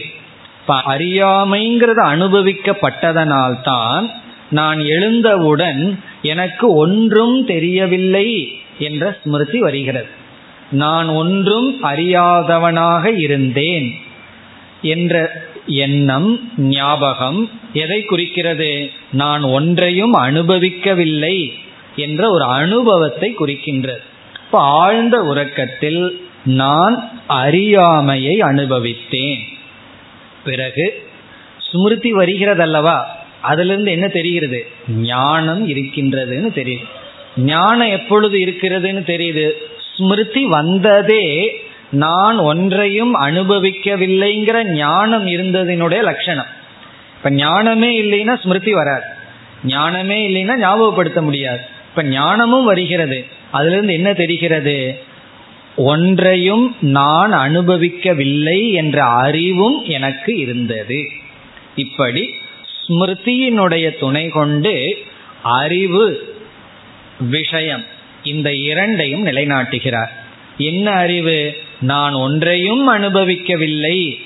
அறியாமைங்கிறது 0.67 2.03
அனுபவிக்கப்பட்டதனால்தான் 2.13 4.07
நான் 4.49 4.79
எழுந்தவுடன் 4.79 5.99
எனக்கு 6.21 6.73
ஒன்றும் 6.75 7.45
தெரியவில்லை 7.45 8.59
என்ற 8.79 9.17
ஸ்மிருதி 9.23 9.59
வருகிறது. 9.59 10.07
நான் 10.71 11.07
ஒன்றும் 11.07 11.83
அறியாதவனாக 11.83 13.17
இருந்தேன் 13.17 13.93
என்ற 14.81 15.43
எண்ணம் 15.65 16.51
ஞாபகம் 16.57 17.49
எதை 17.73 18.03
குறிக்கிறது? 18.03 18.91
நான் 19.11 19.41
ஒன்றையும் 19.41 20.13
அனுபவிக்கவில்லை 20.13 21.53
என்ற 21.95 22.29
ஒரு 22.29 22.43
அனுபவத்தை 22.43 23.35
குறிக்கின்றது. 23.39 24.05
இப்போ 24.45 24.59
ஆழ்ந்த 24.59 25.23
உறக்கத்தில் 25.23 26.26
நான் 26.47 27.21
அறியாமையை 27.27 28.39
அனுபவித்தேன். 28.39 29.41
பிறகு 30.43 31.07
ஸ்மிருதி 31.59 32.13
வருகிறதல்லவா? 32.13 33.01
அதுல 33.41 33.71
இருந்து 33.71 33.91
என்ன 33.91 34.07
தெரிகிறது? 34.07 34.67
ஞானம் 34.89 35.69
இருக்கின்றதுன்னு 35.69 36.51
தெரியுது. 36.55 36.83
ஞானம் 37.37 37.89
எப்பொழுது 37.89 38.37
இருக்கிறதுன்னு 38.37 39.01
தெரியுது? 39.05 39.51
ஸ்மிருதி 39.95 40.45
வந்ததே 40.45 41.59
நான் 41.89 42.37
ஒன்றையும் 42.37 43.21
அனுபவிக்கவில்லைங்கிற 43.21 44.63
ஞானம் 44.63 45.27
இருந்ததினுடைய 45.27 46.01
லட்சணம். 46.01 46.45
இப்ப 47.17 47.31
ஞானமே 47.31 48.01
இல்லைன்னா 48.01 48.41
ஸ்மிருதி 48.41 48.71
வராது. 48.71 49.03
ஞானமே 49.65 50.29
இல்லைன்னா 50.29 50.57
ஞாபகப்படுத்த 50.61 51.21
முடியாது. 51.21 51.61
இப்ப 51.89 52.03
ஞானமும் 52.03 52.65
வருகிறது. 52.65 53.25
அதுல 53.51 53.73
இருந்து 53.73 53.93
என்ன 53.93 54.13
தெரிகிறது? 54.13 55.03
ஒன்றையும் 55.77 56.75
நான் 56.79 57.33
அனுபவிக்கவில்லை 57.33 58.71
என்ற 58.71 59.03
அறிவும் 59.03 59.83
எனக்கு 59.85 60.37
இருந்தது. 60.37 61.07
இப்படி 61.75 62.33
ஸ்மிருதியினுடைய 62.87 63.97
துணை 63.97 64.29
கொண்டு 64.29 64.97
அறிவு 65.41 66.35
விஷயம் 67.19 67.83
இந்த 68.23 68.53
இரண்டையும் 68.53 69.25
நிலைநாட்டுகிறார். 69.25 70.09
என்ன 70.57 70.91
அறிவு? 70.91 71.55
நான் 71.81 72.13
ஒன்றையும் 72.13 72.89
அனுபவிக்கவில்லை 72.89 74.17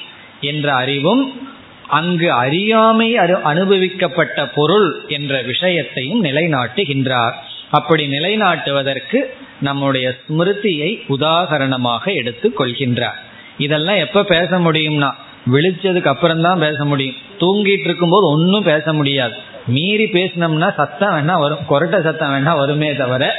என்ற 0.41 0.73
அறிவும் 0.73 1.49
அங்கு 1.87 2.31
அறியாமை 2.31 3.17
அனுபவிக்கப்பட்ட 3.43 4.51
பொருள் 4.55 5.03
என்ற 5.07 5.41
விஷயத்தையும் 5.41 6.23
நிலைநாட்டுகின்றார். 6.23 7.33
அப்படி 7.71 8.07
நிலைநாட்டுவதற்கு 8.07 9.19
நம்முடைய 9.61 10.15
ஸ்மிருதியை 10.29 10.99
உதாகரணமாக 11.09 12.15
எடுத்து 12.15 12.53
கொள்கின்றார். 12.57 13.19
இதெல்லாம் 13.57 13.95
எப்ப 13.95 14.23
பேச 14.23 14.59
முடியும்னா 14.59 15.11
விழிச்சதுக்கு 15.51 16.05
அப்புறம் 16.05 16.41
தான் 16.41 16.59
பேச 16.59 16.85
முடியும். 16.85 17.15
தூங்கிட்டு 17.39 17.79
இருக்கும்போது 17.79 18.27
ஒன்றும் 18.27 18.63
பேச 18.63 18.93
முடியாது. 18.93 19.33
மீறி 19.67 20.03
பேசினோம்னா 20.03 20.73
சத்தம் 20.73 21.13
வேணா 21.13 21.39
வரும். 21.39 21.59
கொரட்ட 21.69 22.01
சத்தம் 22.01 22.31
வேணா 22.31 22.57
வருமே 22.57 22.95
தவிர 22.95 23.35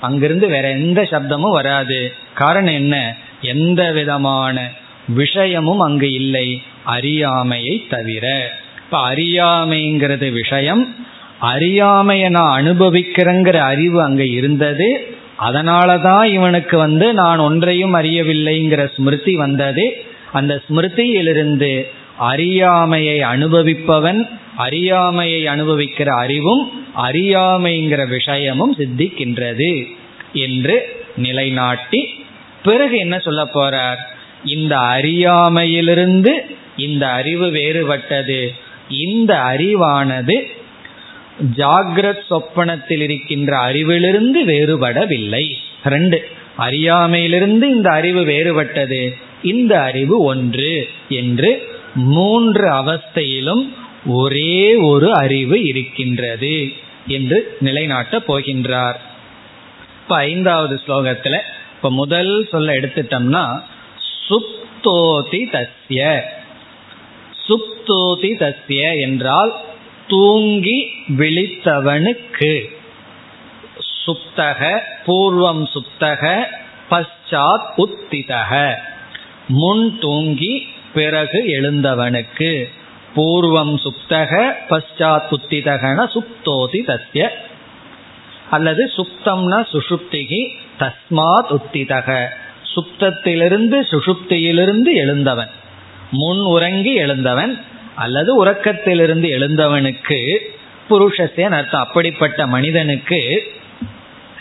அங்கிருந்து 0.00 0.48
வேற 0.48 0.70
எந்த 0.70 1.02
சப்தமும் 1.02 1.50
வராது. 1.50 2.12
காரணம் 2.34 2.74
என்ன? 2.74 3.16
எந்த 3.40 3.92
விதமான 3.92 4.70
விஷயமும் 5.08 5.80
அங்கு 5.80 6.12
இல்லை. 6.12 6.62
அறியாமையை 6.84 7.86
தவிர. 7.88 8.52
இப்ப 8.84 9.10
அறியாமைங்கிறது 9.10 10.32
விஷயம். 10.32 10.96
அறியாமையை 11.38 12.28
நான் 12.28 12.62
அனுபவிக்கிறேங்கிற 12.62 13.56
அறிவு 13.56 14.02
அங்க 14.02 14.24
இருந்தது. 14.24 15.16
அதனாலதான் 15.38 16.24
இவனுக்கு 16.24 16.78
வந்து 16.78 17.12
நான் 17.12 17.38
ஒன்றையும் 17.38 17.94
அறியவில்லைங்கிற 17.94 18.90
ஸ்மிருதி 18.94 19.34
வந்தது. 19.34 20.04
அந்த 20.32 20.62
ஸ்மிருதியிலிருந்து 20.68 21.86
அறியாமையை 22.16 23.20
அனுபவிப்பவன் 23.20 24.28
அறியாமையை 24.56 25.46
அனுபவிக்கிற 25.46 26.08
அறிவும் 26.08 26.86
அறியாமைங்கிற 26.96 28.08
விஷயமும் 28.08 28.76
சித்திக்கின்றது 28.78 29.86
என்று 30.32 31.04
நிலைநாட்டி 31.16 32.24
பிறகு 32.62 32.98
என்ன 32.98 33.18
சொல்ல 33.18 33.48
போறார்? 33.54 33.96
இந்த 34.44 34.78
அறியாமையிலிருந்து 34.78 36.56
இந்த 36.76 37.08
அறிவு 37.08 37.46
வேறுபட்டது. 37.46 38.54
இந்த 38.88 39.34
அறிவானது 39.34 40.42
ஜாகிரத் 41.42 42.26
சொப்பனத்தில் 42.28 43.00
இருக்கின்ற 43.00 43.56
அறிவிலிருந்து 43.56 44.44
வேறுபடவில்லை. 44.44 45.50
ரெண்டு 45.84 46.28
அறியாமையிலிருந்து 46.56 47.70
இந்த 47.70 47.90
அறிவு 47.90 48.24
வேறுபட்டது. 48.24 49.16
இந்த 49.42 49.80
அறிவு 49.80 50.22
ஒன்று 50.22 50.88
என்று 51.08 51.68
மூன்று 51.94 52.70
அவஸ்தையிலும் 52.70 53.68
ஒரே 54.06 54.74
ஒரு 54.74 55.14
அறிவு 55.14 55.62
இருக்கின்றது 55.64 56.72
என்று 57.06 57.56
நிலைநாட்டப் 57.64 58.28
போகின்றார். 58.28 58.94
இப்ப 60.02 60.16
ஐந்தாவது 60.16 60.80
ஸ்லோகத்துல 60.86 61.38
இப்ப 61.76 61.90
முதல் 61.90 62.48
சொல்ல 62.50 62.72
எடுத்துட்டோம்னா 62.72 63.62
சுப்தோதி 64.28 65.42
தஸ்ய 65.52 66.20
சுப்தோதி 67.48 68.32
தஸ்ய 68.42 69.00
என்றால் 69.00 69.52
தூங்கி 70.08 70.90
விழித்தவனுக்கு 71.08 72.64
சுப்தக 74.06 74.78
பூர்வம் 75.06 75.66
சுப்தக 75.74 76.44
பஷாத் 76.90 77.70
உத்திதக. 77.76 78.74
முன் 79.48 79.98
தூங்கி 79.98 80.66
பிறகு 80.94 81.44
எழுந்தவனுக்கு 81.46 82.70
பூர்வம் 83.16 83.74
சுப்தக 83.76 84.52
பஷாத் 84.70 85.30
உத்திதகன 85.30 86.08
சுப்தோதி 86.14 86.78
தஸ்ய. 86.86 87.28
அல்லது 88.50 88.90
சுப்தம்னா 88.96 89.66
சுஷுப்திகி 89.72 90.48
தஸ்மாத் 90.78 91.50
உத்திதக. 91.50 92.26
சுப்தத்திலிருந்து 92.76 93.80
சுஷுப்தியிலிருந்து 93.90 94.92
எழுந்தவன். 94.94 95.50
முன் 96.10 96.38
உறங்கி 96.38 96.94
எழுந்தவன். 96.94 97.60
அல்லது 97.96 98.46
உறக்கத்திலிருந்து 98.46 99.28
எழுந்தவனுக்கு 99.28 100.38
புருஷத்தேன் 100.90 101.50
அர்த்தம்? 101.50 101.80
அப்படிப்பட்ட 101.80 102.46
மனிதனுக்கு 102.46 103.52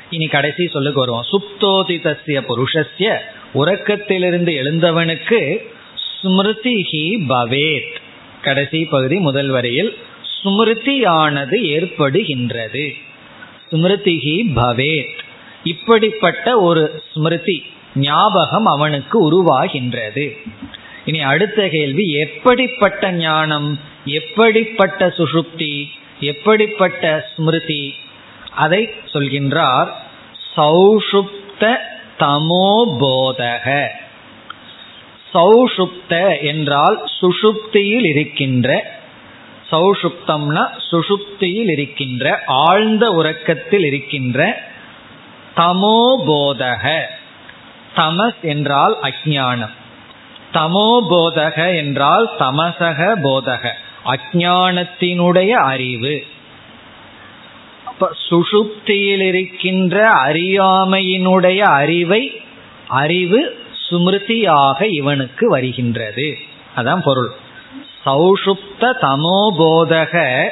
இனி 0.09 0.25
கடைசி 0.25 0.67
சொல்லுக்கு 0.67 0.99
வருவோம். 0.99 1.25
சுப்தோதிதசிய 1.31 2.43
புருஷஸ்ய 2.47 3.17
உறக்கத்திலிருந்து 3.53 4.51
எழுந்தவனுக்கு 4.63 5.57
ஸ்மிருதிஹி 6.23 7.25
பவேத். 7.29 7.95
கடைசி 8.41 8.85
பகுதி 8.85 9.15
முதல் 9.15 9.49
வரையில் 9.49 9.97
ஸ்மிருதியானது 10.43 11.61
ஏற்படுகின்றது. 11.61 12.93
ஸ்மிருதிஹி 13.71 14.51
பவேத். 14.55 15.17
இப்படிப்பட்ட 15.63 16.59
ஒரு 16.59 17.03
ஸ்மிருதி 17.13 17.63
ஞாபகம் 17.95 18.65
அவனுக்கு 18.65 19.17
உருவாகின்றது. 19.31 20.37
இனி 21.05 21.21
அடுத்த 21.21 21.67
கேள்வி 21.67 22.05
எப்படிப்பட்ட 22.11 23.11
ஞானம் 23.11 23.79
எப்படிப்பட்ட 24.05 25.07
சுஷுப்தி 25.07 25.73
எப்படிப்பட்ட 26.19 27.03
ஸ்மிருதி? 27.29 27.95
அதை 28.55 28.89
சொல்கின்றார் 29.13 29.89
சௌஷுப்த 30.55 31.63
தமோபோதக. 32.19 33.67
சௌஷுப்த 35.33 36.41
என்றால் 36.41 36.97
சுஷுப்தியில் 37.21 38.07
இருக்கின்ற 38.07 38.69
சௌஷுப்தம்னா 39.71 40.63
சுஷுப்தியில் 40.91 41.71
இருக்கின்ற 41.71 42.43
ஆழ்ந்த 42.45 43.05
உறக்கத்தில் 43.11 43.85
இருக்கின்ற 43.85 44.39
தமோபோதக. 45.57 46.85
தமஸ் 47.95 48.41
என்றால் 48.41 48.95
அஜானம் 49.01 49.73
தமோபோதக 50.53 51.75
என்றால் 51.75 52.29
தமசக 52.39 53.15
போதக 53.23 53.69
அஜானத்தினுடைய 54.05 55.49
அறிவு. 55.49 56.23
அப்ப 57.85 58.11
சுஷுப்தியில் 58.29 59.21
இருக்கின்ற 59.21 60.09
அறியாமையினுடைய 60.09 61.57
அறிவை 61.57 62.41
அறிவு 62.87 63.61
சுமிருதியாக 63.89 64.81
இவனுக்கு 64.81 65.49
வருகின்றது. 65.49 66.37
அதான் 66.75 67.01
பொருள். 67.03 67.31
சௌஷுப்த 68.05 68.91
தமோபோதக 69.01 70.47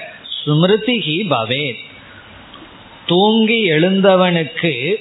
சுமிருதிகி 0.46 1.28
பவேத். 1.30 1.90
தூங்கி 3.06 3.70
எழுந்தவனுக்கு 3.70 4.96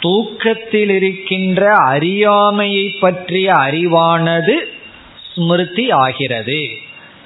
தூக்கத்தில் 0.00 0.90
இருக்கின்ற 0.90 1.76
அறியாமையை 1.76 2.88
பற்றிய 3.00 3.52
அறிவானது 3.52 4.56
ஸ்மிருதி 5.34 5.90
ஆகிறது 5.90 6.68